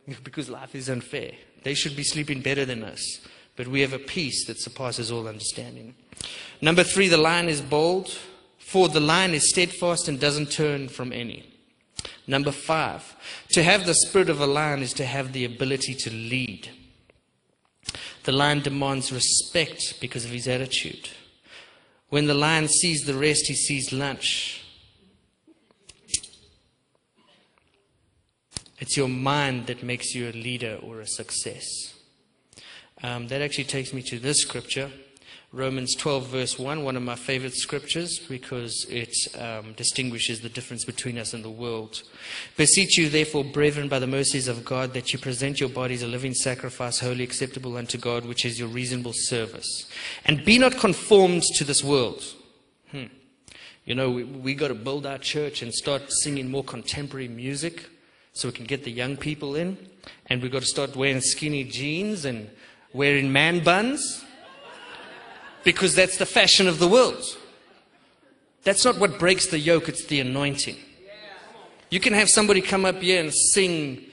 Because 0.24 0.50
life 0.50 0.74
is 0.74 0.88
unfair. 0.88 1.30
They 1.62 1.74
should 1.74 1.94
be 1.94 2.02
sleeping 2.02 2.40
better 2.40 2.64
than 2.64 2.82
us, 2.82 3.20
but 3.54 3.68
we 3.68 3.82
have 3.82 3.92
a 3.92 4.00
peace 4.00 4.46
that 4.46 4.58
surpasses 4.58 5.12
all 5.12 5.28
understanding. 5.28 5.94
Number 6.60 6.82
three, 6.82 7.06
the 7.06 7.18
lion 7.18 7.48
is 7.48 7.60
bold. 7.60 8.18
Four, 8.58 8.88
the 8.88 8.98
lion 8.98 9.32
is 9.32 9.48
steadfast 9.48 10.08
and 10.08 10.18
doesn't 10.18 10.50
turn 10.50 10.88
from 10.88 11.12
any. 11.12 11.48
Number 12.26 12.50
five, 12.50 13.14
to 13.50 13.62
have 13.62 13.86
the 13.86 13.94
spirit 13.94 14.28
of 14.28 14.40
a 14.40 14.46
lion 14.48 14.82
is 14.82 14.92
to 14.94 15.06
have 15.06 15.32
the 15.32 15.44
ability 15.44 15.94
to 15.94 16.10
lead. 16.10 16.68
The 18.24 18.32
lion 18.32 18.62
demands 18.62 19.12
respect 19.12 20.00
because 20.00 20.24
of 20.24 20.32
his 20.32 20.48
attitude. 20.48 21.10
When 22.08 22.26
the 22.26 22.34
lion 22.34 22.68
sees 22.68 23.04
the 23.04 23.14
rest, 23.14 23.46
he 23.48 23.54
sees 23.54 23.92
lunch. 23.92 24.62
It's 28.78 28.96
your 28.96 29.08
mind 29.08 29.66
that 29.66 29.82
makes 29.82 30.14
you 30.14 30.28
a 30.28 30.32
leader 30.32 30.78
or 30.82 31.00
a 31.00 31.06
success. 31.06 31.66
Um, 33.02 33.28
that 33.28 33.42
actually 33.42 33.64
takes 33.64 33.92
me 33.92 34.02
to 34.02 34.18
this 34.18 34.38
scripture, 34.38 34.90
Romans 35.56 35.94
12, 35.94 36.26
verse 36.26 36.58
1, 36.58 36.84
one 36.84 36.98
of 36.98 37.02
my 37.02 37.14
favorite 37.14 37.54
scriptures 37.54 38.18
because 38.18 38.84
it 38.90 39.16
um, 39.40 39.72
distinguishes 39.72 40.42
the 40.42 40.50
difference 40.50 40.84
between 40.84 41.16
us 41.16 41.32
and 41.32 41.42
the 41.42 41.48
world. 41.48 42.02
Beseech 42.58 42.98
you, 42.98 43.08
therefore, 43.08 43.42
brethren, 43.42 43.88
by 43.88 43.98
the 43.98 44.06
mercies 44.06 44.48
of 44.48 44.66
God, 44.66 44.92
that 44.92 45.14
you 45.14 45.18
present 45.18 45.58
your 45.58 45.70
bodies 45.70 46.02
a 46.02 46.06
living 46.06 46.34
sacrifice, 46.34 46.98
wholly 46.98 47.24
acceptable 47.24 47.78
unto 47.78 47.96
God, 47.96 48.26
which 48.26 48.44
is 48.44 48.58
your 48.58 48.68
reasonable 48.68 49.14
service. 49.14 49.88
And 50.26 50.44
be 50.44 50.58
not 50.58 50.76
conformed 50.76 51.42
to 51.54 51.64
this 51.64 51.82
world. 51.82 52.22
Hmm. 52.90 53.04
You 53.86 53.94
know, 53.94 54.10
we, 54.10 54.24
we 54.24 54.54
got 54.54 54.68
to 54.68 54.74
build 54.74 55.06
our 55.06 55.16
church 55.18 55.62
and 55.62 55.72
start 55.72 56.12
singing 56.12 56.50
more 56.50 56.64
contemporary 56.64 57.28
music 57.28 57.88
so 58.34 58.48
we 58.48 58.52
can 58.52 58.66
get 58.66 58.84
the 58.84 58.92
young 58.92 59.16
people 59.16 59.56
in. 59.56 59.78
And 60.26 60.42
we've 60.42 60.52
got 60.52 60.62
to 60.62 60.68
start 60.68 60.96
wearing 60.96 61.22
skinny 61.22 61.64
jeans 61.64 62.26
and 62.26 62.50
wearing 62.92 63.32
man 63.32 63.64
buns 63.64 64.22
because 65.66 65.96
that's 65.96 66.16
the 66.16 66.24
fashion 66.24 66.68
of 66.68 66.78
the 66.78 66.86
world. 66.86 67.24
That's 68.62 68.84
not 68.84 69.00
what 69.00 69.18
breaks 69.18 69.48
the 69.48 69.58
yoke, 69.58 69.88
it's 69.88 70.04
the 70.04 70.20
anointing. 70.20 70.76
You 71.90 71.98
can 71.98 72.12
have 72.12 72.28
somebody 72.28 72.60
come 72.60 72.84
up 72.84 73.02
here 73.02 73.20
and 73.20 73.34
sing 73.34 74.04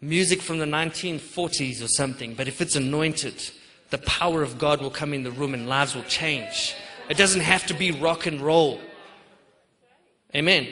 music 0.00 0.40
from 0.40 0.58
the 0.58 0.66
1940s 0.66 1.82
or 1.82 1.88
something, 1.88 2.34
but 2.34 2.46
if 2.46 2.60
it's 2.60 2.76
anointed, 2.76 3.50
the 3.90 3.98
power 3.98 4.44
of 4.44 4.56
God 4.56 4.80
will 4.80 4.90
come 4.90 5.12
in 5.12 5.24
the 5.24 5.32
room 5.32 5.52
and 5.52 5.68
lives 5.68 5.96
will 5.96 6.04
change. 6.04 6.76
It 7.08 7.16
doesn't 7.16 7.40
have 7.40 7.66
to 7.66 7.74
be 7.74 7.90
rock 7.90 8.26
and 8.26 8.40
roll. 8.40 8.80
Amen. 10.32 10.68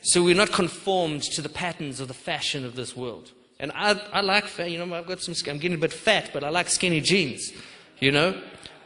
So 0.00 0.22
we're 0.22 0.34
not 0.34 0.52
conformed 0.52 1.22
to 1.34 1.42
the 1.42 1.50
patterns 1.50 2.00
of 2.00 2.08
the 2.08 2.14
fashion 2.14 2.64
of 2.64 2.76
this 2.76 2.96
world. 2.96 3.30
And 3.60 3.70
I, 3.74 4.00
I 4.10 4.22
like 4.22 4.46
you 4.58 4.78
know, 4.78 4.94
I've 4.94 5.06
got 5.06 5.20
some, 5.20 5.34
I'm 5.50 5.58
getting 5.58 5.76
a 5.76 5.80
bit 5.80 5.92
fat, 5.92 6.30
but 6.32 6.42
I 6.42 6.48
like 6.48 6.68
skinny 6.68 7.02
jeans, 7.02 7.52
you 8.00 8.10
know. 8.10 8.40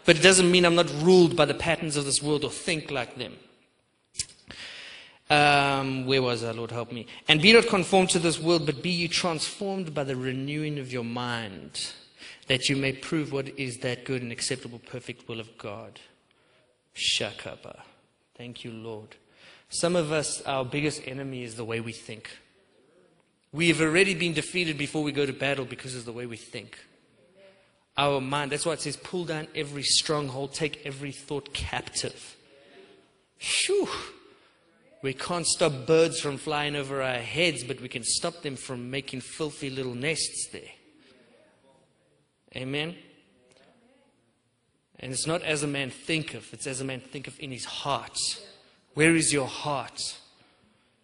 But 0.07 0.17
it 0.17 0.23
doesn't 0.23 0.51
mean 0.51 0.65
I'm 0.65 0.77
not 0.77 0.91
ruled 1.03 1.37
by 1.37 1.45
the 1.45 1.55
patterns 1.55 1.97
of 1.97 2.05
this 2.05 2.23
world 2.23 2.45
or 2.45 2.51
think 2.51 2.91
like 2.91 3.17
them. 3.17 3.35
Um, 5.29 6.07
where 6.07 6.23
was 6.23 6.45
I, 6.45 6.53
Lord? 6.53 6.71
Help 6.71 6.93
me. 6.93 7.09
And 7.27 7.43
be 7.43 7.53
not 7.53 7.67
conformed 7.67 8.11
to 8.11 8.21
this 8.21 8.39
world, 8.39 8.65
but 8.65 8.83
be 8.83 8.91
ye 8.91 9.09
transformed 9.09 9.93
by 9.93 10.05
the 10.05 10.15
renewing 10.15 10.79
of 10.79 10.93
your 10.93 11.03
mind, 11.03 11.93
that 12.47 12.69
you 12.69 12.77
may 12.77 12.93
prove 12.93 13.33
what 13.33 13.49
is 13.59 13.79
that 13.79 14.05
good 14.05 14.23
and 14.23 14.31
acceptable, 14.31 14.79
perfect 14.79 15.29
will 15.29 15.41
of 15.41 15.59
God. 15.59 15.99
Shakapa. 16.95 17.81
Thank 18.37 18.65
you, 18.65 18.71
Lord. 18.71 19.17
Some 19.69 19.97
of 19.97 20.13
us, 20.13 20.41
our 20.43 20.65
biggest 20.65 21.03
enemy 21.07 21.43
is 21.43 21.57
the 21.57 21.65
way 21.65 21.81
we 21.81 21.93
think. 21.93 22.31
We 23.53 23.69
have 23.69 23.81
already 23.81 24.15
been 24.15 24.35
defeated 24.35 24.79
before 24.79 25.03
we 25.03 25.11
go 25.11 25.27
to 25.27 25.33
battle 25.33 25.65
because 25.65 25.97
of 25.97 26.05
the 26.05 26.13
way 26.13 26.27
we 26.27 26.37
think. 26.37 26.79
Our 27.99 28.21
mind, 28.21 28.53
that's 28.53 28.67
why 28.67 28.75
it 28.75 28.81
says, 28.81 28.97
pull 28.97 29.25
down 29.25 29.49
every 29.55 29.83
stronghold, 29.83 30.53
take 30.53 30.85
every 30.85 31.13
thought 31.13 31.55
captive. 31.55 32.37
Shoo! 33.39 33.89
We 35.03 35.15
can't 35.15 35.47
stop 35.47 35.87
birds 35.87 36.21
from 36.21 36.37
flying 36.37 36.77
over 36.77 37.01
our 37.01 37.19
heads, 37.19 37.65
but 37.65 37.81
we 37.81 37.89
can 37.89 38.03
stop 38.03 38.43
them 38.43 38.57
from 38.57 38.91
making 38.91 39.21
filthy 39.21 39.71
little 39.71 39.95
nests 39.95 40.49
there. 40.53 40.63
Amen? 42.55 42.97
And 44.99 45.13
it's 45.13 45.27
not 45.27 45.43
as 45.43 45.63
a 45.63 45.67
man 45.67 45.91
thinketh, 45.91 46.53
it's 46.53 46.67
as 46.67 46.81
a 46.81 46.85
man 46.85 47.01
thinketh 47.01 47.39
in 47.39 47.51
his 47.51 47.67
heart. 47.67 48.19
Where 48.95 49.15
is 49.15 49.33
your 49.33 49.47
heart? 49.47 50.19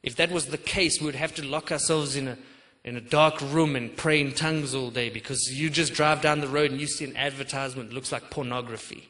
If 0.02 0.16
that 0.16 0.30
was 0.30 0.46
the 0.46 0.58
case, 0.58 1.00
we 1.00 1.06
would 1.06 1.14
have 1.14 1.34
to 1.36 1.44
lock 1.44 1.70
ourselves 1.70 2.16
in 2.16 2.28
a, 2.28 2.38
in 2.84 2.96
a 2.96 3.00
dark 3.00 3.40
room 3.40 3.76
and 3.76 3.96
pray 3.96 4.20
in 4.20 4.32
tongues 4.32 4.74
all 4.74 4.90
day 4.90 5.08
because 5.08 5.48
you 5.52 5.70
just 5.70 5.94
drive 5.94 6.20
down 6.20 6.40
the 6.40 6.48
road 6.48 6.70
and 6.70 6.80
you 6.80 6.86
see 6.86 7.04
an 7.04 7.16
advertisement 7.16 7.90
that 7.90 7.94
looks 7.94 8.10
like 8.10 8.30
pornography. 8.30 9.08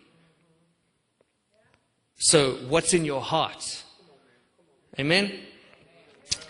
So, 2.16 2.52
what's 2.68 2.94
in 2.94 3.04
your 3.04 3.22
heart? 3.22 3.82
Amen? 4.98 5.32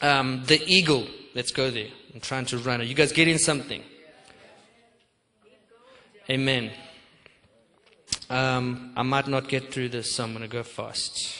Um, 0.02 0.42
the 0.46 0.60
eagle. 0.66 1.06
Let's 1.34 1.52
go 1.52 1.70
there. 1.70 1.88
I'm 2.12 2.20
trying 2.20 2.44
to 2.46 2.58
run. 2.58 2.80
Are 2.80 2.84
you 2.84 2.94
guys 2.94 3.12
getting 3.12 3.38
something? 3.38 3.82
Amen. 6.28 6.70
Um, 8.28 8.92
I 8.96 9.02
might 9.02 9.28
not 9.28 9.48
get 9.48 9.72
through 9.72 9.90
this, 9.90 10.14
so 10.14 10.24
I'm 10.24 10.32
going 10.32 10.42
to 10.42 10.48
go 10.48 10.62
fast. 10.62 11.38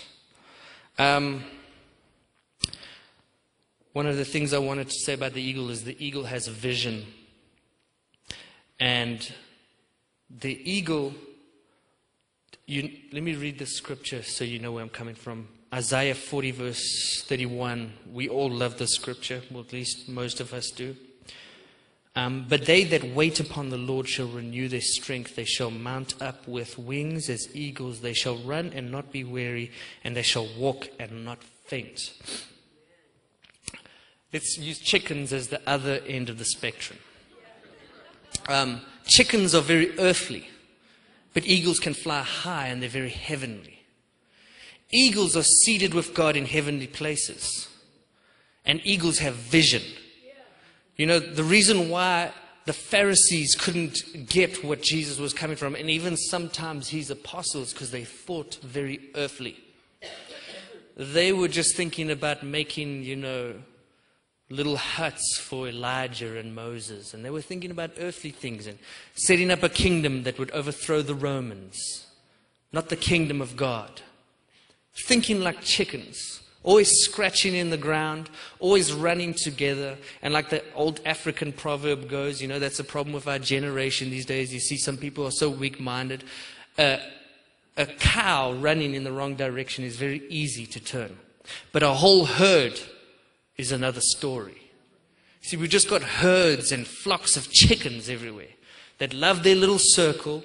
Um, 0.99 1.45
one 3.93 4.07
of 4.07 4.17
the 4.17 4.25
things 4.25 4.53
I 4.53 4.59
wanted 4.59 4.89
to 4.89 4.95
say 4.95 5.13
about 5.15 5.35
the 5.35 5.43
eagle 5.43 5.71
is 5.71 5.85
the 5.85 6.03
eagle 6.05 6.25
has 6.25 6.49
a 6.49 6.51
vision. 6.51 7.07
And 8.81 9.31
the 10.31 10.59
eagle, 10.71 11.15
you, 12.67 12.91
let 13.13 13.23
me 13.23 13.35
read 13.35 13.59
the 13.59 13.67
scripture 13.67 14.23
so 14.23 14.45
you 14.45 14.59
know 14.59 14.73
where 14.73 14.83
I'm 14.83 14.89
coming 14.89 15.15
from. 15.15 15.49
Isaiah 15.75 16.15
40, 16.15 16.51
verse 16.53 17.25
31. 17.27 17.93
We 18.13 18.29
all 18.29 18.51
love 18.51 18.79
this 18.79 18.95
scripture, 18.95 19.43
well, 19.51 19.63
at 19.63 19.73
least 19.73 20.09
most 20.09 20.41
of 20.41 20.53
us 20.53 20.71
do. 20.71 20.97
Um, 22.15 22.45
but 22.47 22.67
they 22.67 22.85
that 22.85 23.05
wait 23.05 23.41
upon 23.41 23.71
the 23.71 23.79
Lord 23.79 24.07
shall 24.07 24.27
renew 24.27 24.69
their 24.69 24.83
strength. 24.83 25.35
They 25.35 25.47
shall 25.47 25.71
mount 25.71 26.21
up 26.21 26.47
with 26.47 26.79
wings 26.79 27.31
as 27.31 27.49
eagles. 27.55 28.01
They 28.01 28.13
shall 28.13 28.37
run 28.37 28.73
and 28.75 28.91
not 28.91 29.13
be 29.13 29.25
weary, 29.25 29.71
and 30.05 30.15
they 30.15 30.23
shall 30.23 30.47
walk 30.59 30.89
and 30.99 31.25
not 31.25 31.43
faint. 31.43 32.13
Let's 34.33 34.57
use 34.57 34.79
chickens 34.79 35.33
as 35.33 35.49
the 35.49 35.61
other 35.67 36.01
end 36.07 36.31
of 36.31 36.39
the 36.39 36.45
spectrum. 36.45 36.99
Um, 38.49 38.81
chickens 39.07 39.55
are 39.55 39.61
very 39.61 39.99
earthly, 39.99 40.49
but 41.35 41.47
eagles 41.47 41.79
can 41.79 41.95
fly 41.95 42.23
high 42.23 42.69
and 42.69 42.83
they're 42.83 42.89
very 42.89 43.11
heavenly. 43.11 43.81
Eagles 44.91 45.37
are 45.37 45.43
seated 45.43 45.95
with 45.95 46.15
God 46.15 46.37
in 46.37 46.47
heavenly 46.47 46.87
places, 46.87 47.69
and 48.65 48.81
eagles 48.85 49.19
have 49.19 49.35
vision. 49.35 49.83
You 50.97 51.07
know, 51.07 51.19
the 51.19 51.45
reason 51.45 51.89
why 51.89 52.33
the 52.67 52.73
Pharisees 52.73 53.55
couldn't 53.55 54.29
get 54.29 54.63
what 54.63 54.83
Jesus 54.83 55.19
was 55.19 55.33
coming 55.33 55.57
from, 55.57 55.75
and 55.75 55.91
even 55.91 56.17
sometimes 56.17 56.89
his 56.89 57.11
apostles, 57.11 57.73
because 57.73 57.91
they 57.91 58.05
thought 58.05 58.59
very 58.63 59.01
earthly. 59.15 59.59
They 60.97 61.33
were 61.33 61.49
just 61.49 61.75
thinking 61.75 62.11
about 62.11 62.43
making, 62.43 63.03
you 63.03 63.17
know, 63.17 63.55
little 64.53 64.77
huts 64.77 65.39
for 65.39 65.69
Elijah 65.69 66.39
and 66.39 66.55
Moses, 66.55 67.15
and 67.15 67.25
they 67.25 67.31
were 67.31 67.43
thinking 67.43 67.71
about 67.71 67.93
earthly 67.99 68.31
things 68.31 68.67
and 68.67 68.79
setting 69.15 69.51
up 69.51 69.63
a 69.63 69.69
kingdom 69.69 70.23
that 70.25 70.39
would 70.39 70.51
overthrow 70.51 71.03
the 71.03 71.15
Romans, 71.15 72.07
not 72.73 72.89
the 72.89 72.97
kingdom 72.97 73.41
of 73.41 73.57
God. 73.57 74.03
Thinking 75.07 75.41
like 75.41 75.63
chickens 75.63 76.43
always 76.65 76.91
scratching 76.91 77.55
in 77.55 77.71
the 77.71 77.77
ground, 77.77 78.31
always 78.61 78.93
running 78.93 79.35
together. 79.35 79.97
And 80.23 80.33
like 80.33 80.51
the 80.51 80.63
old 80.75 81.01
African 81.05 81.53
proverb 81.53 82.09
goes, 82.09 82.41
you 82.41 82.49
know, 82.49 82.59
that's 82.59 82.79
a 82.79 82.85
problem 82.85 83.13
with 83.13 83.27
our 83.27 83.39
generation 83.39 84.11
these 84.11 84.27
days. 84.27 84.53
You 84.53 84.61
see 84.61 84.77
some 84.77 84.97
people 84.97 85.27
are 85.27 85.33
so 85.33 85.51
weak 85.51 85.81
minded. 85.81 86.25
Uh, 86.79 86.99
a 87.77 87.87
cow 87.87 88.53
running 88.53 88.95
in 88.95 89.05
the 89.05 89.13
wrong 89.13 89.35
direction 89.35 89.85
is 89.85 89.97
very 89.97 90.23
easy 90.29 90.67
to 90.67 90.81
turn, 90.81 91.17
but 91.73 91.83
a 91.83 91.93
whole 91.93 92.27
herd 92.27 92.79
is 93.57 93.73
another 93.73 94.01
story. 94.01 94.71
See, 95.41 95.57
we've 95.57 95.71
just 95.71 95.91
got 95.91 96.03
herds 96.03 96.73
and 96.73 96.87
flocks 96.87 97.37
of 97.37 97.51
chickens 97.51 98.09
everywhere 98.09 98.55
that 98.99 99.13
love 99.13 99.43
their 99.43 99.57
little 99.57 99.79
circle, 99.79 100.45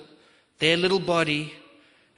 their 0.60 0.78
little 0.78 1.00
body, 1.00 1.54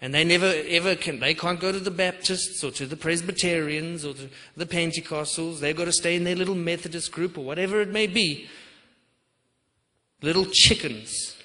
and 0.01 0.13
they 0.13 0.23
never 0.23 0.53
ever 0.67 0.95
can, 0.95 1.19
they 1.19 1.33
can't 1.33 1.59
go 1.59 1.71
to 1.71 1.79
the 1.79 1.91
Baptists 1.91 2.63
or 2.63 2.71
to 2.71 2.85
the 2.85 2.95
Presbyterians 2.95 4.05
or 4.05 4.13
to 4.13 4.29
the 4.55 4.65
Pentecostals. 4.65 5.59
They've 5.59 5.75
got 5.75 5.85
to 5.85 5.91
stay 5.91 6.15
in 6.15 6.23
their 6.23 6.35
little 6.35 6.55
Methodist 6.55 7.11
group 7.11 7.37
or 7.37 7.43
whatever 7.43 7.81
it 7.81 7.89
may 7.89 8.07
be. 8.07 8.47
Little 10.21 10.45
chickens 10.45 11.35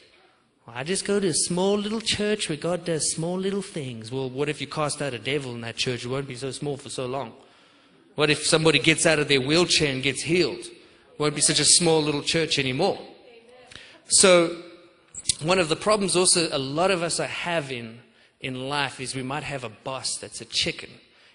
I 0.66 0.82
just 0.82 1.04
go 1.04 1.20
to 1.20 1.28
a 1.28 1.34
small 1.34 1.76
little 1.76 2.00
church 2.00 2.48
where 2.48 2.56
God 2.56 2.86
does 2.86 3.12
small 3.12 3.38
little 3.38 3.60
things. 3.60 4.10
Well, 4.10 4.30
what 4.30 4.48
if 4.48 4.62
you 4.62 4.66
cast 4.66 5.02
out 5.02 5.12
a 5.12 5.18
devil 5.18 5.54
in 5.54 5.60
that 5.60 5.76
church? 5.76 6.04
It 6.04 6.08
won't 6.08 6.26
be 6.26 6.36
so 6.36 6.50
small 6.52 6.78
for 6.78 6.88
so 6.88 7.04
long. 7.04 7.34
What 8.14 8.30
if 8.30 8.46
somebody 8.46 8.78
gets 8.78 9.06
out 9.06 9.18
of 9.18 9.28
their 9.28 9.40
wheelchair 9.40 9.92
and 9.92 10.02
gets 10.02 10.22
healed? 10.22 10.64
Won't 11.18 11.34
be 11.34 11.40
such 11.40 11.60
a 11.60 11.64
small 11.64 12.02
little 12.02 12.22
church 12.22 12.58
anymore. 12.58 12.98
So, 14.06 14.56
one 15.42 15.58
of 15.58 15.68
the 15.68 15.76
problems 15.76 16.16
also 16.16 16.48
a 16.52 16.58
lot 16.58 16.90
of 16.90 17.02
us 17.02 17.18
are 17.18 17.26
having 17.26 18.00
in 18.40 18.68
life 18.68 19.00
is 19.00 19.14
we 19.14 19.22
might 19.22 19.42
have 19.42 19.64
a 19.64 19.68
boss 19.68 20.16
that's 20.16 20.40
a 20.40 20.44
chicken 20.44 20.90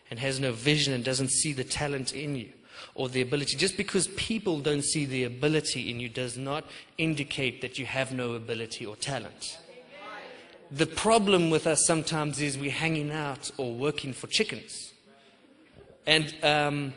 and 0.09 0.19
has 0.19 0.39
no 0.39 0.51
vision 0.51 0.93
and 0.93 1.03
doesn't 1.03 1.31
see 1.31 1.53
the 1.53 1.63
talent 1.63 2.13
in 2.13 2.35
you 2.35 2.49
or 2.95 3.09
the 3.09 3.21
ability. 3.21 3.57
Just 3.57 3.77
because 3.77 4.07
people 4.09 4.59
don't 4.59 4.83
see 4.83 5.05
the 5.05 5.23
ability 5.23 5.89
in 5.89 5.99
you 5.99 6.09
does 6.09 6.37
not 6.37 6.65
indicate 6.97 7.61
that 7.61 7.79
you 7.79 7.85
have 7.85 8.13
no 8.13 8.33
ability 8.33 8.85
or 8.85 8.95
talent. 8.95 9.57
The 10.71 10.85
problem 10.85 11.49
with 11.49 11.65
us 11.65 11.85
sometimes 11.85 12.39
is 12.39 12.57
we're 12.57 12.71
hanging 12.71 13.11
out 13.11 13.49
or 13.57 13.73
working 13.73 14.13
for 14.13 14.27
chickens. 14.27 14.88
And 16.09 16.33
um, 16.43 16.93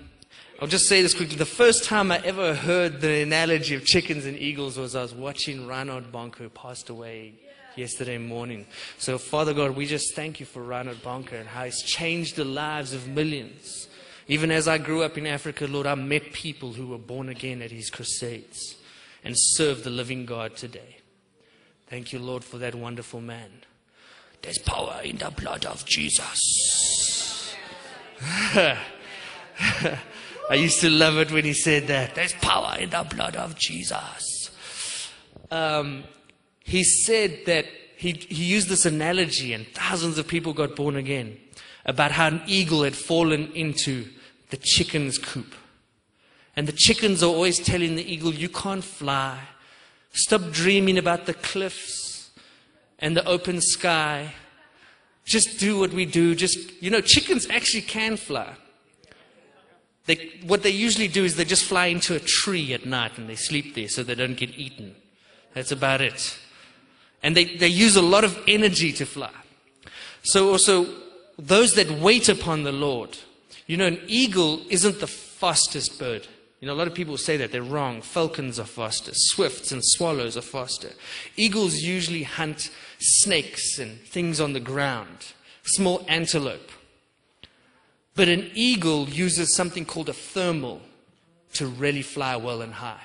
I'll 0.58 0.68
just 0.68 0.88
say 0.88 1.02
this 1.02 1.12
quickly. 1.12 1.36
The 1.36 1.44
first 1.44 1.84
time 1.84 2.10
I 2.10 2.18
ever 2.24 2.54
heard 2.54 3.02
the 3.02 3.20
analogy 3.20 3.74
of 3.74 3.84
chickens 3.84 4.24
and 4.24 4.38
eagles 4.38 4.78
was 4.78 4.96
I 4.96 5.02
was 5.02 5.12
watching 5.12 5.66
Reinhard 5.66 6.10
Bonnke, 6.10 6.36
who 6.36 6.48
passed 6.48 6.88
away 6.88 7.34
yesterday 7.76 8.16
morning. 8.16 8.64
So, 8.96 9.18
Father 9.18 9.52
God, 9.52 9.72
we 9.76 9.84
just 9.84 10.14
thank 10.14 10.40
you 10.40 10.46
for 10.46 10.62
Reinhard 10.62 11.02
Bonnke 11.02 11.32
and 11.32 11.46
how 11.46 11.64
he's 11.66 11.82
changed 11.82 12.36
the 12.36 12.46
lives 12.46 12.94
of 12.94 13.06
millions. 13.06 13.86
Even 14.28 14.50
as 14.50 14.66
I 14.66 14.78
grew 14.78 15.02
up 15.02 15.18
in 15.18 15.26
Africa, 15.26 15.66
Lord, 15.66 15.86
I 15.86 15.94
met 15.94 16.32
people 16.32 16.72
who 16.72 16.86
were 16.86 16.96
born 16.96 17.28
again 17.28 17.60
at 17.60 17.70
his 17.70 17.90
crusades 17.90 18.76
and 19.22 19.34
serve 19.36 19.84
the 19.84 19.90
living 19.90 20.24
God 20.24 20.56
today. 20.56 20.96
Thank 21.86 22.14
you, 22.14 22.18
Lord, 22.18 22.44
for 22.44 22.56
that 22.56 22.74
wonderful 22.74 23.20
man. 23.20 23.50
There's 24.40 24.56
power 24.56 25.02
in 25.04 25.18
the 25.18 25.30
blood 25.30 25.66
of 25.66 25.84
Jesus. 25.84 27.54
I 30.50 30.54
used 30.54 30.80
to 30.80 30.90
love 30.90 31.18
it 31.18 31.30
when 31.30 31.44
he 31.44 31.54
said 31.54 31.86
that. 31.88 32.14
There's 32.14 32.34
power 32.34 32.76
in 32.78 32.90
the 32.90 33.06
blood 33.08 33.36
of 33.36 33.56
Jesus. 33.58 34.50
Um, 35.50 36.04
he 36.64 36.84
said 36.84 37.40
that 37.46 37.66
he, 37.96 38.12
he 38.12 38.44
used 38.44 38.68
this 38.68 38.86
analogy, 38.86 39.52
and 39.52 39.66
thousands 39.68 40.18
of 40.18 40.26
people 40.26 40.52
got 40.52 40.74
born 40.74 40.96
again 40.96 41.38
about 41.84 42.12
how 42.12 42.28
an 42.28 42.42
eagle 42.46 42.82
had 42.82 42.96
fallen 42.96 43.52
into 43.52 44.08
the 44.50 44.56
chicken's 44.56 45.18
coop. 45.18 45.54
And 46.56 46.66
the 46.66 46.72
chickens 46.72 47.22
are 47.22 47.26
always 47.26 47.58
telling 47.58 47.96
the 47.96 48.12
eagle, 48.12 48.34
You 48.34 48.48
can't 48.48 48.84
fly. 48.84 49.38
Stop 50.12 50.50
dreaming 50.50 50.98
about 50.98 51.26
the 51.26 51.34
cliffs 51.34 52.30
and 52.98 53.16
the 53.16 53.26
open 53.26 53.60
sky. 53.60 54.34
Just 55.24 55.58
do 55.58 55.78
what 55.78 55.92
we 55.92 56.04
do. 56.04 56.34
Just, 56.34 56.82
you 56.82 56.90
know, 56.90 57.00
chickens 57.00 57.48
actually 57.48 57.82
can 57.82 58.16
fly. 58.16 58.54
They, 60.06 60.40
what 60.46 60.62
they 60.62 60.70
usually 60.70 61.08
do 61.08 61.24
is 61.24 61.36
they 61.36 61.44
just 61.44 61.64
fly 61.64 61.86
into 61.86 62.14
a 62.14 62.20
tree 62.20 62.72
at 62.74 62.86
night 62.86 63.18
and 63.18 63.28
they 63.28 63.36
sleep 63.36 63.74
there 63.74 63.88
so 63.88 64.02
they 64.02 64.16
don't 64.16 64.36
get 64.36 64.50
eaten. 64.58 64.96
That's 65.54 65.70
about 65.70 66.00
it. 66.00 66.38
And 67.22 67.36
they, 67.36 67.44
they 67.56 67.68
use 67.68 67.94
a 67.94 68.02
lot 68.02 68.24
of 68.24 68.38
energy 68.48 68.92
to 68.94 69.06
fly. 69.06 69.30
So 70.24 70.50
also, 70.50 70.86
those 71.38 71.74
that 71.74 71.90
wait 71.90 72.28
upon 72.28 72.64
the 72.64 72.72
Lord, 72.72 73.18
you 73.66 73.76
know, 73.76 73.86
an 73.86 74.00
eagle 74.06 74.62
isn't 74.70 74.98
the 75.00 75.06
fastest 75.06 75.98
bird. 75.98 76.26
You 76.60 76.68
know, 76.68 76.74
a 76.74 76.78
lot 76.78 76.86
of 76.86 76.94
people 76.94 77.16
say 77.16 77.36
that 77.38 77.50
they're 77.50 77.62
wrong. 77.62 78.02
Falcons 78.02 78.58
are 78.60 78.64
faster. 78.64 79.12
Swifts 79.14 79.72
and 79.72 79.84
swallows 79.84 80.36
are 80.36 80.42
faster. 80.42 80.90
Eagles 81.36 81.76
usually 81.76 82.22
hunt 82.22 82.70
snakes 82.98 83.78
and 83.78 84.00
things 84.00 84.40
on 84.40 84.52
the 84.52 84.60
ground, 84.60 85.32
small 85.64 86.04
antelope. 86.08 86.70
But 88.14 88.28
an 88.28 88.50
eagle 88.54 89.08
uses 89.08 89.54
something 89.54 89.84
called 89.84 90.08
a 90.08 90.14
thermal 90.14 90.82
to 91.54 91.66
really 91.66 92.02
fly 92.02 92.36
well 92.36 92.62
and 92.62 92.74
high. 92.74 93.00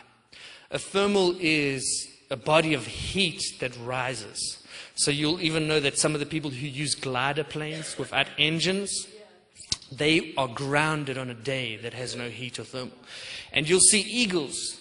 A 0.72 0.80
thermal 0.80 1.36
is 1.39 2.08
a 2.30 2.36
body 2.36 2.74
of 2.74 2.86
heat 2.86 3.41
that 3.60 3.78
rises. 3.84 4.64
So 4.95 5.12
you'll 5.12 5.41
even 5.41 5.68
know 5.68 5.80
that 5.80 5.97
some 5.97 6.14
of 6.14 6.20
the 6.20 6.26
people 6.26 6.51
who 6.51 6.68
use 6.68 6.95
glider 6.95 7.43
planes 7.43 7.97
without 7.97 8.28
engines, 8.38 9.08
they 9.91 10.34
are 10.36 10.47
grounded 10.47 11.18
on 11.18 11.30
a 11.30 11.34
day 11.34 11.78
that 11.78 11.93
has 11.93 12.16
no 12.16 12.30
heat 12.30 12.60
or 12.60 12.64
thermal. 12.64 12.97
And 13.53 13.70
you'll 13.70 13.80
see 13.80 14.01
eagles, 14.01 14.78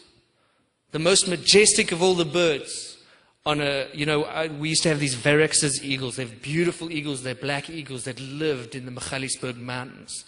the 0.90 0.98
most 0.98 1.28
majestic 1.28 1.92
of 1.92 2.02
all 2.02 2.14
the 2.14 2.24
birds, 2.24 2.85
on 3.46 3.60
a, 3.60 3.86
you 3.94 4.04
know, 4.04 4.24
I, 4.24 4.48
we 4.48 4.70
used 4.70 4.82
to 4.82 4.88
have 4.88 4.98
these 4.98 5.14
Verreaux's 5.14 5.82
eagles. 5.82 6.16
They're 6.16 6.26
beautiful 6.26 6.90
eagles. 6.90 7.22
They're 7.22 7.36
black 7.36 7.70
eagles 7.70 8.04
that 8.04 8.18
lived 8.20 8.74
in 8.74 8.84
the 8.84 8.90
Magaliesberg 8.90 9.56
Mountains. 9.56 10.24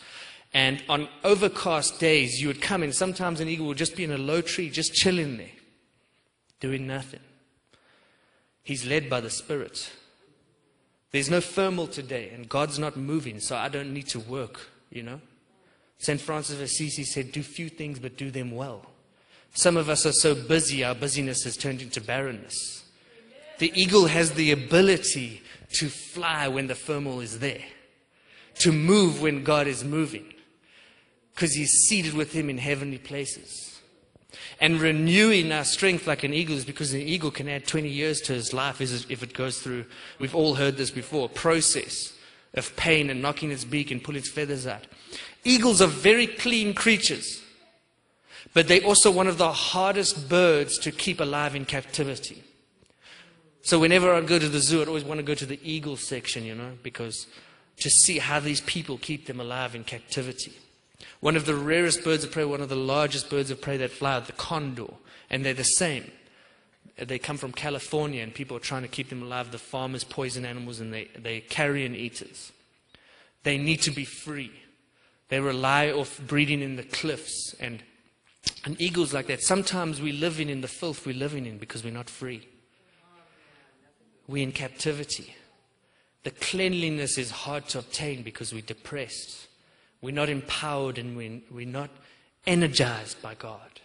And 0.54 0.82
on 0.88 1.08
overcast 1.24 1.98
days, 1.98 2.40
you 2.40 2.46
would 2.46 2.62
come 2.62 2.84
and 2.84 2.94
sometimes 2.94 3.40
an 3.40 3.48
eagle 3.48 3.66
would 3.66 3.76
just 3.76 3.96
be 3.96 4.04
in 4.04 4.12
a 4.12 4.18
low 4.18 4.40
tree, 4.40 4.70
just 4.70 4.94
chilling 4.94 5.36
there, 5.36 5.50
doing 6.60 6.86
nothing. 6.86 7.20
He's 8.62 8.86
led 8.86 9.10
by 9.10 9.20
the 9.20 9.30
Spirit. 9.30 9.90
There's 11.10 11.30
no 11.30 11.40
thermal 11.40 11.86
today, 11.86 12.30
and 12.34 12.48
God's 12.48 12.78
not 12.78 12.96
moving, 12.96 13.40
so 13.40 13.56
I 13.56 13.68
don't 13.68 13.92
need 13.92 14.08
to 14.08 14.20
work, 14.20 14.68
you 14.90 15.02
know. 15.02 15.20
St. 15.98 16.20
Francis 16.20 16.56
of 16.56 16.60
Assisi 16.60 17.02
said, 17.02 17.32
Do 17.32 17.42
few 17.42 17.68
things, 17.68 17.98
but 17.98 18.16
do 18.16 18.30
them 18.30 18.52
well. 18.52 18.86
Some 19.54 19.76
of 19.76 19.88
us 19.88 20.06
are 20.06 20.12
so 20.12 20.34
busy, 20.34 20.84
our 20.84 20.94
busyness 20.94 21.44
has 21.44 21.56
turned 21.56 21.82
into 21.82 22.00
barrenness. 22.00 22.84
The 23.58 23.72
eagle 23.74 24.06
has 24.06 24.32
the 24.32 24.52
ability 24.52 25.42
to 25.74 25.88
fly 25.88 26.48
when 26.48 26.68
the 26.68 26.74
thermal 26.74 27.20
is 27.20 27.40
there, 27.40 27.64
to 28.60 28.72
move 28.72 29.20
when 29.20 29.44
God 29.44 29.66
is 29.66 29.84
moving, 29.84 30.32
because 31.34 31.54
he's 31.54 31.72
seated 31.88 32.14
with 32.14 32.32
him 32.32 32.48
in 32.48 32.58
heavenly 32.58 32.98
places. 32.98 33.80
And 34.60 34.80
renewing 34.80 35.52
our 35.52 35.64
strength 35.64 36.06
like 36.06 36.24
an 36.24 36.34
eagle 36.34 36.56
is 36.56 36.64
because 36.64 36.92
an 36.92 37.00
eagle 37.00 37.30
can 37.30 37.48
add 37.48 37.66
20 37.66 37.88
years 37.88 38.20
to 38.22 38.32
his 38.32 38.52
life 38.52 38.80
if 38.80 39.22
it 39.22 39.34
goes 39.34 39.60
through, 39.60 39.84
we've 40.18 40.34
all 40.34 40.54
heard 40.54 40.76
this 40.76 40.90
before, 40.90 41.28
process 41.28 42.12
of 42.54 42.74
pain 42.76 43.10
and 43.10 43.22
knocking 43.22 43.50
its 43.50 43.64
beak 43.64 43.90
and 43.90 44.02
pull 44.02 44.16
its 44.16 44.28
feathers 44.28 44.66
out. 44.66 44.86
Eagles 45.44 45.80
are 45.80 45.86
very 45.86 46.26
clean 46.26 46.74
creatures, 46.74 47.40
but 48.54 48.68
they're 48.68 48.84
also 48.84 49.10
one 49.10 49.28
of 49.28 49.38
the 49.38 49.52
hardest 49.52 50.28
birds 50.28 50.78
to 50.78 50.90
keep 50.90 51.20
alive 51.20 51.54
in 51.54 51.64
captivity. 51.64 52.42
So 53.62 53.78
whenever 53.78 54.14
I 54.14 54.20
go 54.20 54.38
to 54.38 54.48
the 54.48 54.60
zoo, 54.60 54.82
I 54.82 54.86
always 54.86 55.04
want 55.04 55.18
to 55.18 55.24
go 55.24 55.34
to 55.34 55.46
the 55.46 55.60
eagle 55.62 55.96
section, 55.96 56.44
you 56.44 56.54
know, 56.54 56.72
because 56.82 57.26
to 57.78 57.90
see 57.90 58.18
how 58.18 58.40
these 58.40 58.60
people 58.62 58.98
keep 58.98 59.26
them 59.26 59.40
alive 59.40 59.74
in 59.74 59.84
captivity. 59.84 60.52
One 61.20 61.36
of 61.36 61.46
the 61.46 61.54
rarest 61.54 62.04
birds 62.04 62.24
of 62.24 62.32
prey, 62.32 62.44
one 62.44 62.60
of 62.60 62.68
the 62.68 62.76
largest 62.76 63.30
birds 63.30 63.50
of 63.50 63.60
prey 63.60 63.76
that 63.78 63.90
fly, 63.90 64.18
the 64.20 64.32
condor, 64.32 64.92
and 65.30 65.44
they're 65.44 65.54
the 65.54 65.64
same. 65.64 66.10
They 66.96 67.18
come 67.18 67.36
from 67.36 67.52
California, 67.52 68.22
and 68.22 68.34
people 68.34 68.56
are 68.56 68.60
trying 68.60 68.82
to 68.82 68.88
keep 68.88 69.08
them 69.08 69.22
alive. 69.22 69.52
The 69.52 69.58
farmers 69.58 70.02
poison 70.02 70.44
animals, 70.44 70.80
and 70.80 70.92
they, 70.92 71.08
they're 71.16 71.40
carrion 71.40 71.94
eaters. 71.94 72.52
They 73.44 73.58
need 73.58 73.82
to 73.82 73.92
be 73.92 74.04
free. 74.04 74.52
They 75.28 75.38
rely 75.38 75.92
off 75.92 76.20
breeding 76.26 76.60
in 76.60 76.76
the 76.76 76.82
cliffs, 76.82 77.54
and, 77.60 77.82
and 78.64 78.80
eagles 78.80 79.12
like 79.12 79.28
that. 79.28 79.42
Sometimes 79.42 80.00
we 80.00 80.10
live 80.10 80.40
in, 80.40 80.48
in 80.48 80.60
the 80.60 80.68
filth 80.68 81.06
we're 81.06 81.14
living 81.14 81.46
in 81.46 81.58
because 81.58 81.84
we're 81.84 81.92
not 81.92 82.10
free. 82.10 82.48
We're 84.28 84.44
in 84.44 84.52
captivity. 84.52 85.34
The 86.22 86.30
cleanliness 86.30 87.16
is 87.16 87.30
hard 87.30 87.66
to 87.68 87.78
obtain 87.78 88.22
because 88.22 88.52
we're 88.52 88.62
depressed. 88.62 89.48
We're 90.02 90.14
not 90.14 90.28
empowered 90.28 90.98
and 90.98 91.16
we're, 91.16 91.40
we're 91.50 91.66
not 91.66 91.90
energized 92.46 93.20
by 93.22 93.34
God. 93.34 93.80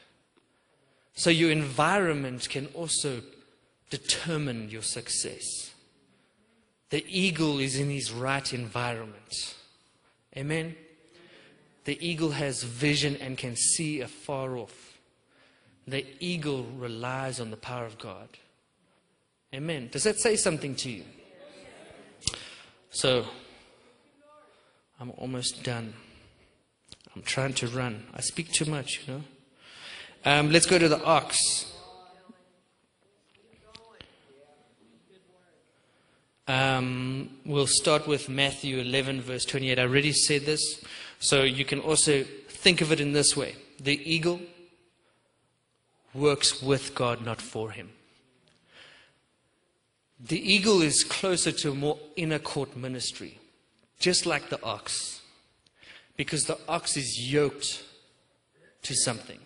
So 1.15 1.29
your 1.29 1.51
environment 1.51 2.49
can 2.49 2.67
also 2.73 3.21
determine 3.89 4.69
your 4.69 4.81
success. 4.81 5.71
The 6.89 7.05
eagle 7.07 7.59
is 7.59 7.79
in 7.79 7.89
his 7.89 8.11
right 8.11 8.53
environment. 8.53 9.55
Amen. 10.35 10.75
The 11.85 11.97
eagle 12.05 12.31
has 12.31 12.63
vision 12.63 13.17
and 13.17 13.37
can 13.37 13.55
see 13.55 14.01
afar 14.01 14.57
off. 14.57 14.97
The 15.87 16.05
eagle 16.19 16.63
relies 16.63 17.39
on 17.39 17.51
the 17.51 17.57
power 17.57 17.85
of 17.85 17.97
God. 17.97 18.29
Amen. 19.53 19.89
Does 19.91 20.03
that 20.03 20.19
say 20.19 20.35
something 20.35 20.73
to 20.75 20.89
you? 20.89 21.03
So, 22.89 23.25
I'm 24.99 25.11
almost 25.17 25.63
done. 25.63 25.93
I'm 27.15 27.21
trying 27.21 27.53
to 27.55 27.67
run. 27.67 28.05
I 28.15 28.21
speak 28.21 28.51
too 28.51 28.65
much, 28.65 29.01
you 29.05 29.13
know. 29.13 29.23
Um, 30.25 30.51
let's 30.51 30.65
go 30.65 30.79
to 30.79 30.87
the 30.87 31.03
ox. 31.03 31.37
Um, 36.47 37.29
we'll 37.45 37.67
start 37.67 38.07
with 38.07 38.29
Matthew 38.29 38.79
11, 38.79 39.21
verse 39.21 39.45
28. 39.45 39.77
I 39.77 39.81
already 39.83 40.13
said 40.13 40.41
this, 40.41 40.83
so 41.19 41.43
you 41.43 41.63
can 41.63 41.79
also 41.79 42.23
think 42.49 42.81
of 42.81 42.91
it 42.91 42.99
in 42.99 43.13
this 43.13 43.37
way 43.37 43.55
the 43.79 43.99
eagle 44.09 44.39
works 46.13 46.61
with 46.61 46.95
God, 46.95 47.25
not 47.25 47.41
for 47.41 47.71
him. 47.71 47.89
The 50.25 50.39
eagle 50.39 50.81
is 50.81 51.03
closer 51.03 51.51
to 51.51 51.71
a 51.71 51.75
more 51.75 51.99
inner 52.15 52.39
court 52.39 52.77
ministry, 52.77 53.39
just 53.99 54.25
like 54.25 54.49
the 54.49 54.63
ox, 54.63 55.21
because 56.15 56.45
the 56.45 56.57
ox 56.67 56.95
is 56.95 57.29
yoked 57.29 57.83
to 58.83 58.95
something. 58.95 59.39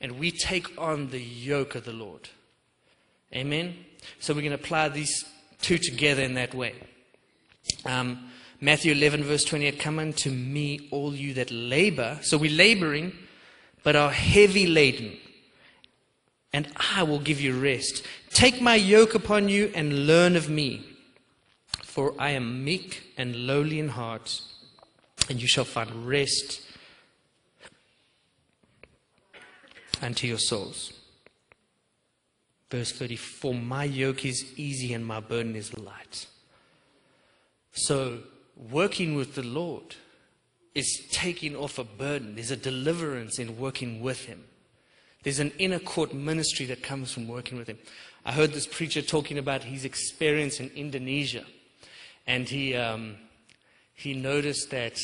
And 0.00 0.18
we 0.18 0.30
take 0.30 0.78
on 0.78 1.08
the 1.08 1.22
yoke 1.22 1.74
of 1.74 1.86
the 1.86 1.94
Lord. 1.94 2.28
Amen? 3.34 3.74
So 4.20 4.34
we're 4.34 4.42
going 4.42 4.50
to 4.50 4.62
apply 4.62 4.90
these 4.90 5.24
two 5.62 5.78
together 5.78 6.22
in 6.22 6.34
that 6.34 6.54
way. 6.54 6.74
Um, 7.86 8.30
Matthew 8.60 8.92
11, 8.92 9.24
verse 9.24 9.44
28 9.44 9.78
Come 9.78 9.98
unto 9.98 10.30
me, 10.30 10.88
all 10.90 11.14
you 11.14 11.32
that 11.34 11.50
labor. 11.50 12.18
So 12.22 12.36
we're 12.36 12.50
laboring, 12.50 13.12
but 13.82 13.96
are 13.96 14.10
heavy 14.10 14.66
laden, 14.66 15.16
and 16.52 16.68
I 16.94 17.02
will 17.02 17.18
give 17.18 17.40
you 17.40 17.58
rest. 17.58 18.04
Take 18.30 18.60
my 18.60 18.74
yoke 18.74 19.14
upon 19.14 19.48
you 19.48 19.70
and 19.74 20.06
learn 20.06 20.36
of 20.36 20.48
me, 20.48 20.84
for 21.82 22.14
I 22.18 22.30
am 22.30 22.64
meek 22.64 23.14
and 23.16 23.34
lowly 23.46 23.78
in 23.78 23.88
heart, 23.88 24.40
and 25.28 25.40
you 25.40 25.48
shall 25.48 25.64
find 25.64 26.06
rest 26.06 26.62
unto 30.02 30.26
your 30.26 30.38
souls. 30.38 30.92
Verse 32.70 32.92
34 32.92 33.54
My 33.54 33.84
yoke 33.84 34.24
is 34.24 34.58
easy 34.58 34.92
and 34.92 35.06
my 35.06 35.20
burden 35.20 35.56
is 35.56 35.76
light. 35.78 36.26
So, 37.72 38.20
working 38.70 39.14
with 39.14 39.34
the 39.34 39.42
Lord 39.42 39.96
is 40.74 41.06
taking 41.10 41.54
off 41.54 41.78
a 41.78 41.84
burden. 41.84 42.34
There's 42.34 42.50
a 42.50 42.56
deliverance 42.56 43.38
in 43.38 43.58
working 43.58 44.00
with 44.00 44.24
Him. 44.24 44.44
There's 45.26 45.40
an 45.40 45.50
inner 45.58 45.80
court 45.80 46.14
ministry 46.14 46.66
that 46.66 46.84
comes 46.84 47.12
from 47.12 47.26
working 47.26 47.58
with 47.58 47.66
Him. 47.66 47.78
I 48.24 48.30
heard 48.30 48.52
this 48.52 48.64
preacher 48.64 49.02
talking 49.02 49.38
about 49.38 49.64
his 49.64 49.84
experience 49.84 50.60
in 50.60 50.70
Indonesia, 50.76 51.44
and 52.28 52.48
he, 52.48 52.76
um, 52.76 53.16
he 53.92 54.14
noticed 54.14 54.70
that 54.70 55.00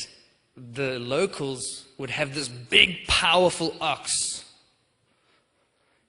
the 0.57 1.01
locals 1.01 1.87
would 1.99 2.11
have 2.11 2.37
this 2.37 2.47
big, 2.47 3.05
powerful 3.09 3.75
ox. 3.81 4.45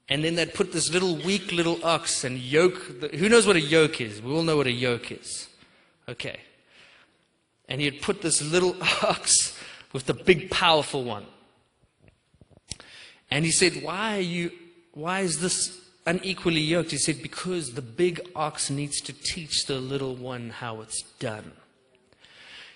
And 0.07 0.23
then 0.23 0.35
they'd 0.35 0.53
put 0.53 0.73
this 0.73 0.91
little 0.91 1.15
weak 1.15 1.51
little 1.51 1.83
ox 1.83 2.23
and 2.23 2.37
yoke. 2.37 2.99
The, 2.99 3.17
who 3.17 3.29
knows 3.29 3.47
what 3.47 3.55
a 3.55 3.61
yoke 3.61 3.99
is? 3.99 4.21
We 4.21 4.31
all 4.31 4.43
know 4.43 4.57
what 4.57 4.67
a 4.67 4.71
yoke 4.71 5.11
is. 5.11 5.47
Okay. 6.07 6.39
And 7.67 7.81
he'd 7.81 8.03
put 8.03 8.21
this 8.21 8.43
little 8.43 8.75
ox 9.01 9.57
with 9.91 10.05
the 10.05 10.13
big, 10.13 10.51
powerful 10.51 11.03
one. 11.03 11.25
And 13.33 13.45
he 13.45 13.51
said, 13.51 13.81
Why 13.81 14.17
are 14.17 14.21
you, 14.21 14.51
why 14.93 15.21
is 15.21 15.39
this 15.39 15.81
unequally 16.05 16.59
yoked? 16.59 16.91
He 16.91 16.97
said, 16.97 17.23
Because 17.23 17.73
the 17.73 17.81
big 17.81 18.21
ox 18.35 18.69
needs 18.69 19.01
to 19.01 19.11
teach 19.11 19.65
the 19.65 19.79
little 19.79 20.15
one 20.15 20.51
how 20.51 20.81
it's 20.81 21.01
done. 21.17 21.53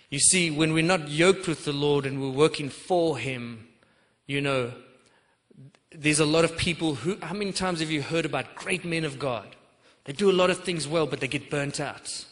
You 0.09 0.17
see, 0.17 0.49
when 0.49 0.73
we're 0.73 0.81
not 0.81 1.09
yoked 1.09 1.47
with 1.47 1.63
the 1.63 1.73
Lord 1.73 2.07
and 2.07 2.19
we're 2.19 2.31
working 2.31 2.69
for 2.69 3.19
Him, 3.19 3.67
you 4.25 4.41
know, 4.41 4.73
there's 5.91 6.19
a 6.19 6.25
lot 6.25 6.43
of 6.43 6.57
people 6.57 6.95
who, 6.95 7.19
how 7.21 7.35
many 7.35 7.51
times 7.51 7.79
have 7.79 7.91
you 7.91 8.01
heard 8.01 8.25
about 8.25 8.55
great 8.55 8.83
men 8.83 9.05
of 9.05 9.19
God? 9.19 9.55
They 10.05 10.13
do 10.13 10.31
a 10.31 10.39
lot 10.41 10.49
of 10.49 10.63
things 10.63 10.87
well, 10.87 11.05
but 11.05 11.19
they 11.19 11.27
get 11.27 11.51
burnt 11.51 11.79
out. 11.79 12.25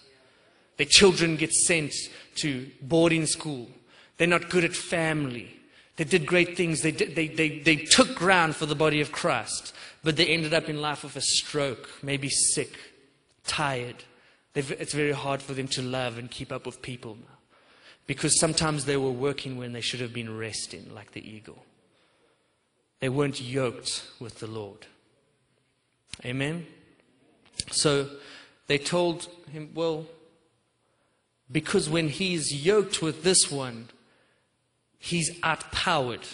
Their 0.78 0.88
children 0.88 1.36
get 1.36 1.53
sent 1.53 1.93
to 2.38 2.71
boarding 2.82 3.28
school. 3.28 3.69
They're 4.17 4.28
not 4.28 4.49
good 4.49 4.63
at 4.63 4.73
family. 4.73 5.55
They 5.95 6.03
did 6.03 6.25
great 6.25 6.57
things. 6.57 6.81
They, 6.81 6.91
did, 6.91 7.15
they, 7.15 7.27
they, 7.27 7.59
they 7.59 7.77
took 7.77 8.15
ground 8.15 8.55
for 8.55 8.65
the 8.65 8.75
body 8.75 9.01
of 9.01 9.11
Christ, 9.11 9.73
but 10.03 10.17
they 10.17 10.27
ended 10.27 10.53
up 10.53 10.69
in 10.69 10.81
life 10.81 11.03
with 11.03 11.15
a 11.15 11.21
stroke, 11.21 11.89
maybe 12.03 12.29
sick, 12.29 12.77
tired. 13.45 14.03
They've, 14.53 14.69
it's 14.71 14.93
very 14.93 15.13
hard 15.13 15.41
for 15.41 15.53
them 15.53 15.67
to 15.69 15.81
love 15.81 16.17
and 16.17 16.29
keep 16.29 16.51
up 16.51 16.65
with 16.65 16.81
people 16.81 17.15
now. 17.15 17.35
Because 18.07 18.39
sometimes 18.39 18.85
they 18.85 18.97
were 18.97 19.11
working 19.11 19.57
when 19.57 19.73
they 19.73 19.81
should 19.81 19.99
have 19.99 20.13
been 20.13 20.37
resting, 20.37 20.93
like 20.93 21.13
the 21.13 21.27
eagle. 21.27 21.63
They 22.99 23.09
weren't 23.09 23.41
yoked 23.41 24.05
with 24.19 24.39
the 24.39 24.47
Lord. 24.47 24.85
Amen? 26.23 26.67
So 27.71 28.09
they 28.67 28.77
told 28.77 29.27
him, 29.51 29.71
well, 29.73 30.05
because 31.51 31.89
when 31.89 32.09
he's 32.09 32.65
yoked 32.65 33.01
with 33.01 33.23
this 33.23 33.51
one, 33.51 33.89
he's 35.06 35.32
outpowered. 35.43 36.26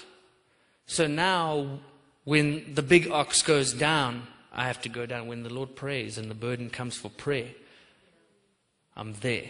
So 0.85 1.05
now, 1.05 1.79
when 2.23 2.73
the 2.73 2.81
big 2.81 3.11
ox 3.11 3.41
goes 3.41 3.73
down, 3.73 4.27
I 4.53 4.65
have 4.65 4.81
to 4.83 4.89
go 4.89 5.05
down. 5.05 5.27
When 5.27 5.43
the 5.43 5.53
Lord 5.53 5.75
prays 5.75 6.17
and 6.17 6.31
the 6.31 6.35
burden 6.35 6.69
comes 6.69 6.95
for 6.95 7.09
prayer, 7.09 7.49
I'm 8.95 9.13
there. 9.15 9.49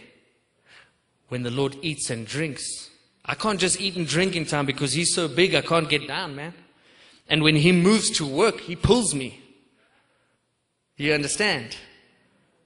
When 1.28 1.44
the 1.44 1.50
Lord 1.50 1.76
eats 1.82 2.10
and 2.10 2.26
drinks, 2.26 2.90
I 3.24 3.34
can't 3.34 3.60
just 3.60 3.80
eat 3.80 3.96
and 3.96 4.06
drink 4.06 4.34
in 4.34 4.44
time 4.44 4.66
because 4.66 4.92
he's 4.92 5.14
so 5.14 5.28
big, 5.28 5.54
I 5.54 5.60
can't 5.60 5.88
get 5.88 6.08
down, 6.08 6.34
man. 6.34 6.54
And 7.28 7.42
when 7.42 7.56
he 7.56 7.70
moves 7.70 8.10
to 8.18 8.26
work, 8.26 8.60
he 8.60 8.74
pulls 8.74 9.14
me. 9.14 9.40
You 10.96 11.14
understand? 11.14 11.76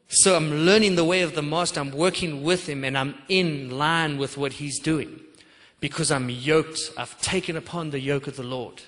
So 0.09 0.37
I'm 0.37 0.51
learning 0.51 0.97
the 0.97 1.05
way 1.05 1.21
of 1.21 1.35
the 1.35 1.43
master. 1.43 1.81
I'm 1.81 1.91
working 1.91 2.43
with 2.43 2.67
him 2.67 2.83
and 2.83 2.97
I'm 2.97 3.15
in 3.29 3.77
line 3.77 4.17
with 4.17 4.39
what 4.39 4.55
he's 4.55 4.79
doing 4.79 5.21
because 5.81 6.11
I'm 6.11 6.31
yoked. 6.31 6.93
I've 6.97 7.21
taken 7.21 7.57
upon 7.57 7.91
the 7.91 8.01
yoke 8.01 8.27
of 8.27 8.37
the 8.37 8.43
Lord. 8.43 8.83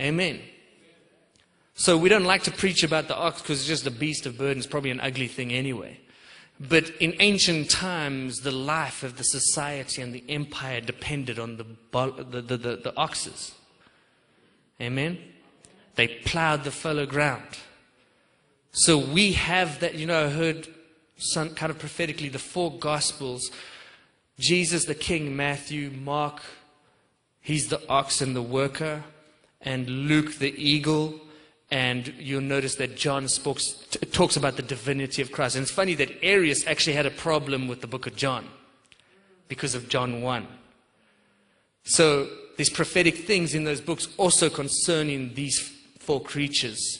Amen. 0.00 0.40
So 1.74 1.96
we 1.96 2.08
don't 2.08 2.24
like 2.24 2.42
to 2.44 2.50
preach 2.50 2.82
about 2.82 3.08
the 3.08 3.16
ox 3.16 3.40
because 3.40 3.60
it's 3.60 3.68
just 3.68 3.86
a 3.86 3.90
beast 3.90 4.26
of 4.26 4.38
burden. 4.38 4.58
It's 4.58 4.66
probably 4.66 4.90
an 4.90 5.00
ugly 5.00 5.28
thing 5.28 5.52
anyway. 5.52 5.98
But 6.60 6.90
in 7.00 7.14
ancient 7.18 7.70
times, 7.70 8.40
the 8.40 8.52
life 8.52 9.02
of 9.02 9.16
the 9.16 9.24
society 9.24 10.00
and 10.02 10.14
the 10.14 10.22
empire 10.28 10.80
depended 10.80 11.38
on 11.38 11.56
the, 11.56 11.64
the, 11.92 12.40
the, 12.40 12.56
the, 12.56 12.76
the 12.76 12.96
oxes. 12.96 13.52
Amen. 14.80 15.18
They 15.94 16.08
plowed 16.08 16.64
the 16.64 16.70
fallow 16.70 17.06
ground. 17.06 17.58
So 18.72 18.96
we 18.98 19.32
have 19.32 19.80
that, 19.80 19.94
you 19.94 20.06
know, 20.06 20.26
I 20.26 20.28
heard 20.30 20.68
some 21.16 21.50
kind 21.50 21.70
of 21.70 21.78
prophetically 21.78 22.28
the 22.28 22.38
four 22.38 22.72
gospels 22.78 23.50
Jesus 24.42 24.86
the 24.86 24.94
king, 24.96 25.36
Matthew, 25.36 25.90
Mark, 25.90 26.42
he's 27.40 27.68
the 27.68 27.80
ox 27.88 28.20
and 28.20 28.34
the 28.34 28.42
worker, 28.42 29.04
and 29.60 29.88
Luke 29.88 30.34
the 30.34 30.52
eagle. 30.60 31.20
And 31.70 32.12
you'll 32.18 32.42
notice 32.42 32.74
that 32.74 32.96
John 32.96 33.28
t- 33.28 33.98
talks 34.10 34.36
about 34.36 34.56
the 34.56 34.62
divinity 34.62 35.22
of 35.22 35.30
Christ. 35.30 35.54
And 35.54 35.62
it's 35.62 35.70
funny 35.70 35.94
that 35.94 36.10
Arius 36.22 36.66
actually 36.66 36.94
had 36.94 37.06
a 37.06 37.10
problem 37.10 37.68
with 37.68 37.80
the 37.80 37.86
book 37.86 38.06
of 38.06 38.16
John 38.16 38.46
because 39.46 39.76
of 39.76 39.88
John 39.88 40.22
1. 40.22 40.46
So 41.84 42.28
there's 42.56 42.68
prophetic 42.68 43.18
things 43.18 43.54
in 43.54 43.62
those 43.62 43.80
books 43.80 44.08
also 44.18 44.50
concerning 44.50 45.34
these 45.34 45.60
four 46.00 46.20
creatures 46.20 46.98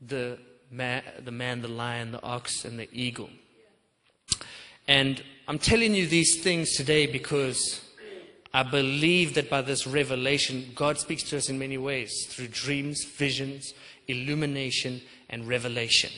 the 0.00 0.38
man, 0.70 1.02
the 1.24 1.32
man, 1.32 1.60
the 1.60 1.68
lion, 1.68 2.12
the 2.12 2.22
ox, 2.22 2.64
and 2.64 2.78
the 2.78 2.88
eagle. 2.92 3.30
And 4.86 5.22
I'm 5.46 5.58
telling 5.58 5.94
you 5.94 6.06
these 6.06 6.42
things 6.42 6.72
today 6.72 7.06
because 7.06 7.82
I 8.54 8.62
believe 8.62 9.34
that 9.34 9.50
by 9.50 9.60
this 9.60 9.86
revelation, 9.86 10.70
God 10.74 10.98
speaks 10.98 11.22
to 11.24 11.36
us 11.36 11.50
in 11.50 11.58
many 11.58 11.76
ways 11.76 12.26
through 12.26 12.48
dreams, 12.48 13.04
visions, 13.04 13.74
illumination, 14.08 15.02
and 15.28 15.46
revelation. 15.46 16.10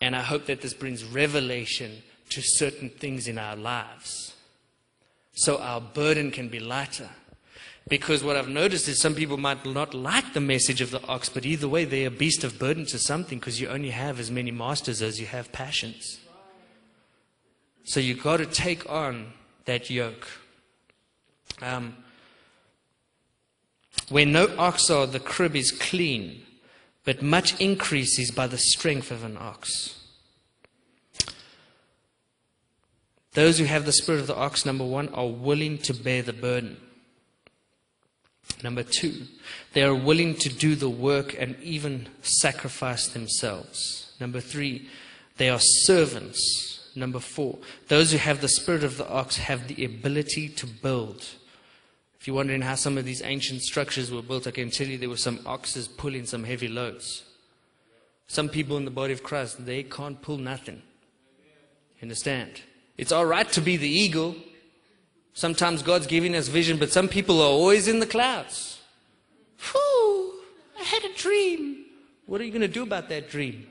And 0.00 0.16
I 0.16 0.22
hope 0.22 0.46
that 0.46 0.62
this 0.62 0.72
brings 0.72 1.04
revelation 1.04 2.02
to 2.30 2.40
certain 2.40 2.88
things 2.88 3.28
in 3.28 3.36
our 3.36 3.56
lives 3.56 4.34
so 5.34 5.58
our 5.58 5.80
burden 5.80 6.30
can 6.30 6.48
be 6.48 6.58
lighter. 6.58 7.10
Because 7.88 8.24
what 8.24 8.36
I've 8.36 8.48
noticed 8.48 8.88
is 8.88 9.00
some 9.00 9.14
people 9.14 9.36
might 9.36 9.64
not 9.66 9.92
like 9.92 10.32
the 10.32 10.40
message 10.40 10.80
of 10.80 10.90
the 10.90 11.06
ox, 11.06 11.28
but 11.28 11.44
either 11.44 11.68
way, 11.68 11.84
they're 11.84 12.08
a 12.08 12.10
beast 12.10 12.42
of 12.42 12.58
burden 12.58 12.86
to 12.86 12.98
something 12.98 13.38
because 13.38 13.60
you 13.60 13.68
only 13.68 13.90
have 13.90 14.18
as 14.18 14.30
many 14.30 14.50
masters 14.50 15.02
as 15.02 15.20
you 15.20 15.26
have 15.26 15.52
passions. 15.52 16.20
So 17.86 18.00
you've 18.00 18.22
got 18.22 18.38
to 18.38 18.46
take 18.46 18.90
on 18.90 19.32
that 19.64 19.88
yoke. 19.90 20.26
Um, 21.62 21.96
where 24.08 24.26
no 24.26 24.48
ox 24.58 24.90
are, 24.90 25.06
the 25.06 25.20
crib 25.20 25.54
is 25.54 25.70
clean, 25.70 26.42
but 27.04 27.22
much 27.22 27.58
increase 27.60 28.18
is 28.18 28.32
by 28.32 28.48
the 28.48 28.58
strength 28.58 29.12
of 29.12 29.22
an 29.22 29.38
ox. 29.38 30.02
Those 33.34 33.58
who 33.58 33.64
have 33.66 33.86
the 33.86 33.92
spirit 33.92 34.20
of 34.20 34.26
the 34.26 34.36
ox, 34.36 34.66
number 34.66 34.84
one, 34.84 35.08
are 35.10 35.28
willing 35.28 35.78
to 35.78 35.94
bear 35.94 36.22
the 36.22 36.32
burden. 36.32 36.78
Number 38.64 38.82
two, 38.82 39.26
they 39.74 39.84
are 39.84 39.94
willing 39.94 40.34
to 40.36 40.48
do 40.48 40.74
the 40.74 40.90
work 40.90 41.36
and 41.38 41.56
even 41.62 42.08
sacrifice 42.22 43.06
themselves. 43.08 44.12
Number 44.18 44.40
three, 44.40 44.88
they 45.36 45.48
are 45.48 45.60
servants. 45.60 46.75
Number 46.96 47.20
four, 47.20 47.58
those 47.88 48.12
who 48.12 48.18
have 48.18 48.40
the 48.40 48.48
spirit 48.48 48.82
of 48.82 48.96
the 48.96 49.08
ox 49.08 49.36
have 49.36 49.68
the 49.68 49.84
ability 49.84 50.48
to 50.48 50.66
build. 50.66 51.26
If 52.18 52.26
you're 52.26 52.36
wondering 52.36 52.62
how 52.62 52.74
some 52.74 52.96
of 52.96 53.04
these 53.04 53.22
ancient 53.22 53.60
structures 53.60 54.10
were 54.10 54.22
built, 54.22 54.46
I 54.46 54.50
can 54.50 54.70
tell 54.70 54.86
you 54.86 54.96
there 54.96 55.10
were 55.10 55.18
some 55.18 55.40
oxes 55.44 55.86
pulling 55.86 56.24
some 56.24 56.44
heavy 56.44 56.68
loads. 56.68 57.22
Some 58.28 58.48
people 58.48 58.78
in 58.78 58.86
the 58.86 58.90
body 58.90 59.12
of 59.12 59.22
Christ, 59.22 59.66
they 59.66 59.82
can't 59.82 60.20
pull 60.22 60.38
nothing. 60.38 60.82
Understand? 62.02 62.62
It's 62.96 63.12
all 63.12 63.26
right 63.26 63.48
to 63.52 63.60
be 63.60 63.76
the 63.76 63.88
eagle. 63.88 64.34
Sometimes 65.34 65.82
God's 65.82 66.06
giving 66.06 66.34
us 66.34 66.48
vision, 66.48 66.78
but 66.78 66.90
some 66.90 67.08
people 67.08 67.42
are 67.42 67.50
always 67.50 67.88
in 67.88 68.00
the 68.00 68.06
clouds. 68.06 68.80
Whew, 69.60 70.32
I 70.80 70.82
had 70.82 71.04
a 71.04 71.12
dream. 71.14 71.84
What 72.24 72.40
are 72.40 72.44
you 72.44 72.50
going 72.50 72.62
to 72.62 72.68
do 72.68 72.82
about 72.82 73.10
that 73.10 73.28
dream? 73.28 73.66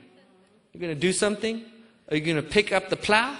You're 0.72 0.80
going 0.80 0.94
to 0.94 1.00
do 1.00 1.12
something? 1.12 1.64
Are 2.10 2.16
you 2.16 2.22
going 2.22 2.36
to 2.36 2.42
pick 2.42 2.72
up 2.72 2.88
the 2.88 2.96
plow? 2.96 3.36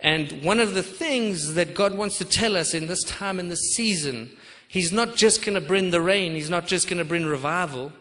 And 0.00 0.42
one 0.42 0.60
of 0.60 0.74
the 0.74 0.82
things 0.82 1.54
that 1.54 1.74
God 1.74 1.96
wants 1.96 2.18
to 2.18 2.24
tell 2.24 2.56
us 2.56 2.74
in 2.74 2.86
this 2.86 3.02
time 3.04 3.40
in 3.40 3.48
this 3.48 3.74
season, 3.74 4.30
He's 4.68 4.92
not 4.92 5.16
just 5.16 5.44
going 5.44 5.54
to 5.54 5.66
bring 5.66 5.90
the 5.90 6.00
rain, 6.00 6.34
He's 6.34 6.50
not 6.50 6.66
just 6.66 6.88
going 6.88 6.98
to 6.98 7.04
bring 7.04 7.24
revival. 7.24 7.92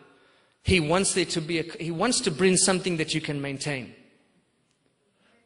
He 0.64 0.80
wants 0.80 1.14
there 1.14 1.26
to 1.26 1.41
be 1.41 1.59
a, 1.59 1.64
He 1.80 1.91
wants 1.91 2.20
to 2.22 2.32
bring 2.32 2.57
something 2.57 2.97
that 2.97 3.14
you 3.14 3.22
can 3.22 3.41
maintain. 3.41 3.93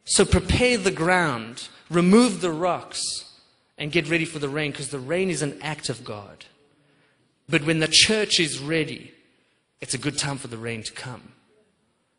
So 0.04 0.24
prepare 0.24 0.78
the 0.78 0.90
ground, 0.90 1.68
remove 1.90 2.40
the 2.40 2.50
rocks, 2.50 3.24
and 3.76 3.92
get 3.92 4.10
ready 4.10 4.24
for 4.24 4.38
the 4.38 4.48
rain 4.48 4.72
because 4.72 4.88
the 4.88 4.98
rain 4.98 5.30
is 5.30 5.42
an 5.42 5.58
act 5.62 5.88
of 5.88 6.04
God. 6.04 6.46
But 7.48 7.64
when 7.64 7.78
the 7.78 7.88
church 7.88 8.40
is 8.40 8.58
ready, 8.58 9.12
it's 9.80 9.94
a 9.94 9.98
good 9.98 10.18
time 10.18 10.38
for 10.38 10.48
the 10.48 10.58
rain 10.58 10.82
to 10.82 10.92
come. 10.92 11.32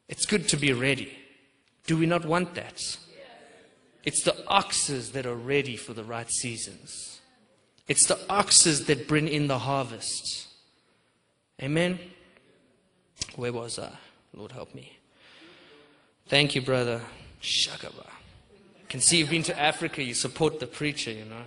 It's 0.08 0.26
good 0.26 0.48
to 0.50 0.58
be 0.58 0.72
ready. 0.72 1.19
Do 1.90 1.98
we 1.98 2.06
not 2.06 2.24
want 2.24 2.54
that? 2.54 2.98
It's 4.04 4.22
the 4.22 4.36
oxes 4.48 5.14
that 5.14 5.26
are 5.26 5.34
ready 5.34 5.76
for 5.76 5.96
the 5.96 6.04
right 6.04 6.30
seasons. 6.30 7.20
It's 7.88 8.06
the 8.06 8.20
oxes 8.30 8.86
that 8.86 9.08
bring 9.08 9.28
in 9.28 9.48
the 9.48 9.58
harvest. 9.58 10.50
Amen. 11.60 11.98
Where 13.38 13.52
was 13.52 13.80
I? 13.80 13.90
Lord 14.36 14.52
help 14.52 14.76
me. 14.76 15.00
Thank 16.28 16.54
you, 16.54 16.62
brother. 16.62 17.02
Shakaba. 17.42 18.06
Can 18.88 19.00
see 19.00 19.18
you've 19.18 19.32
been 19.32 19.42
to 19.42 19.60
Africa, 19.60 20.04
you 20.04 20.14
support 20.14 20.60
the 20.60 20.68
preacher, 20.68 21.10
you 21.10 21.26
know. 21.26 21.46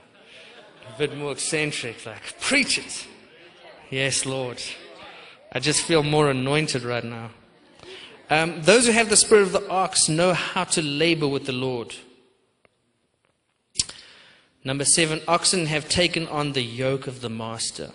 A 0.93 0.99
bit 0.99 1.17
more 1.17 1.31
eccentric, 1.31 2.05
like, 2.05 2.41
preach 2.41 2.79
it. 2.79 3.07
Yes, 3.91 4.27
Lord. 4.27 4.61
I 5.53 5.61
just 5.61 5.83
feel 5.83 6.03
more 6.03 6.31
anointed 6.31 6.83
right 6.83 7.05
now. 7.05 7.31
Um, 8.33 8.63
those 8.63 8.87
who 8.87 8.93
have 8.93 9.11
the 9.11 9.17
spirit 9.19 9.43
of 9.43 9.53
the 9.53 9.69
ox 9.69 10.09
know 10.09 10.33
how 10.33 10.65
to 10.65 10.81
labor 10.81 11.29
with 11.29 11.45
the 11.45 11.53
Lord. 11.53 11.95
Number 14.65 14.87
seven, 14.87 15.21
oxen 15.29 15.67
have 15.67 15.87
taken 15.91 16.27
on 16.29 16.53
the 16.53 16.63
yoke 16.63 17.07
of 17.07 17.21
the 17.21 17.29
master. 17.29 17.91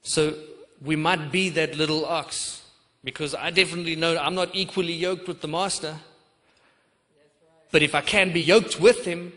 So 0.00 0.38
we 0.82 0.96
might 0.96 1.30
be 1.30 1.50
that 1.50 1.76
little 1.76 2.06
ox 2.06 2.62
because 3.04 3.34
I 3.34 3.50
definitely 3.50 3.94
know 3.94 4.16
I'm 4.16 4.34
not 4.34 4.48
equally 4.54 4.94
yoked 4.94 5.28
with 5.28 5.42
the 5.42 5.48
master. 5.48 5.96
But 7.70 7.82
if 7.82 7.94
I 7.94 8.00
can 8.00 8.32
be 8.32 8.40
yoked 8.40 8.80
with 8.80 9.04
him, 9.04 9.34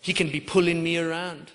he 0.00 0.14
can 0.14 0.30
be 0.30 0.40
pulling 0.40 0.82
me 0.82 0.96
around. 0.96 1.50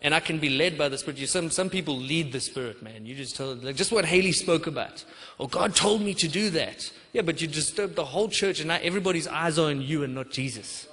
And 0.00 0.14
I 0.14 0.20
can 0.20 0.38
be 0.38 0.48
led 0.48 0.78
by 0.78 0.88
the 0.88 0.96
Spirit. 0.96 1.18
You, 1.18 1.26
some, 1.26 1.50
some 1.50 1.68
people 1.68 1.96
lead 1.96 2.30
the 2.30 2.40
Spirit, 2.40 2.82
man. 2.82 3.04
You 3.04 3.16
just 3.16 3.34
tell 3.34 3.54
like 3.54 3.74
just 3.74 3.90
what 3.90 4.04
Haley 4.04 4.32
spoke 4.32 4.68
about. 4.68 5.04
Oh, 5.40 5.48
God 5.48 5.74
told 5.74 6.02
me 6.02 6.14
to 6.14 6.28
do 6.28 6.50
that. 6.50 6.90
Yeah, 7.12 7.22
but 7.22 7.40
you 7.42 7.48
disturbed 7.48 7.96
the 7.96 8.04
whole 8.04 8.28
church, 8.28 8.60
and 8.60 8.68
now 8.68 8.78
everybody's 8.80 9.26
eyes 9.26 9.58
are 9.58 9.70
on 9.70 9.82
you 9.82 10.04
and 10.04 10.14
not 10.14 10.30
Jesus. 10.30 10.86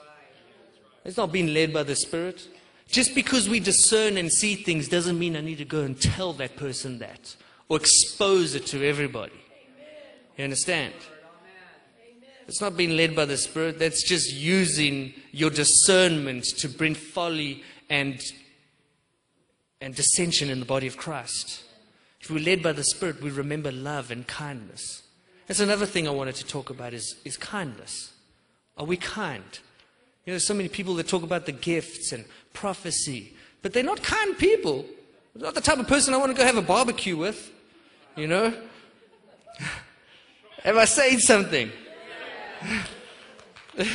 It's 1.03 1.17
not 1.17 1.31
being 1.31 1.53
led 1.53 1.71
by 1.71 1.83
the 1.83 1.95
Spirit. 1.95 2.47
Just 2.87 3.13
because 3.13 3.47
we 3.47 3.59
discern 3.59 4.17
and 4.17 4.31
see 4.31 4.55
things 4.55 4.87
doesn't 4.87 5.17
mean 5.17 5.35
I 5.35 5.41
need 5.41 5.57
to 5.59 5.65
go 5.65 5.81
and 5.81 5.99
tell 5.99 6.33
that 6.33 6.55
person 6.55 6.99
that 6.99 7.35
or 7.69 7.77
expose 7.77 8.55
it 8.55 8.65
to 8.67 8.87
everybody. 8.87 9.33
You 10.37 10.43
understand? 10.43 10.93
It's 12.47 12.61
not 12.61 12.77
being 12.77 12.95
led 12.95 13.15
by 13.15 13.25
the 13.25 13.37
Spirit. 13.37 13.79
That's 13.79 14.03
just 14.03 14.33
using 14.33 15.13
your 15.31 15.49
discernment 15.49 16.45
to 16.57 16.69
bring 16.69 16.93
folly 16.93 17.63
and 17.89 18.21
and 19.81 19.95
dissension 19.95 20.49
in 20.49 20.59
the 20.59 20.65
body 20.65 20.87
of 20.87 20.97
Christ. 20.97 21.63
If 22.21 22.31
we're 22.31 22.43
led 22.43 22.63
by 22.63 22.71
the 22.71 22.83
Spirit, 22.83 23.21
we 23.21 23.29
remember 23.29 23.71
love 23.71 24.09
and 24.09 24.25
kindness. 24.25 25.03
That's 25.47 25.59
another 25.59 25.85
thing 25.85 26.07
I 26.07 26.11
wanted 26.11 26.35
to 26.35 26.45
talk 26.45 26.69
about 26.69 26.93
is, 26.93 27.17
is 27.23 27.37
kindness. 27.37 28.13
Are 28.77 28.85
we 28.85 28.97
kind? 28.97 29.59
You 30.25 30.33
know, 30.33 30.39
so 30.39 30.53
many 30.53 30.69
people 30.69 30.95
that 30.95 31.07
talk 31.07 31.23
about 31.23 31.45
the 31.45 31.51
gifts 31.51 32.11
and 32.11 32.25
prophecy, 32.53 33.35
but 33.61 33.73
they're 33.73 33.83
not 33.83 34.01
kind 34.01 34.37
people. 34.37 34.85
They're 35.35 35.45
not 35.45 35.53
the 35.53 35.61
type 35.61 35.77
of 35.77 35.87
person 35.87 36.13
I 36.13 36.17
want 36.17 36.31
to 36.31 36.37
go 36.37 36.43
have 36.43 36.57
a 36.57 36.63
barbecue 36.63 37.15
with. 37.15 37.51
You 38.15 38.27
know? 38.27 38.53
Am 40.65 40.77
I 40.79 40.85
saying 40.85 41.19
something? 41.19 41.69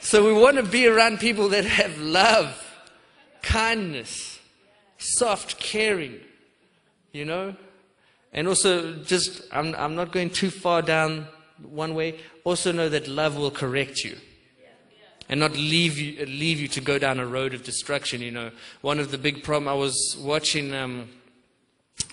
so 0.00 0.26
we 0.26 0.32
want 0.32 0.56
to 0.56 0.64
be 0.64 0.88
around 0.88 1.20
people 1.20 1.50
that 1.50 1.64
have 1.64 1.98
love, 1.98 2.60
kindness, 3.42 4.33
soft, 5.04 5.58
caring, 5.58 6.20
you 7.12 7.24
know? 7.24 7.54
And 8.32 8.48
also, 8.48 8.96
just, 8.96 9.42
I'm, 9.52 9.74
I'm 9.76 9.94
not 9.94 10.12
going 10.12 10.30
too 10.30 10.50
far 10.50 10.82
down 10.82 11.26
one 11.62 11.94
way. 11.94 12.18
Also, 12.42 12.72
know 12.72 12.88
that 12.88 13.06
love 13.06 13.36
will 13.36 13.50
correct 13.50 14.02
you 14.02 14.16
and 15.28 15.40
not 15.40 15.52
leave 15.52 15.98
you, 15.98 16.26
leave 16.26 16.60
you 16.60 16.68
to 16.68 16.80
go 16.80 16.98
down 16.98 17.18
a 17.18 17.26
road 17.26 17.54
of 17.54 17.62
destruction. 17.62 18.20
You 18.20 18.30
know, 18.30 18.50
one 18.80 18.98
of 18.98 19.10
the 19.10 19.18
big 19.18 19.42
problem, 19.42 19.68
I 19.68 19.74
was 19.74 20.16
watching 20.20 20.74
um, 20.74 21.08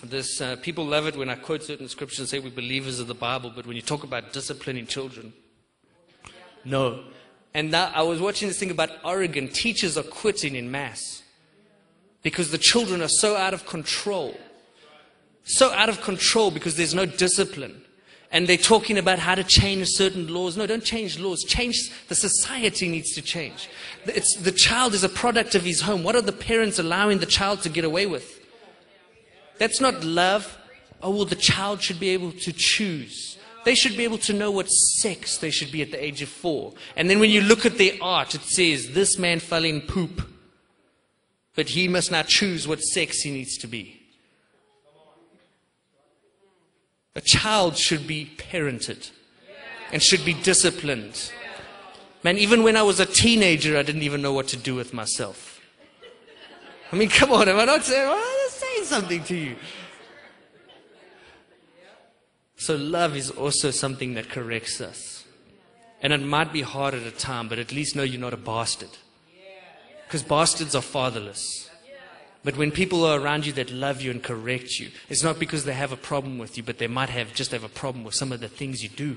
this, 0.04 0.40
uh, 0.40 0.56
people 0.62 0.84
love 0.84 1.06
it 1.06 1.16
when 1.16 1.28
I 1.28 1.34
quote 1.34 1.62
certain 1.62 1.88
scriptures 1.88 2.20
and 2.20 2.28
say 2.28 2.38
we're 2.38 2.50
believers 2.50 3.00
of 3.00 3.08
the 3.08 3.14
Bible, 3.14 3.52
but 3.54 3.66
when 3.66 3.76
you 3.76 3.82
talk 3.82 4.04
about 4.04 4.32
disciplining 4.32 4.86
children, 4.86 5.32
no. 6.64 7.04
And 7.54 7.70
now 7.70 7.90
I 7.94 8.02
was 8.02 8.20
watching 8.20 8.48
this 8.48 8.58
thing 8.58 8.70
about 8.70 8.90
Oregon. 9.04 9.48
Teachers 9.48 9.98
are 9.98 10.04
quitting 10.04 10.54
in 10.54 10.70
mass 10.70 11.21
because 12.22 12.50
the 12.50 12.58
children 12.58 13.02
are 13.02 13.08
so 13.08 13.36
out 13.36 13.54
of 13.54 13.66
control. 13.66 14.36
So 15.44 15.72
out 15.72 15.88
of 15.88 16.00
control 16.00 16.50
because 16.50 16.76
there's 16.76 16.94
no 16.94 17.06
discipline. 17.06 17.82
And 18.30 18.46
they're 18.46 18.56
talking 18.56 18.96
about 18.96 19.18
how 19.18 19.34
to 19.34 19.44
change 19.44 19.88
certain 19.88 20.32
laws. 20.32 20.56
No, 20.56 20.66
don't 20.66 20.84
change 20.84 21.18
laws. 21.18 21.44
Change, 21.44 21.90
the 22.08 22.14
society 22.14 22.88
needs 22.88 23.12
to 23.14 23.22
change. 23.22 23.68
It's, 24.06 24.36
the 24.36 24.52
child 24.52 24.94
is 24.94 25.04
a 25.04 25.08
product 25.08 25.54
of 25.54 25.62
his 25.62 25.82
home. 25.82 26.02
What 26.02 26.16
are 26.16 26.22
the 26.22 26.32
parents 26.32 26.78
allowing 26.78 27.18
the 27.18 27.26
child 27.26 27.60
to 27.62 27.68
get 27.68 27.84
away 27.84 28.06
with? 28.06 28.40
That's 29.58 29.82
not 29.82 30.02
love. 30.02 30.58
Oh, 31.02 31.10
well, 31.10 31.24
the 31.26 31.36
child 31.36 31.82
should 31.82 32.00
be 32.00 32.08
able 32.10 32.32
to 32.32 32.52
choose. 32.52 33.36
They 33.64 33.74
should 33.74 33.96
be 33.96 34.04
able 34.04 34.18
to 34.18 34.32
know 34.32 34.50
what 34.50 34.66
sex 34.70 35.36
they 35.36 35.50
should 35.50 35.70
be 35.70 35.82
at 35.82 35.90
the 35.90 36.02
age 36.02 36.22
of 36.22 36.28
four. 36.28 36.72
And 36.96 37.10
then 37.10 37.20
when 37.20 37.30
you 37.30 37.42
look 37.42 37.66
at 37.66 37.76
their 37.76 37.92
art, 38.00 38.34
it 38.34 38.42
says, 38.42 38.92
this 38.92 39.18
man 39.18 39.40
fell 39.40 39.64
in 39.64 39.82
poop. 39.82 40.22
But 41.54 41.70
he 41.70 41.88
must 41.88 42.10
now 42.10 42.22
choose 42.22 42.66
what 42.66 42.80
sex 42.80 43.20
he 43.22 43.30
needs 43.30 43.58
to 43.58 43.66
be. 43.66 44.00
A 47.14 47.20
child 47.20 47.76
should 47.76 48.06
be 48.06 48.30
parented 48.38 49.10
and 49.92 50.02
should 50.02 50.24
be 50.24 50.32
disciplined. 50.32 51.30
Man, 52.24 52.38
even 52.38 52.62
when 52.62 52.76
I 52.76 52.82
was 52.82 53.00
a 53.00 53.06
teenager, 53.06 53.76
I 53.76 53.82
didn't 53.82 54.02
even 54.02 54.22
know 54.22 54.32
what 54.32 54.48
to 54.48 54.56
do 54.56 54.74
with 54.74 54.94
myself. 54.94 55.60
I 56.90 56.96
mean, 56.96 57.08
come 57.08 57.32
on, 57.32 57.48
am 57.48 57.58
I 57.58 57.64
not 57.64 57.84
saying, 57.84 58.08
well, 58.08 58.48
saying 58.50 58.84
something 58.84 59.24
to 59.24 59.36
you? 59.36 59.56
So, 62.56 62.76
love 62.76 63.16
is 63.16 63.30
also 63.30 63.70
something 63.70 64.14
that 64.14 64.28
corrects 64.28 64.80
us. 64.80 65.24
And 66.00 66.12
it 66.12 66.18
might 66.18 66.52
be 66.52 66.62
hard 66.62 66.94
at 66.94 67.02
a 67.02 67.10
time, 67.10 67.48
but 67.48 67.58
at 67.58 67.72
least 67.72 67.96
know 67.96 68.02
you're 68.02 68.20
not 68.20 68.34
a 68.34 68.36
bastard. 68.36 68.90
Because 70.12 70.24
bastards 70.24 70.74
are 70.74 70.82
fatherless. 70.82 71.70
But 72.44 72.58
when 72.58 72.70
people 72.70 73.02
are 73.02 73.18
around 73.18 73.46
you 73.46 73.52
that 73.54 73.70
love 73.70 74.02
you 74.02 74.10
and 74.10 74.22
correct 74.22 74.78
you, 74.78 74.90
it's 75.08 75.22
not 75.22 75.38
because 75.38 75.64
they 75.64 75.72
have 75.72 75.90
a 75.90 75.96
problem 75.96 76.36
with 76.36 76.58
you, 76.58 76.62
but 76.62 76.76
they 76.76 76.86
might 76.86 77.08
have 77.08 77.32
just 77.32 77.50
have 77.50 77.64
a 77.64 77.68
problem 77.70 78.04
with 78.04 78.14
some 78.14 78.30
of 78.30 78.40
the 78.40 78.48
things 78.48 78.82
you 78.82 78.90
do. 78.90 79.16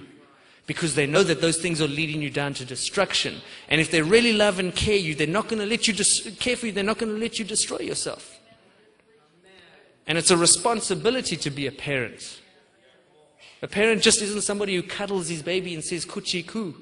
Because 0.68 0.96
they 0.96 1.06
know 1.06 1.22
that 1.22 1.42
those 1.42 1.58
things 1.58 1.82
are 1.82 1.88
leading 1.90 2.22
you 2.22 2.30
down 2.30 2.54
to 2.54 2.64
destruction. 2.64 3.42
And 3.68 3.82
if 3.82 3.92
they 3.92 4.02
really 4.02 4.32
love 4.32 4.58
and 4.58 4.74
care 4.74 4.96
you, 4.96 5.16
they're 5.16 5.28
not 5.28 5.50
going 5.50 5.60
to 5.60 5.66
let 5.66 5.86
you 5.86 5.94
dis- 5.94 6.34
care 6.40 6.56
for 6.56 6.68
you, 6.68 6.72
they're 6.72 6.82
not 6.82 6.98
going 6.98 7.14
to 7.14 7.20
let 7.20 7.40
you 7.40 7.44
destroy 7.44 7.80
yourself. 7.80 8.40
And 10.08 10.18
it's 10.18 10.32
a 10.32 10.38
responsibility 10.38 11.36
to 11.36 11.50
be 11.50 11.68
a 11.68 11.74
parent. 11.74 12.40
A 13.62 13.68
parent 13.68 14.02
just 14.02 14.22
isn't 14.22 14.44
somebody 14.44 14.78
who 14.78 14.82
cuddles 14.82 15.28
his 15.28 15.44
baby 15.44 15.74
and 15.74 15.84
says 15.84 16.06
coochie 16.06 16.48
coo. 16.48 16.74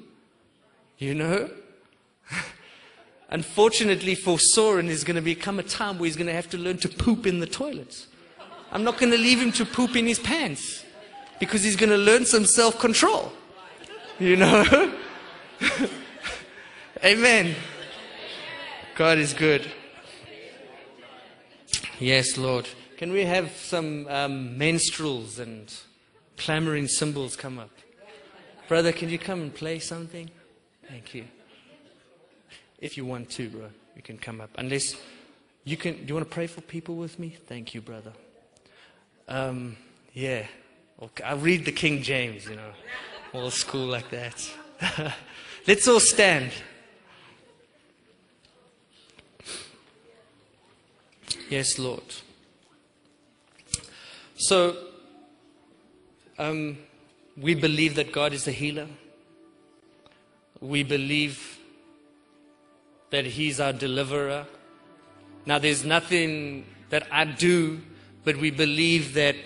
You 0.98 1.16
know? 1.16 1.50
Unfortunately 3.30 4.14
for 4.14 4.38
Soren, 4.38 4.86
there's 4.86 5.04
going 5.04 5.16
to 5.16 5.22
become 5.22 5.58
a 5.58 5.62
time 5.62 5.98
where 5.98 6.06
he's 6.06 6.16
going 6.16 6.26
to 6.26 6.32
have 6.32 6.50
to 6.50 6.58
learn 6.58 6.78
to 6.78 6.88
poop 6.88 7.26
in 7.26 7.40
the 7.40 7.46
toilets. 7.46 8.06
I'm 8.70 8.84
not 8.84 8.98
going 8.98 9.12
to 9.12 9.18
leave 9.18 9.40
him 9.40 9.52
to 9.52 9.64
poop 9.64 9.96
in 9.96 10.06
his 10.06 10.18
pants 10.18 10.84
because 11.40 11.62
he's 11.62 11.76
going 11.76 11.90
to 11.90 11.96
learn 11.96 12.26
some 12.26 12.44
self 12.44 12.78
control. 12.78 13.32
You 14.18 14.36
know? 14.36 14.94
Amen. 17.04 17.54
God 18.94 19.18
is 19.18 19.32
good. 19.32 19.70
Yes, 21.98 22.36
Lord. 22.36 22.68
Can 22.96 23.12
we 23.12 23.24
have 23.24 23.50
some 23.56 24.06
um, 24.08 24.56
minstrels 24.56 25.38
and 25.38 25.72
clamoring 26.36 26.88
cymbals 26.88 27.36
come 27.36 27.58
up? 27.58 27.70
Brother, 28.68 28.92
can 28.92 29.10
you 29.10 29.18
come 29.18 29.42
and 29.42 29.54
play 29.54 29.78
something? 29.78 30.30
Thank 30.88 31.14
you. 31.14 31.24
If 32.84 32.98
you 32.98 33.06
want 33.06 33.30
to, 33.30 33.48
bro, 33.48 33.70
you 33.96 34.02
can 34.02 34.18
come 34.18 34.42
up. 34.42 34.50
Unless 34.58 34.96
you 35.64 35.78
can, 35.78 35.94
do 35.94 36.04
you 36.08 36.14
want 36.16 36.28
to 36.28 36.34
pray 36.34 36.46
for 36.46 36.60
people 36.60 36.96
with 36.96 37.18
me? 37.18 37.34
Thank 37.46 37.72
you, 37.72 37.80
brother. 37.80 38.12
Um, 39.26 39.78
yeah. 40.12 40.46
Okay. 41.00 41.24
I 41.24 41.32
read 41.32 41.64
the 41.64 41.72
King 41.72 42.02
James, 42.02 42.44
you 42.44 42.56
know, 42.56 42.72
old 43.32 43.54
school 43.54 43.86
like 43.86 44.10
that. 44.10 44.50
Let's 45.66 45.88
all 45.88 45.98
stand. 45.98 46.52
Yes, 51.48 51.78
Lord. 51.78 52.04
So, 54.36 54.76
um, 56.38 56.76
we 57.34 57.54
believe 57.54 57.94
that 57.94 58.12
God 58.12 58.34
is 58.34 58.46
a 58.46 58.52
healer. 58.52 58.88
We 60.60 60.82
believe 60.82 61.60
that 63.14 63.24
He's 63.24 63.60
our 63.60 63.72
deliverer. 63.72 64.44
Now, 65.46 65.60
there's 65.60 65.84
nothing 65.84 66.64
that 66.90 67.06
I 67.12 67.24
do, 67.24 67.80
but 68.24 68.36
we 68.36 68.50
believe 68.50 69.14
that 69.14 69.36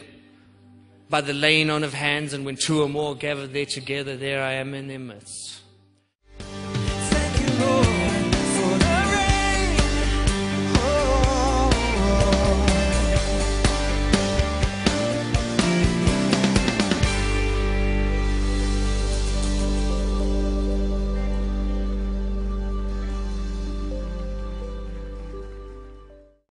by 1.11 1.21
the 1.21 1.35
laying 1.35 1.69
on 1.69 1.85
of 1.85 1.93
hands, 1.93 2.33
and 2.33 2.47
when 2.47 2.57
two 2.57 2.83
or 2.83 2.89
more 2.89 3.15
gather 3.15 3.47
there 3.47 3.67
together, 3.67 4.17
there 4.17 4.43
I 4.43 4.53
am 4.53 4.73
in 4.73 4.89
their 4.89 4.99
midst. 4.99 5.58